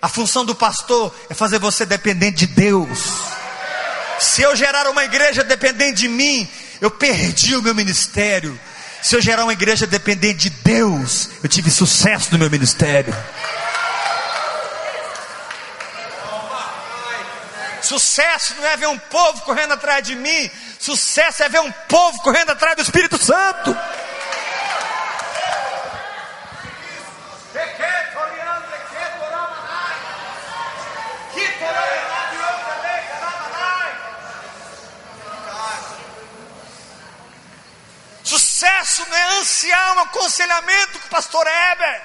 A 0.00 0.08
função 0.08 0.44
do 0.44 0.54
pastor 0.54 1.14
é 1.30 1.34
fazer 1.34 1.58
você 1.58 1.86
dependente 1.86 2.46
de 2.46 2.46
Deus. 2.48 2.98
Se 4.20 4.42
eu 4.42 4.54
gerar 4.54 4.86
uma 4.90 5.04
igreja 5.04 5.42
dependente 5.42 6.02
de 6.02 6.08
mim, 6.08 6.48
eu 6.80 6.90
perdi 6.90 7.56
o 7.56 7.62
meu 7.62 7.74
ministério. 7.74 8.58
Se 9.04 9.14
eu 9.14 9.20
gerar 9.20 9.44
uma 9.44 9.52
igreja 9.52 9.86
dependente 9.86 10.48
de 10.48 10.50
Deus, 10.64 11.28
eu 11.42 11.46
tive 11.46 11.70
sucesso 11.70 12.32
no 12.32 12.38
meu 12.38 12.48
ministério. 12.48 13.14
Sucesso 17.82 18.54
não 18.56 18.66
é 18.66 18.78
ver 18.78 18.86
um 18.88 18.98
povo 18.98 19.42
correndo 19.42 19.72
atrás 19.74 20.06
de 20.06 20.14
mim, 20.14 20.50
sucesso 20.80 21.42
é 21.42 21.50
ver 21.50 21.60
um 21.60 21.70
povo 21.86 22.22
correndo 22.22 22.52
atrás 22.52 22.76
do 22.76 22.82
Espírito 22.82 23.22
Santo. 23.22 23.76
Sucesso 38.64 39.06
não 39.10 39.16
é 39.16 39.40
ansiar 39.40 39.96
um 39.96 40.00
aconselhamento 40.00 40.98
com 40.98 41.06
o 41.06 41.10
pastor 41.10 41.46
Heber. 41.46 42.02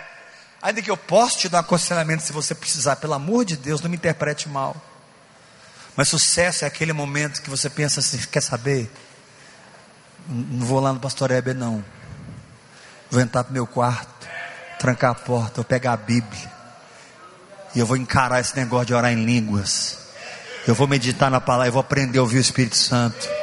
Ainda 0.62 0.82
que 0.82 0.91
eu 0.91 0.97
possa 0.97 1.38
te 1.38 1.47
dar 1.47 1.60
um 1.60 1.62
aconselhamento 1.62 2.24
se 2.24 2.34
você 2.34 2.53
precisar, 2.53 2.97
pelo 2.97 3.14
amor 3.14 3.45
de 3.45 3.55
Deus, 3.55 3.80
não 3.80 3.89
me 3.89 3.95
interprete 3.95 4.49
mal. 4.49 4.76
Mas 5.95 6.10
sucesso 6.10 6.66
é 6.66 6.68
aquele 6.68 6.91
momento 6.91 7.41
que 7.41 7.49
você 7.49 7.70
pensa 7.70 8.01
assim: 8.01 8.18
quer 8.30 8.41
saber? 8.41 8.91
Não 10.28 10.66
vou 10.66 10.82
lá 10.82 10.91
no 10.91 10.99
pastor 10.99 11.32
Heber, 11.32 11.55
não. 11.55 11.84
Vou 13.10 13.22
entrar 13.22 13.45
para 13.45 13.53
meu 13.53 13.66
quarto, 13.66 14.28
trancar 14.78 15.12
a 15.12 15.16
porta, 15.16 15.55
vou 15.55 15.66
pegar 15.66 15.93
a 15.93 15.97
Bíblia. 15.97 16.51
E 17.74 17.80
eu 17.80 17.86
vou 17.86 17.95
encarar 17.95 18.41
esse 18.41 18.55
negócio 18.57 18.88
de 18.88 18.93
orar 18.93 19.14
em 19.14 19.24
línguas. 19.24 19.97
Eu 20.68 20.76
vou 20.76 20.88
meditar 20.88 21.32
na 21.32 21.39
palavra, 21.39 21.70
eu 21.70 21.74
vou 21.74 21.80
aprender 21.80 22.20
a 22.20 22.22
ouvir 22.22 22.38
o 22.38 22.41
Espírito 22.41 22.76
Santo. 22.76 23.38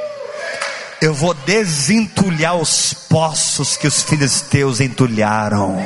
Eu 1.00 1.12
vou 1.12 1.34
desentulhar 1.34 2.56
os 2.56 2.94
poços 2.94 3.76
que 3.76 3.86
os 3.86 4.02
filisteus 4.02 4.80
entulharam. 4.80 5.76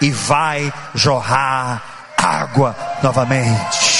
E 0.00 0.10
vai 0.10 0.72
jorrar 0.94 2.12
água 2.16 2.76
novamente. 3.02 3.98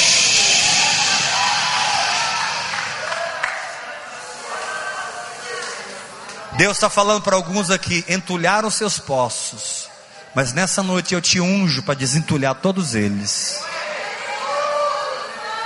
Deus 6.58 6.76
está 6.76 6.90
falando 6.90 7.22
para 7.22 7.36
alguns 7.36 7.70
aqui: 7.70 8.04
entulharam 8.08 8.68
seus 8.68 8.98
poços, 8.98 9.88
mas 10.34 10.52
nessa 10.52 10.82
noite 10.82 11.14
eu 11.14 11.20
te 11.20 11.40
unjo 11.40 11.84
para 11.84 11.94
desentulhar 11.94 12.56
todos 12.56 12.96
eles. 12.96 13.62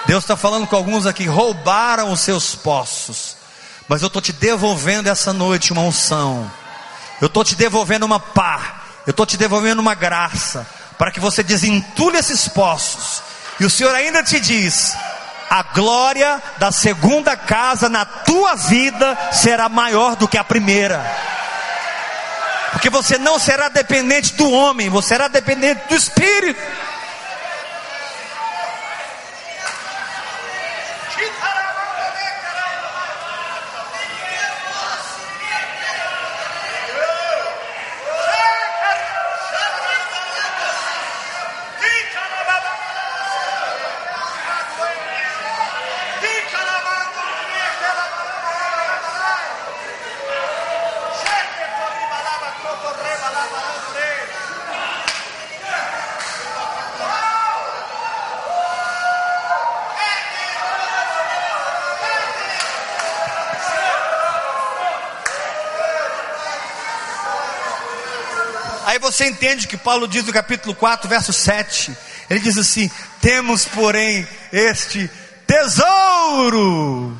Deus 0.07 0.23
está 0.23 0.37
falando 0.37 0.67
com 0.67 0.77
alguns 0.77 1.07
aqui: 1.07 1.27
roubaram 1.27 2.13
os 2.13 2.21
seus 2.21 2.55
poços, 2.55 3.32
mas 3.89 4.03
eu 4.03 4.07
estou 4.07 4.23
te 4.23 4.33
devolvendo 4.33 5.09
essa 5.09 5.33
noite 5.33 5.73
uma 5.73 5.83
unção, 5.83 6.51
eu 7.21 7.27
estou 7.27 7.45
te 7.45 7.55
devolvendo 7.55 8.05
uma 8.05 8.21
pá, 8.21 8.83
eu 9.07 9.11
estou 9.11 9.27
te 9.27 9.37
devolvendo 9.37 9.81
uma 9.81 9.95
graça, 9.95 10.67
para 10.99 11.11
que 11.11 11.21
você 11.21 11.43
desentule 11.43 12.19
esses 12.19 12.49
poços, 12.49 13.23
e 13.59 13.65
o 13.65 13.71
Senhor 13.71 13.95
ainda 13.95 14.23
te 14.23 14.41
diz: 14.41 14.97
a 15.51 15.63
glória 15.63 16.43
da 16.59 16.73
segunda 16.73 17.37
casa 17.37 17.89
na 17.89 18.05
tua 18.05 18.55
vida 18.55 19.19
será 19.33 19.69
maior 19.69 20.17
do 20.17 20.27
que 20.27 20.39
a 20.39 20.45
primeira. 20.45 21.05
Porque 22.73 22.89
você 22.89 23.19
não 23.19 23.39
será 23.39 23.69
dependente 23.69 24.33
do 24.33 24.51
homem, 24.51 24.89
você 24.89 25.09
será 25.09 25.29
dependente 25.29 25.83
do 25.89 25.95
Espírito. 25.95 26.59
Aí 68.93 68.99
você 68.99 69.27
entende 69.27 69.67
que 69.67 69.79
Paulo 69.79 70.07
diz 70.07 70.23
no 70.27 70.35
capítulo 70.35 70.75
4, 70.75 71.09
verso 71.09 71.33
7. 71.33 71.97
Ele 72.29 72.41
diz 72.41 72.59
assim: 72.59 72.91
Temos, 73.23 73.65
porém, 73.65 74.29
este 74.53 75.11
tesouro, 75.47 77.19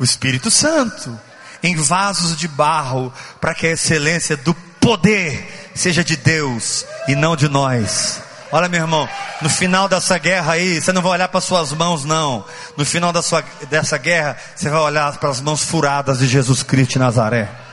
o 0.00 0.02
Espírito 0.02 0.50
Santo, 0.50 1.20
em 1.62 1.76
vasos 1.76 2.34
de 2.34 2.48
barro, 2.48 3.12
para 3.38 3.54
que 3.54 3.66
a 3.66 3.72
excelência 3.72 4.34
do 4.34 4.54
poder 4.80 5.70
seja 5.74 6.02
de 6.02 6.16
Deus 6.16 6.86
e 7.06 7.14
não 7.14 7.36
de 7.36 7.50
nós. 7.50 8.22
Olha, 8.50 8.66
meu 8.66 8.80
irmão, 8.80 9.06
no 9.42 9.50
final 9.50 9.86
dessa 9.90 10.16
guerra 10.16 10.54
aí, 10.54 10.80
você 10.80 10.90
não 10.90 11.02
vai 11.02 11.12
olhar 11.12 11.28
para 11.28 11.42
suas 11.42 11.70
mãos, 11.72 12.06
não. 12.06 12.46
No 12.78 12.86
final 12.86 13.12
sua, 13.22 13.44
dessa 13.68 13.98
guerra, 13.98 14.38
você 14.56 14.70
vai 14.70 14.80
olhar 14.80 15.18
para 15.18 15.28
as 15.28 15.42
mãos 15.42 15.62
furadas 15.62 16.20
de 16.20 16.26
Jesus 16.26 16.62
Cristo 16.62 16.92
de 16.92 16.98
Nazaré. 16.98 17.63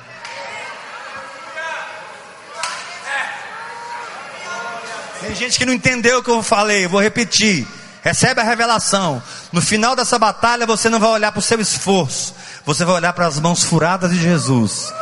Tem 5.32 5.38
gente 5.38 5.58
que 5.58 5.66
não 5.66 5.72
entendeu 5.72 6.20
o 6.20 6.24
que 6.24 6.30
eu 6.30 6.44
falei, 6.44 6.84
eu 6.84 6.90
vou 6.90 7.02
repetir. 7.02 7.66
Recebe 8.04 8.42
a 8.42 8.44
revelação. 8.44 9.24
No 9.50 9.62
final 9.62 9.96
dessa 9.96 10.20
batalha, 10.20 10.66
você 10.66 10.90
não 10.90 11.00
vai 11.00 11.10
olhar 11.10 11.32
para 11.32 11.40
o 11.40 11.42
seu 11.42 11.58
esforço, 11.62 12.36
você 12.66 12.84
vai 12.84 12.96
olhar 12.96 13.14
para 13.14 13.28
as 13.28 13.40
mãos 13.40 13.64
furadas 13.64 14.12
de 14.12 14.22
Jesus. 14.22 14.94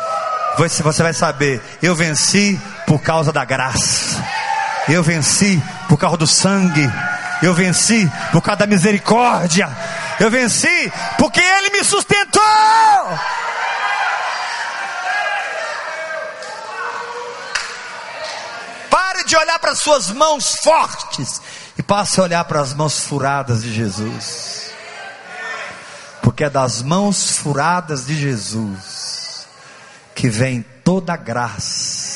Você 0.56 1.02
vai 1.02 1.14
saber, 1.14 1.60
eu 1.82 1.96
venci 1.96 2.62
por 2.86 3.02
causa 3.02 3.34
da 3.34 3.44
graça. 3.44 4.24
Eu 4.88 5.02
venci 5.02 5.60
por 5.88 5.98
causa 5.98 6.18
do 6.18 6.28
sangue. 6.28 6.88
Eu 7.42 7.56
venci 7.56 8.08
por 8.32 8.44
causa 8.44 8.60
da 8.60 8.68
misericórdia. 8.68 9.68
Eu 10.20 10.30
venci 10.30 10.94
porque 11.18 11.42
Ele 11.42 11.72
me 11.72 11.84
sustentou. 11.84 12.40
De 19.30 19.38
olhar 19.38 19.60
para 19.60 19.72
as 19.72 19.80
suas 19.80 20.10
mãos 20.10 20.56
fortes 20.64 21.40
e 21.78 21.84
passe 21.84 22.20
a 22.20 22.24
olhar 22.24 22.44
para 22.46 22.60
as 22.60 22.74
mãos 22.74 23.00
furadas 23.00 23.62
de 23.62 23.72
Jesus. 23.72 24.72
Porque 26.24 26.44
é 26.44 26.50
das 26.50 26.82
mãos 26.82 27.38
furadas 27.38 28.08
de 28.08 28.20
Jesus 28.20 29.48
que 30.16 30.30
vem 30.30 30.66
toda 30.84 31.14
a 31.14 31.18
graça. 31.18 32.10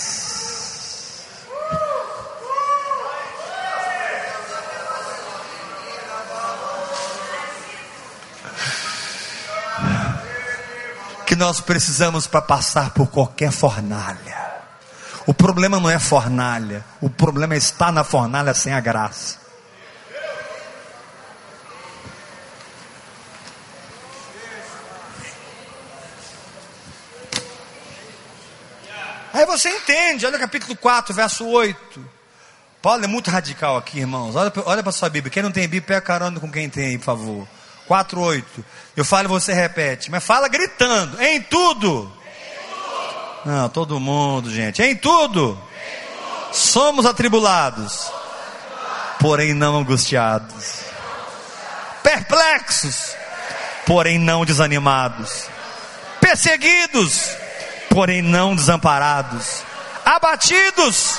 Que 11.28 11.36
nós 11.36 11.62
precisamos 11.62 12.28
para 12.28 12.42
passar 12.42 12.90
por 12.90 13.08
qualquer 13.08 13.52
fornalha. 13.52 14.53
O 15.26 15.34
problema 15.34 15.80
não 15.80 15.90
é 15.90 15.98
fornalha, 15.98 16.84
o 17.00 17.10
problema 17.10 17.54
é 17.54 17.58
estar 17.58 17.92
na 17.92 18.04
fornalha 18.04 18.54
sem 18.54 18.74
a 18.74 18.80
graça. 18.80 19.44
Aí 29.34 29.48
você 29.48 29.70
entende, 29.70 30.26
olha 30.26 30.38
o 30.38 30.40
capítulo 30.40 30.76
4, 30.76 31.14
verso 31.14 31.48
8. 31.48 32.06
Paulo 32.82 33.04
é 33.04 33.08
muito 33.08 33.32
radical 33.32 33.78
aqui, 33.78 34.00
irmãos. 34.00 34.36
Olha, 34.36 34.52
olha 34.66 34.84
para 34.84 34.92
sua 34.92 35.10
Bíblia. 35.10 35.32
Quem 35.32 35.42
não 35.42 35.52
tem 35.52 35.64
Bíblia, 35.64 35.82
pega 35.82 36.02
carona 36.02 36.40
com 36.40 36.52
quem 36.52 36.70
tem, 36.70 37.00
por 37.00 37.06
favor. 37.06 37.48
4, 37.88 38.20
8. 38.20 38.66
Eu 38.96 39.04
falo 39.04 39.30
você 39.30 39.54
repete. 39.54 40.12
Mas 40.12 40.24
fala 40.24 40.48
gritando. 40.48 41.20
Em 41.22 41.42
tudo 41.42 42.12
não, 43.46 43.70
todo 43.70 44.00
mundo, 44.00 44.50
gente. 44.52 44.82
Em 44.82 44.96
tudo. 44.96 45.58
Somos 46.52 47.06
atribulados. 47.06 48.12
porém 49.20 49.54
não 49.54 49.78
angustiados. 49.78 50.82
Perplexos, 52.04 53.16
porém 53.86 54.20
não 54.20 54.44
desanimados. 54.44 55.48
Perseguidos, 56.20 57.30
porém 57.90 58.22
não 58.22 58.54
desamparados. 58.54 59.64
Abatidos, 60.04 61.18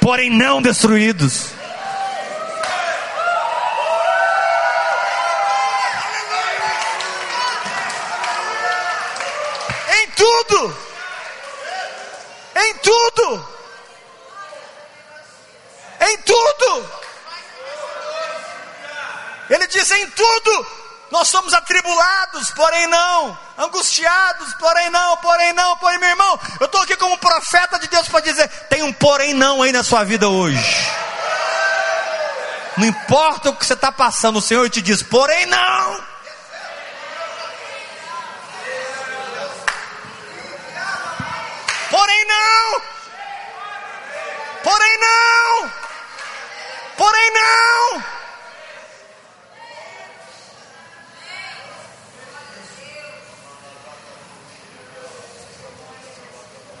porém 0.00 0.30
não 0.30 0.62
destruídos. 0.62 1.48
Em 10.00 10.08
tudo, 10.16 10.87
em 12.58 12.74
tudo, 12.78 13.48
em 16.00 16.18
tudo. 16.18 16.90
Ele 19.50 19.66
diz: 19.66 19.90
em 19.90 20.10
tudo 20.10 20.66
nós 21.10 21.28
somos 21.28 21.54
atribulados, 21.54 22.50
porém 22.50 22.86
não, 22.86 23.38
angustiados, 23.56 24.54
porém 24.54 24.90
não, 24.90 25.16
porém 25.18 25.52
não, 25.54 25.76
porém, 25.78 25.98
meu 25.98 26.10
irmão, 26.10 26.40
eu 26.60 26.66
estou 26.66 26.82
aqui 26.82 26.96
como 26.96 27.16
profeta 27.16 27.78
de 27.78 27.88
Deus 27.88 28.08
para 28.08 28.20
dizer: 28.20 28.48
tem 28.68 28.82
um 28.82 28.92
porém 28.92 29.32
não 29.34 29.62
aí 29.62 29.72
na 29.72 29.82
sua 29.82 30.04
vida 30.04 30.28
hoje. 30.28 30.58
Não 32.76 32.86
importa 32.86 33.50
o 33.50 33.56
que 33.56 33.66
você 33.66 33.72
está 33.72 33.90
passando, 33.90 34.38
o 34.38 34.42
Senhor 34.42 34.68
te 34.68 34.82
diz: 34.82 35.02
porém 35.02 35.46
não. 35.46 36.08
Porém 41.90 42.24
não. 42.26 42.80
Porém 44.62 44.98
não. 44.98 45.72
Porém 46.96 47.30
não. 47.32 48.04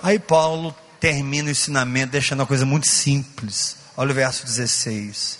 Aí 0.02 0.18
Paulo 0.18 0.74
termina 1.00 1.48
o 1.48 1.50
ensinamento 1.52 2.12
deixando 2.12 2.40
uma 2.40 2.46
coisa 2.46 2.66
muito 2.66 2.86
simples. 2.86 3.76
Olha 3.96 4.10
o 4.10 4.14
verso 4.14 4.44
16. 4.44 5.38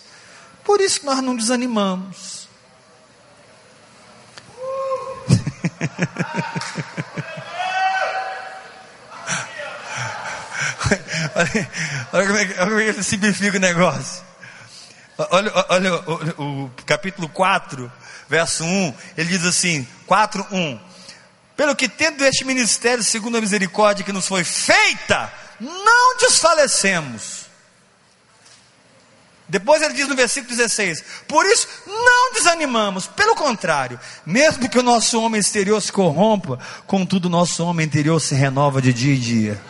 Por 0.65 0.81
isso 0.81 1.05
nós 1.05 1.23
não 1.23 1.37
desanimamos. 1.37 2.38
Olha, 12.13 12.27
como 12.27 12.39
é, 12.39 12.43
olha 12.43 12.67
como 12.67 12.81
é 12.81 12.85
que 12.85 12.91
ele 12.91 13.03
simplifica 13.03 13.57
o 13.57 13.61
negócio. 13.61 14.23
Olha, 15.31 15.53
olha 15.69 15.95
o, 15.95 16.65
o, 16.65 16.71
capítulo 16.87 17.29
4, 17.29 17.91
verso 18.29 18.65
1, 18.65 18.95
ele 19.17 19.29
diz 19.29 19.45
assim: 19.45 19.87
4, 20.07 20.47
1. 20.51 20.81
Pelo 21.57 21.75
que 21.75 21.89
tendo 21.89 22.25
este 22.25 22.45
ministério, 22.45 23.03
segundo 23.03 23.37
a 23.37 23.41
misericórdia 23.41 24.05
que 24.05 24.13
nos 24.13 24.29
foi 24.29 24.45
feita, 24.45 25.33
não 25.61 26.17
desfalecemos. 26.19 27.49
Depois 29.49 29.83
ele 29.83 29.95
diz 29.95 30.07
no 30.07 30.15
versículo 30.15 30.55
16: 30.55 31.03
Por 31.27 31.47
isso 31.47 31.67
não 31.87 32.33
desanimamos, 32.35 33.07
pelo 33.07 33.35
contrário, 33.35 33.99
mesmo 34.27 34.69
que 34.69 34.79
o 34.79 34.83
nosso 34.83 35.21
homem 35.21 35.41
exterior 35.41 35.81
se 35.81 35.91
corrompa, 35.91 36.59
contudo 36.87 37.27
o 37.27 37.31
nosso 37.31 37.65
homem 37.65 37.87
interior 37.87 38.21
se 38.21 38.35
renova 38.35 38.83
de 38.83 38.93
dia 38.93 39.15
em 39.15 39.19
dia. 39.19 39.61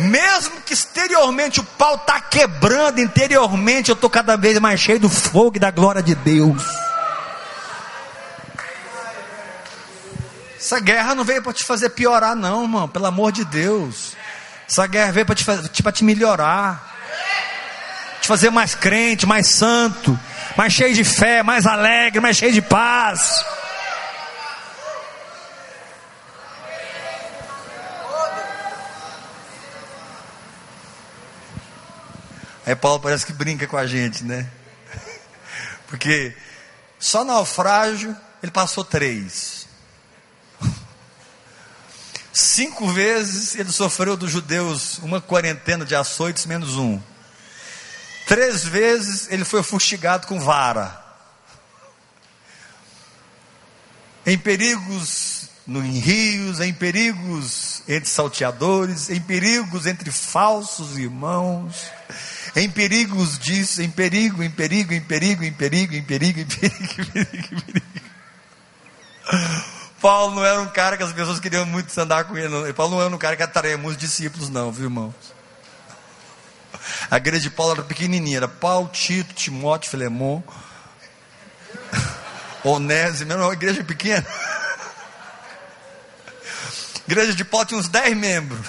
Mesmo 0.00 0.60
que 0.62 0.72
exteriormente 0.72 1.60
o 1.60 1.64
pau 1.64 1.94
está 1.96 2.20
quebrando, 2.20 3.00
interiormente 3.00 3.90
eu 3.90 3.94
estou 3.94 4.08
cada 4.08 4.36
vez 4.36 4.58
mais 4.58 4.80
cheio 4.80 5.00
do 5.00 5.08
fogo 5.08 5.56
e 5.56 5.60
da 5.60 5.70
glória 5.70 6.02
de 6.02 6.14
Deus. 6.14 6.62
Essa 10.58 10.78
guerra 10.78 11.14
não 11.14 11.24
veio 11.24 11.42
para 11.42 11.52
te 11.52 11.64
fazer 11.64 11.90
piorar, 11.90 12.36
não, 12.36 12.62
irmão, 12.62 12.88
pelo 12.88 13.06
amor 13.06 13.32
de 13.32 13.44
Deus. 13.44 14.14
Essa 14.68 14.86
guerra 14.86 15.10
veio 15.10 15.26
para 15.26 15.34
te, 15.34 15.42
fazer, 15.42 15.68
te 15.68 16.04
melhorar, 16.04 16.96
te 18.20 18.28
fazer 18.28 18.50
mais 18.50 18.74
crente, 18.74 19.26
mais 19.26 19.48
santo, 19.48 20.18
mais 20.56 20.72
cheio 20.72 20.94
de 20.94 21.02
fé, 21.02 21.42
mais 21.42 21.66
alegre, 21.66 22.20
mais 22.20 22.36
cheio 22.36 22.52
de 22.52 22.62
paz. 22.62 23.34
Aí 32.66 32.76
Paulo 32.76 33.00
parece 33.00 33.24
que 33.24 33.32
brinca 33.32 33.66
com 33.66 33.76
a 33.76 33.86
gente, 33.86 34.22
né? 34.24 34.48
Porque 35.88 36.36
só 36.98 37.24
naufrágio 37.24 38.16
ele 38.42 38.52
passou 38.52 38.84
três. 38.84 39.66
Cinco 42.32 42.86
vezes 42.88 43.54
ele 43.54 43.72
sofreu 43.72 44.16
dos 44.16 44.30
judeus 44.30 44.98
uma 44.98 45.20
quarentena 45.20 45.84
de 45.84 45.94
açoites 45.94 46.46
menos 46.46 46.76
um. 46.76 47.00
Três 48.26 48.62
vezes 48.62 49.26
ele 49.30 49.44
foi 49.44 49.62
fustigado 49.62 50.26
com 50.26 50.38
vara. 50.38 50.98
Em 54.24 54.36
perigos 54.38 55.48
no, 55.66 55.84
em 55.84 55.98
rios, 55.98 56.60
em 56.60 56.72
perigos 56.74 57.82
entre 57.88 58.08
salteadores, 58.08 59.08
em 59.08 59.20
perigos 59.20 59.86
entre 59.86 60.10
falsos 60.10 60.98
irmãos 60.98 61.90
em 62.56 62.68
perigos 62.68 63.38
disso, 63.38 63.82
em 63.82 63.90
perigo, 63.90 64.42
em 64.42 64.50
perigo, 64.50 64.92
em 64.92 65.00
perigo, 65.00 65.44
em 65.44 65.52
perigo, 65.52 65.94
em 65.94 66.02
perigo, 66.02 66.40
em 66.40 66.46
perigo, 66.46 66.74
em 66.98 67.04
perigo, 67.04 67.52
em 67.52 67.60
perigo. 67.60 67.86
Paulo 70.00 70.34
não 70.34 70.44
era 70.44 70.60
um 70.60 70.68
cara 70.68 70.96
que 70.96 71.02
as 71.02 71.12
pessoas 71.12 71.38
queriam 71.38 71.66
muito 71.66 71.96
andar 72.00 72.24
com 72.24 72.36
ele. 72.36 72.48
Não. 72.48 72.72
Paulo 72.72 72.96
não 72.96 73.02
era 73.02 73.14
um 73.14 73.18
cara 73.18 73.36
que 73.36 73.42
atraía 73.42 73.76
muitos 73.76 74.00
discípulos, 74.00 74.48
não, 74.48 74.72
viu, 74.72 74.84
irmãos? 74.84 75.14
A 77.10 77.18
igreja 77.18 77.42
de 77.42 77.50
Paulo 77.50 77.72
era 77.72 77.82
pequenininha, 77.82 78.38
era 78.38 78.48
Paulo, 78.48 78.88
Tito, 78.88 79.34
Timóteo, 79.34 79.90
Filemon, 79.90 80.42
Onésimo, 82.64 83.32
era 83.32 83.42
uma 83.44 83.52
igreja 83.52 83.84
pequena. 83.84 84.26
A 86.96 87.12
igreja 87.12 87.34
de 87.34 87.44
Paulo 87.44 87.66
tinha 87.66 87.78
uns 87.78 87.88
10 87.88 88.16
membros. 88.16 88.66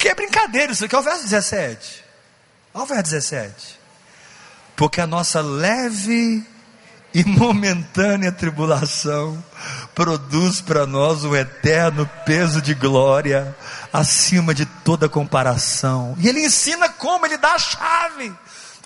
Porque 0.00 0.08
é 0.08 0.14
brincadeira 0.14 0.72
isso 0.72 0.82
aqui. 0.82 0.96
Olha 0.96 1.02
o 1.02 1.10
verso 1.10 1.24
17. 1.24 2.04
Olha 2.72 2.84
o 2.84 2.86
verso 2.86 3.02
17. 3.02 3.78
Porque 4.74 4.98
a 4.98 5.06
nossa 5.06 5.42
leve 5.42 6.42
e 7.12 7.22
momentânea 7.22 8.32
tribulação 8.32 9.44
produz 9.94 10.62
para 10.62 10.86
nós 10.86 11.22
um 11.22 11.36
eterno 11.36 12.08
peso 12.24 12.62
de 12.62 12.72
glória 12.72 13.54
acima 13.92 14.54
de 14.54 14.64
toda 14.64 15.06
comparação. 15.06 16.16
E 16.18 16.30
ele 16.30 16.46
ensina 16.46 16.88
como, 16.88 17.26
ele 17.26 17.36
dá 17.36 17.52
a 17.52 17.58
chave. 17.58 18.32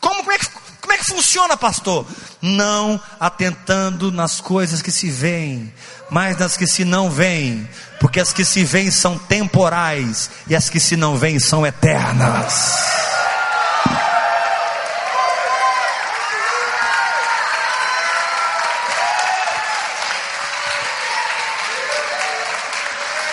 Como, 0.01 0.17
como, 0.17 0.33
é 0.33 0.39
que, 0.39 0.49
como 0.85 0.93
é 0.93 0.99
que 0.99 1.07
funciona, 1.07 1.57
pastor? 1.57 2.07
Não 2.43 3.01
atentando 3.19 4.13
nas 4.13 4.39
coisas 4.39 4.83
que 4.83 4.93
se 4.93 5.09
veem, 5.09 5.73
mas 6.11 6.37
nas 6.37 6.59
que 6.59 6.67
se 6.67 6.85
não 6.85 7.11
veem, 7.11 7.67
porque 7.99 8.21
as 8.21 8.35
que 8.35 8.45
se 8.45 8.63
veem 8.65 8.91
são 8.91 9.17
temporais 9.17 10.29
e 10.47 10.55
as 10.55 10.69
que 10.69 10.79
se 10.79 10.95
não 10.95 11.17
veem 11.17 11.41
são 11.41 11.67
eternas. 11.67 12.83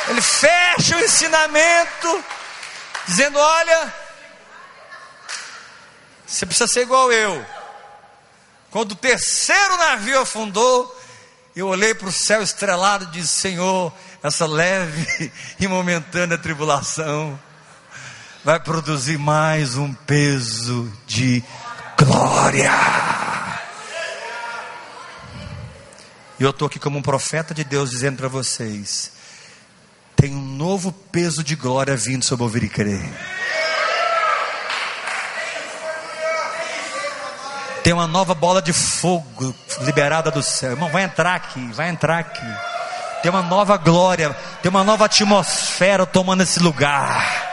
Ele 0.08 0.22
fecha 0.22 0.96
o 0.96 1.02
ensinamento, 1.02 2.24
dizendo: 3.08 3.38
Olha, 3.38 4.01
você 6.42 6.46
precisa 6.46 6.68
ser 6.68 6.82
igual 6.82 7.12
eu. 7.12 7.46
Quando 8.72 8.94
o 8.94 8.96
terceiro 8.96 9.78
navio 9.78 10.22
afundou, 10.22 11.00
eu 11.56 11.68
olhei 11.68 11.94
para 11.94 12.08
o 12.08 12.12
céu 12.12 12.42
estrelado 12.42 13.06
e 13.06 13.08
disse: 13.12 13.28
Senhor, 13.28 13.94
essa 14.24 14.48
leve 14.48 15.32
e 15.60 15.68
momentânea 15.68 16.38
tribulação 16.40 17.40
vai 18.44 18.60
produzir 18.60 19.20
mais 19.20 19.76
um 19.76 19.94
peso 19.94 20.92
de 21.06 21.44
glória. 21.96 22.72
E 26.40 26.44
eu 26.44 26.50
estou 26.50 26.66
aqui 26.66 26.80
como 26.80 26.98
um 26.98 27.04
profeta 27.04 27.54
de 27.54 27.64
Deus 27.64 27.92
dizendo 27.92 28.18
para 28.18 28.28
vocês: 28.28 29.12
tem 30.16 30.34
um 30.34 30.42
novo 30.42 30.92
peso 30.92 31.44
de 31.44 31.56
glória 31.56 31.96
vindo 31.96 32.26
sobre 32.26 32.44
ouvir 32.44 32.64
e 32.64 32.70
crer. 32.70 33.41
Tem 37.84 37.94
uma 37.94 38.08
nova 38.08 38.36
bola 38.36 38.62
de 38.62 38.74
fogo 38.74 39.56
liberada 39.82 40.30
do 40.30 40.44
céu. 40.44 40.72
Irmão, 40.72 40.90
vai 40.90 41.04
entrar 41.04 41.36
aqui, 41.36 41.72
vai 41.74 41.90
entrar 41.90 42.20
aqui. 42.20 42.46
Tem 43.22 43.30
uma 43.30 43.42
nova 43.42 43.78
glória, 43.78 44.36
tem 44.62 44.70
uma 44.70 44.84
nova 44.84 45.06
atmosfera 45.06 46.06
tomando 46.06 46.44
esse 46.44 46.60
lugar. 46.60 47.50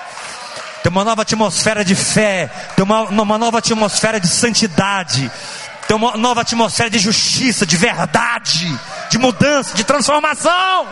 Tem 0.83 0.91
uma 0.91 1.05
nova 1.05 1.23
atmosfera 1.23 1.85
de 1.85 1.95
fé, 1.95 2.51
tem 2.77 2.85
uma, 2.85 3.03
uma 3.03 3.39
nova 3.39 3.59
atmosfera 3.59 4.21
de 4.21 4.29
santidade, 4.29 5.31
tem 5.87 5.97
uma 5.97 6.17
nova 6.17 6.43
atmosfera 6.43 6.89
de 6.89 6.99
justiça, 6.99 7.67
de 7.67 7.77
verdade, 7.77 8.79
de 9.11 9.19
mudança, 9.19 9.75
de 9.75 9.85
transformação. 9.85 10.87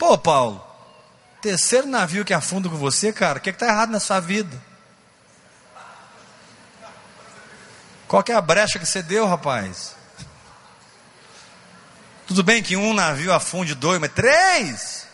Pô, 0.00 0.16
Paulo, 0.16 0.66
terceiro 1.42 1.86
navio 1.86 2.24
que 2.24 2.32
afunda 2.32 2.70
com 2.70 2.76
você, 2.76 3.12
cara, 3.12 3.38
o 3.38 3.42
que 3.42 3.50
está 3.50 3.66
errado 3.66 3.90
na 3.90 4.00
sua 4.00 4.18
vida? 4.18 4.58
Qual 8.08 8.24
é 8.26 8.32
a 8.32 8.40
brecha 8.40 8.78
que 8.78 8.86
você 8.86 9.02
deu, 9.02 9.26
rapaz? 9.26 9.94
Tudo 12.26 12.42
bem 12.42 12.62
que 12.62 12.78
um 12.78 12.94
navio 12.94 13.30
afunde 13.30 13.74
dois, 13.74 14.00
mas 14.00 14.10
três? 14.14 15.06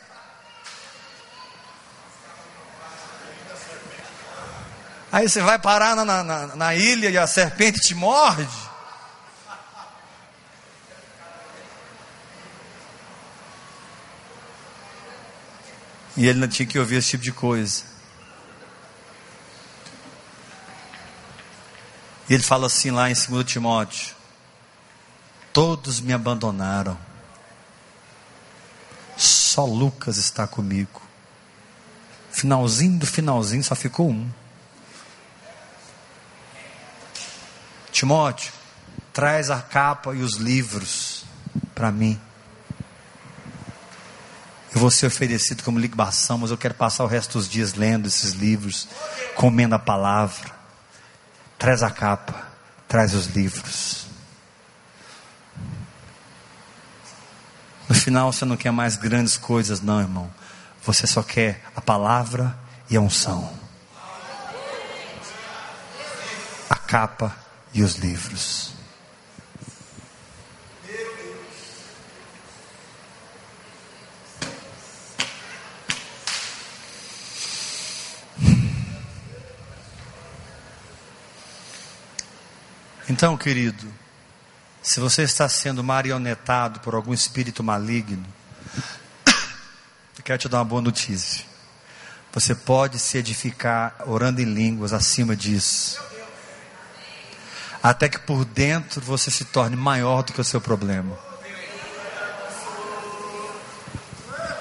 Aí 5.10 5.28
você 5.28 5.42
vai 5.42 5.58
parar 5.58 5.96
na, 5.96 6.04
na, 6.04 6.46
na 6.54 6.74
ilha 6.76 7.10
e 7.10 7.18
a 7.18 7.26
serpente 7.26 7.80
te 7.80 7.92
morde. 7.92 8.65
E 16.16 16.26
ele 16.26 16.38
não 16.38 16.48
tinha 16.48 16.66
que 16.66 16.78
ouvir 16.78 16.96
esse 16.96 17.10
tipo 17.10 17.24
de 17.24 17.32
coisa. 17.32 17.84
E 22.28 22.34
ele 22.34 22.42
fala 22.42 22.66
assim 22.66 22.90
lá 22.90 23.10
em 23.10 23.14
2 23.14 23.44
Timóteo: 23.44 24.14
Todos 25.52 26.00
me 26.00 26.12
abandonaram, 26.12 26.98
só 29.16 29.64
Lucas 29.64 30.16
está 30.16 30.46
comigo. 30.46 31.02
Finalzinho 32.30 32.98
do 32.98 33.06
finalzinho 33.06 33.62
só 33.62 33.74
ficou 33.74 34.10
um. 34.10 34.30
Timóteo, 37.92 38.52
traz 39.12 39.50
a 39.50 39.62
capa 39.62 40.14
e 40.14 40.20
os 40.20 40.34
livros 40.34 41.24
para 41.74 41.90
mim. 41.90 42.20
Vou 44.86 44.90
ser 44.92 45.06
oferecido 45.06 45.64
como 45.64 45.80
libação, 45.80 46.38
mas 46.38 46.52
eu 46.52 46.56
quero 46.56 46.72
passar 46.72 47.02
o 47.02 47.08
resto 47.08 47.38
dos 47.38 47.48
dias 47.48 47.74
lendo 47.74 48.06
esses 48.06 48.34
livros, 48.34 48.86
comendo 49.34 49.74
a 49.74 49.80
palavra. 49.80 50.52
Traz 51.58 51.82
a 51.82 51.90
capa, 51.90 52.46
traz 52.86 53.12
os 53.12 53.26
livros. 53.26 54.06
No 57.88 57.96
final 57.96 58.32
você 58.32 58.44
não 58.44 58.56
quer 58.56 58.70
mais 58.70 58.94
grandes 58.94 59.36
coisas, 59.36 59.80
não, 59.80 60.00
irmão. 60.00 60.32
Você 60.84 61.04
só 61.04 61.20
quer 61.20 61.64
a 61.74 61.80
palavra 61.80 62.56
e 62.88 62.96
a 62.96 63.00
unção. 63.00 63.52
A 66.70 66.76
capa 66.76 67.36
e 67.74 67.82
os 67.82 67.96
livros. 67.96 68.75
Então, 83.16 83.34
querido, 83.34 83.90
se 84.82 85.00
você 85.00 85.22
está 85.22 85.48
sendo 85.48 85.82
marionetado 85.82 86.80
por 86.80 86.94
algum 86.94 87.14
espírito 87.14 87.64
maligno, 87.64 88.26
eu 90.18 90.22
quero 90.22 90.38
te 90.38 90.50
dar 90.50 90.58
uma 90.58 90.66
boa 90.66 90.82
notícia. 90.82 91.42
Você 92.34 92.54
pode 92.54 92.98
se 92.98 93.16
edificar 93.16 93.96
orando 94.06 94.42
em 94.42 94.44
línguas 94.44 94.92
acima 94.92 95.34
disso. 95.34 95.98
Até 97.82 98.06
que 98.06 98.18
por 98.18 98.44
dentro 98.44 99.00
você 99.00 99.30
se 99.30 99.46
torne 99.46 99.76
maior 99.76 100.22
do 100.22 100.34
que 100.34 100.40
o 100.42 100.44
seu 100.44 100.60
problema. 100.60 101.18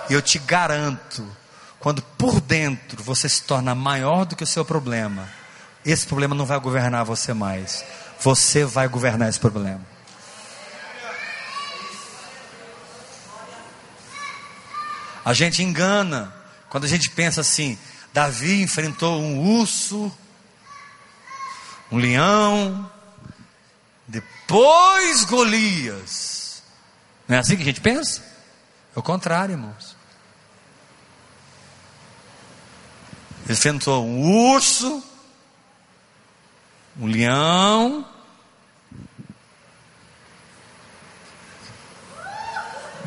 E 0.09 0.13
eu 0.13 0.21
te 0.21 0.39
garanto, 0.39 1.27
quando 1.77 2.01
por 2.01 2.39
dentro 2.39 3.03
você 3.03 3.27
se 3.27 3.43
torna 3.43 3.75
maior 3.75 4.23
do 4.23 4.33
que 4.33 4.45
o 4.45 4.47
seu 4.47 4.63
problema, 4.63 5.27
esse 5.85 6.07
problema 6.07 6.33
não 6.33 6.45
vai 6.45 6.57
governar 6.57 7.03
você 7.03 7.33
mais 7.33 7.83
você 8.25 8.65
vai 8.65 8.87
governar 8.87 9.29
esse 9.29 9.39
problema. 9.39 9.85
A 15.23 15.31
gente 15.31 15.61
engana 15.61 16.33
quando 16.67 16.85
a 16.85 16.87
gente 16.87 17.11
pensa 17.11 17.41
assim: 17.41 17.77
Davi 18.11 18.63
enfrentou 18.63 19.21
um 19.21 19.59
urso, 19.59 20.11
um 21.91 21.99
leão, 21.99 22.91
depois 24.07 25.23
Golias. 25.25 26.63
Não 27.27 27.35
é 27.35 27.39
assim 27.39 27.55
que 27.55 27.61
a 27.61 27.65
gente 27.65 27.81
pensa? 27.81 28.23
É 28.95 28.99
o 28.99 29.03
contrário, 29.03 29.53
irmãos. 29.53 29.95
Ele 33.43 33.53
enfrentou 33.53 34.03
um 34.03 34.49
urso, 34.51 35.03
um 36.99 37.05
leão, 37.05 38.14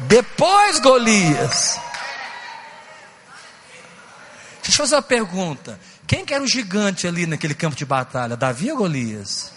Depois 0.07 0.78
Golias. 0.78 1.80
Deixa 4.62 4.82
eu 4.82 4.86
fazer 4.86 4.94
uma 4.96 5.03
pergunta. 5.03 5.80
Quem 6.07 6.24
que 6.24 6.32
era 6.32 6.42
o 6.42 6.46
gigante 6.46 7.07
ali 7.07 7.26
naquele 7.26 7.55
campo 7.55 7.74
de 7.74 7.84
batalha? 7.84 8.36
Davi 8.36 8.70
ou 8.70 8.78
Golias? 8.78 9.53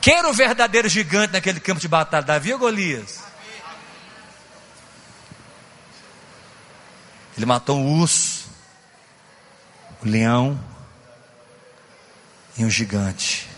Quem 0.00 0.14
era 0.14 0.28
o 0.28 0.34
verdadeiro 0.34 0.88
gigante 0.88 1.32
naquele 1.32 1.58
campo 1.58 1.80
de 1.80 1.88
batalha? 1.88 2.24
Davi 2.24 2.52
ou 2.52 2.58
Golias? 2.58 3.20
Ele 7.36 7.46
matou 7.46 7.78
um 7.78 8.00
urso, 8.00 8.48
o 10.02 10.08
leão, 10.08 10.58
em 12.56 12.64
um 12.64 12.70
gigante. 12.70 13.48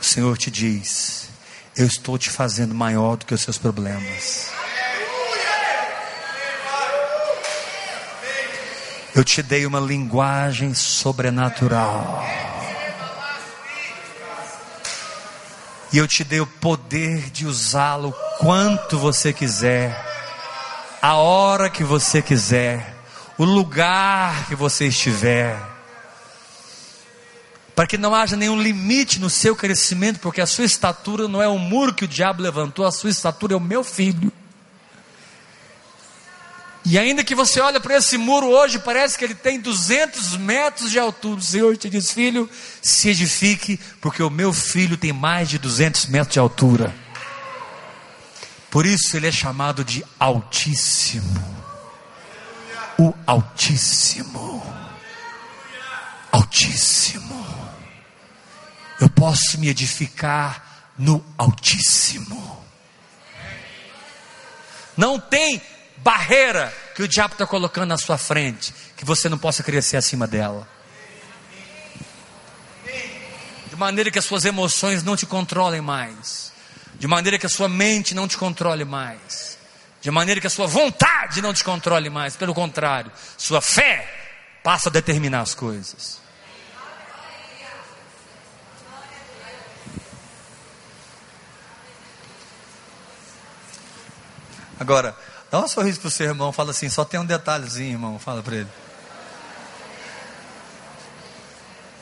O 0.00 0.04
Senhor 0.04 0.36
te 0.36 0.50
diz: 0.50 1.28
Eu 1.76 1.86
estou 1.86 2.18
te 2.18 2.30
fazendo 2.30 2.74
maior 2.74 3.16
do 3.16 3.26
que 3.26 3.34
os 3.34 3.40
seus 3.40 3.58
problemas. 3.58 4.50
Eu 9.14 9.24
te 9.24 9.42
dei 9.42 9.64
uma 9.64 9.80
linguagem 9.80 10.74
sobrenatural. 10.74 12.22
E 15.92 15.98
eu 15.98 16.06
te 16.06 16.22
dei 16.22 16.40
o 16.40 16.46
poder 16.46 17.30
de 17.30 17.46
usá-lo 17.46 18.12
quanto 18.38 18.98
você 18.98 19.32
quiser, 19.32 19.98
a 21.00 21.14
hora 21.14 21.70
que 21.70 21.82
você 21.82 22.20
quiser, 22.20 22.94
o 23.38 23.44
lugar 23.44 24.46
que 24.48 24.54
você 24.54 24.88
estiver 24.88 25.75
para 27.76 27.86
que 27.86 27.98
não 27.98 28.14
haja 28.14 28.36
nenhum 28.36 28.58
limite 28.58 29.20
no 29.20 29.28
seu 29.28 29.54
crescimento, 29.54 30.18
porque 30.18 30.40
a 30.40 30.46
sua 30.46 30.64
estatura 30.64 31.28
não 31.28 31.42
é 31.42 31.46
o 31.46 31.58
muro 31.58 31.92
que 31.92 32.06
o 32.06 32.08
diabo 32.08 32.42
levantou, 32.42 32.86
a 32.86 32.90
sua 32.90 33.10
estatura 33.10 33.52
é 33.52 33.56
o 33.56 33.60
meu 33.60 33.84
filho. 33.84 34.32
E 36.86 36.98
ainda 36.98 37.22
que 37.22 37.34
você 37.34 37.60
olhe 37.60 37.78
para 37.78 37.98
esse 37.98 38.16
muro 38.16 38.46
hoje, 38.46 38.78
parece 38.78 39.18
que 39.18 39.24
ele 39.24 39.34
tem 39.34 39.60
200 39.60 40.38
metros 40.38 40.90
de 40.90 40.98
altura. 40.98 41.38
O 41.38 41.42
Senhor 41.42 41.76
te 41.76 41.90
diz, 41.90 42.12
filho, 42.12 42.48
se 42.80 43.10
edifique, 43.10 43.78
porque 44.00 44.22
o 44.22 44.30
meu 44.30 44.54
filho 44.54 44.96
tem 44.96 45.12
mais 45.12 45.50
de 45.50 45.58
200 45.58 46.06
metros 46.06 46.32
de 46.32 46.38
altura. 46.38 46.94
Por 48.70 48.86
isso 48.86 49.16
ele 49.18 49.26
é 49.26 49.32
chamado 49.32 49.84
de 49.84 50.02
Altíssimo. 50.18 51.44
O 52.98 53.12
Altíssimo. 53.26 54.64
Altíssimo 56.32 57.55
eu 59.00 59.08
posso 59.08 59.58
me 59.58 59.68
edificar 59.68 60.92
no 60.98 61.24
Altíssimo. 61.36 62.64
Não 64.96 65.20
tem 65.20 65.60
barreira 65.98 66.72
que 66.94 67.02
o 67.02 67.08
diabo 67.08 67.34
está 67.34 67.46
colocando 67.46 67.88
na 67.88 67.98
sua 67.98 68.16
frente 68.16 68.72
que 68.96 69.04
você 69.04 69.28
não 69.28 69.36
possa 69.36 69.62
crescer 69.62 69.96
acima 69.96 70.26
dela. 70.26 70.66
De 73.68 73.76
maneira 73.76 74.10
que 74.10 74.18
as 74.18 74.24
suas 74.24 74.44
emoções 74.44 75.02
não 75.02 75.16
te 75.16 75.26
controlem 75.26 75.82
mais. 75.82 76.52
de 76.98 77.06
maneira 77.06 77.38
que 77.38 77.46
a 77.46 77.48
sua 77.48 77.68
mente 77.68 78.14
não 78.14 78.26
te 78.26 78.36
controle 78.38 78.84
mais, 78.84 79.58
de 80.00 80.10
maneira 80.10 80.40
que 80.40 80.46
a 80.46 80.50
sua 80.50 80.66
vontade 80.66 81.42
não 81.42 81.52
te 81.52 81.62
controle 81.62 82.08
mais, 82.08 82.36
pelo 82.36 82.54
contrário, 82.54 83.12
sua 83.36 83.60
fé 83.60 84.58
passa 84.62 84.88
a 84.88 84.92
determinar 84.92 85.42
as 85.42 85.54
coisas. 85.54 86.20
Agora, 94.78 95.16
dá 95.50 95.58
um 95.60 95.68
sorriso 95.68 96.00
para 96.00 96.08
o 96.08 96.10
seu 96.10 96.26
irmão, 96.26 96.52
fala 96.52 96.70
assim, 96.70 96.88
só 96.88 97.04
tem 97.04 97.18
um 97.18 97.24
detalhezinho, 97.24 97.92
irmão, 97.92 98.18
fala 98.18 98.42
para 98.42 98.56
ele. 98.56 98.68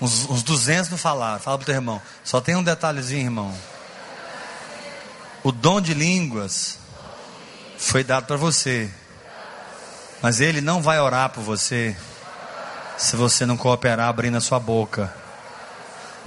Uns, 0.01 0.29
uns 0.29 0.43
200 0.43 0.91
não 0.91 0.99
falaram, 0.99 1.41
fala 1.41 1.57
para 1.59 1.63
o 1.63 1.67
teu 1.67 1.75
irmão, 1.75 2.03
só 2.25 2.41
tem 2.41 2.57
um 2.57 2.63
detalhezinho, 2.63 3.23
irmão. 3.23 3.55
O 5.43 5.53
dom 5.53 5.81
de 5.81 5.95
línguas 5.95 6.79
foi 7.79 8.03
dado 8.03 8.27
para 8.27 8.37
você, 8.37 8.91
mas 10.21 10.41
ele 10.41 10.61
não 10.61 10.83
vai 10.83 10.99
orar 10.99 11.31
por 11.31 11.43
você 11.43 11.97
se 12.97 13.17
você 13.17 13.45
não 13.45 13.57
cooperar 13.57 14.09
abrindo 14.09 14.37
a 14.37 14.41
sua 14.41 14.59
boca. 14.59 15.13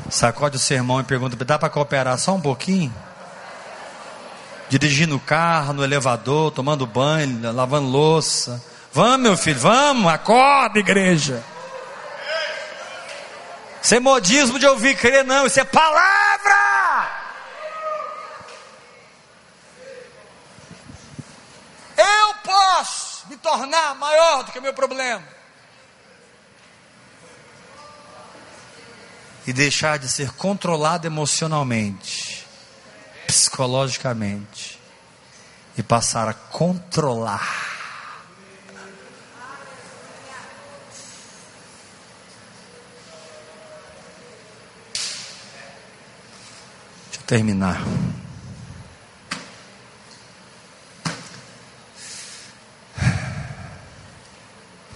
Sacode 0.10 0.58
o 0.58 0.60
sermão 0.60 1.00
e 1.00 1.04
pergunta: 1.04 1.44
dá 1.44 1.58
para 1.58 1.70
cooperar 1.70 2.18
só 2.18 2.36
um 2.36 2.42
pouquinho? 2.42 2.94
Dirigindo 4.70 5.16
o 5.16 5.20
carro, 5.20 5.74
no 5.74 5.84
elevador, 5.84 6.52
tomando 6.52 6.86
banho, 6.86 7.52
lavando 7.54 7.88
louça. 7.88 8.64
Vamos, 8.92 9.20
meu 9.22 9.38
filho, 9.38 9.60
vamos, 9.60 10.12
acorda, 10.12 10.80
igreja. 10.80 11.44
Isso 13.82 13.96
é 13.96 14.00
modismo 14.00 14.60
de 14.60 14.66
ouvir 14.66 14.98
crer, 14.98 15.24
não, 15.24 15.46
isso 15.46 15.60
é 15.60 15.64
palavra. 15.64 16.58
Eu 21.98 22.34
posso 22.44 23.28
me 23.30 23.38
tornar 23.38 23.96
maior 23.96 24.44
do 24.44 24.52
que 24.52 24.60
o 24.60 24.62
meu 24.62 24.74
problema. 24.74 25.24
E 29.46 29.54
deixar 29.54 29.98
de 29.98 30.10
ser 30.10 30.32
controlado 30.32 31.08
emocionalmente 31.08 32.47
psicologicamente 33.28 34.80
e 35.78 35.84
passar 35.84 36.30
a 36.30 36.34
controlar. 36.34 37.76
Deixa 47.06 47.20
eu 47.20 47.24
terminar. 47.28 47.84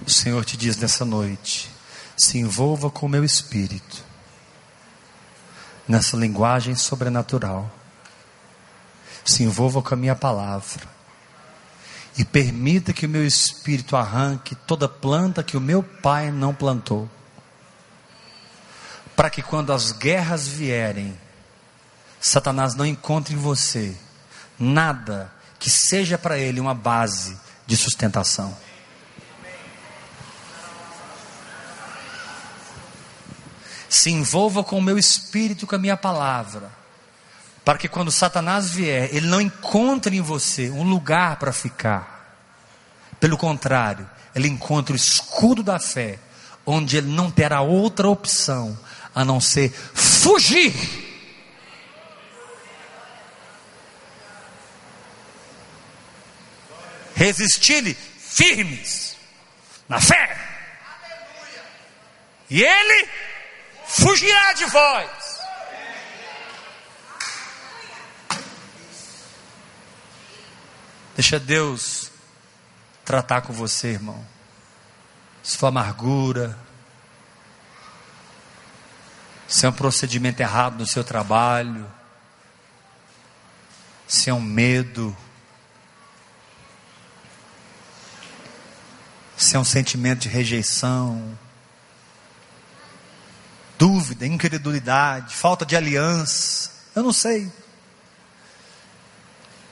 O 0.07 0.09
Senhor 0.09 0.43
te 0.45 0.55
diz 0.55 0.77
nessa 0.77 1.03
noite: 1.03 1.69
se 2.17 2.39
envolva 2.39 2.89
com 2.89 3.05
o 3.05 3.09
meu 3.09 3.25
espírito, 3.25 4.03
nessa 5.88 6.15
linguagem 6.15 6.75
sobrenatural 6.75 7.80
se 9.24 9.43
envolva 9.43 9.82
com 9.82 9.93
a 9.93 9.97
minha 9.97 10.15
palavra. 10.15 10.88
E 12.17 12.26
permita 12.26 12.91
que 12.91 13.05
o 13.05 13.09
meu 13.09 13.26
espírito 13.26 13.95
arranque 13.95 14.55
toda 14.55 14.88
planta 14.88 15.43
que 15.43 15.55
o 15.55 15.61
meu 15.61 15.82
pai 15.82 16.30
não 16.30 16.53
plantou. 16.53 17.09
Para 19.15 19.30
que 19.30 19.41
quando 19.41 19.72
as 19.72 19.91
guerras 19.91 20.47
vierem, 20.47 21.17
Satanás 22.19 22.76
não 22.76 22.86
encontre 22.86 23.34
em 23.34 23.38
você 23.38 23.95
nada 24.59 25.32
que 25.57 25.69
seja 25.69 26.17
para 26.17 26.38
ele 26.38 26.59
uma 26.59 26.74
base 26.74 27.38
de 27.65 27.78
sustentação. 27.78 28.55
Se 33.88 34.09
envolva 34.09 34.63
com 34.63 34.78
o 34.78 34.82
meu 34.82 34.97
espírito, 34.97 35.67
com 35.67 35.76
a 35.76 35.80
minha 35.80 35.97
palavra 35.97 36.80
para 37.64 37.78
que 37.78 37.88
quando 37.88 38.12
Satanás 38.12 38.72
vier, 38.72 39.09
ele 39.14 39.28
não 39.28 39.39
encontre 39.39 40.18
em 40.18 40.22
você 40.22 40.70
um 40.70 40.84
lugar 40.84 41.38
para 41.38 41.53
ficar. 41.53 42.39
Pelo 43.20 43.38
contrário, 43.38 44.09
ele 44.34 44.47
encontra 44.47 44.93
o 44.93 44.95
escudo 44.95 45.62
da 45.62 45.80
fé, 45.80 46.18
onde 46.66 46.97
ele 46.97 47.12
não 47.12 47.30
terá 47.30 47.62
outra 47.62 48.09
opção 48.09 48.78
a 49.14 49.24
não 49.24 49.39
ser 49.39 49.72
fugir. 49.93 50.74
Resistir-lhe 57.14 57.93
firmes 57.93 59.16
na 59.88 60.01
fé. 60.01 60.36
E 62.49 62.64
ele 62.64 63.07
fugirá 63.86 64.53
de 64.53 64.66
vós. 64.66 65.20
Deixa 71.16 71.39
Deus 71.39 72.12
tratar 73.03 73.41
com 73.41 73.51
você, 73.51 73.89
irmão. 73.89 74.26
For 75.43 75.68
amargura, 75.68 76.57
se 79.47 79.66
é 79.66 79.70
um 79.70 79.74
procedimento 79.74 80.41
errado 80.41 80.78
no 80.78 80.88
seu 80.88 81.03
trabalho, 81.03 81.86
se 84.07 84.30
é 84.30 84.34
um 84.34 84.41
medo, 84.41 85.16
se 89.36 89.55
é 89.55 89.59
um 89.59 89.66
sentimento 89.66 90.20
de 90.20 90.30
rejeição, 90.30 91.38
dúvida, 93.78 94.26
incredulidade, 94.26 95.36
falta 95.36 95.66
de 95.66 95.76
aliança, 95.76 96.72
eu 96.95 97.03
não 97.03 97.12
sei. 97.12 97.51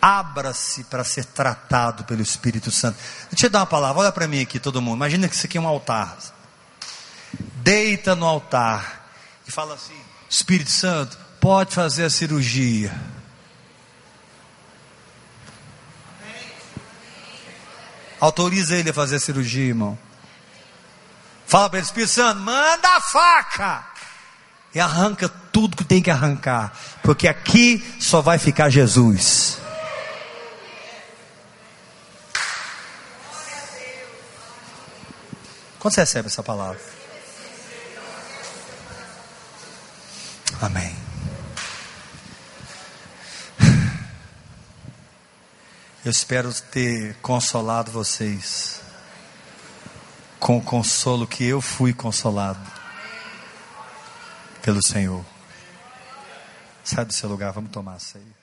Abra-se 0.02 0.86
para 0.86 1.04
ser 1.04 1.26
tratado 1.26 2.04
pelo 2.06 2.22
Espírito 2.22 2.72
Santo. 2.72 2.98
Deixa 3.30 3.48
eu 3.48 3.50
dar 3.50 3.60
uma 3.60 3.66
palavra, 3.66 4.02
olha 4.02 4.12
para 4.12 4.28
mim 4.28 4.42
aqui, 4.42 4.60
todo 4.60 4.82
mundo. 4.82 4.96
Imagina 4.96 5.28
que 5.28 5.36
isso 5.36 5.46
aqui 5.46 5.58
é 5.58 5.62
um 5.62 5.68
altar. 5.68 6.18
Deita 7.58 8.16
no 8.16 8.26
altar 8.26 9.12
e 9.48 9.52
fala 9.52 9.76
assim: 9.76 10.00
Espírito 10.30 10.72
Santo, 10.72 11.18
pode 11.40 11.74
fazer 11.76 12.06
a 12.06 12.10
cirurgia. 12.10 12.94
Autoriza 18.20 18.76
ele 18.76 18.90
a 18.90 18.94
fazer 18.94 19.16
a 19.16 19.20
cirurgia, 19.20 19.66
irmão. 19.66 19.98
Fala 21.48 21.70
para 21.70 21.80
ele, 21.80 21.86
Espírito 21.86 22.12
Santo, 22.12 22.40
manda 22.42 22.88
a 22.88 23.02
faca. 23.02 23.88
E 24.74 24.80
arranca 24.80 25.28
tudo 25.52 25.76
que 25.76 25.84
tem 25.84 26.02
que 26.02 26.12
arrancar. 26.12 26.72
Porque 27.02 27.28
aqui 27.28 27.84
só 28.00 28.22
vai 28.22 28.38
ficar 28.38 28.70
Jesus. 28.70 29.58
Quando 35.80 35.94
você 35.94 36.02
recebe 36.02 36.28
essa 36.28 36.44
palavra? 36.44 36.80
Amém. 40.62 40.94
Eu 46.04 46.12
espero 46.12 46.54
ter 46.54 47.16
consolado 47.22 47.92
vocês 47.92 48.82
com 50.40 50.58
o 50.58 50.62
consolo 50.62 51.26
que 51.26 51.46
eu 51.46 51.62
fui 51.62 51.94
consolado 51.94 52.60
pelo 54.62 54.82
Senhor. 54.82 55.26
Sai 56.84 57.06
do 57.06 57.14
seu 57.14 57.30
lugar, 57.30 57.54
vamos 57.54 57.72
tomar 57.72 57.96
a 57.96 58.00
ceia. 58.00 58.39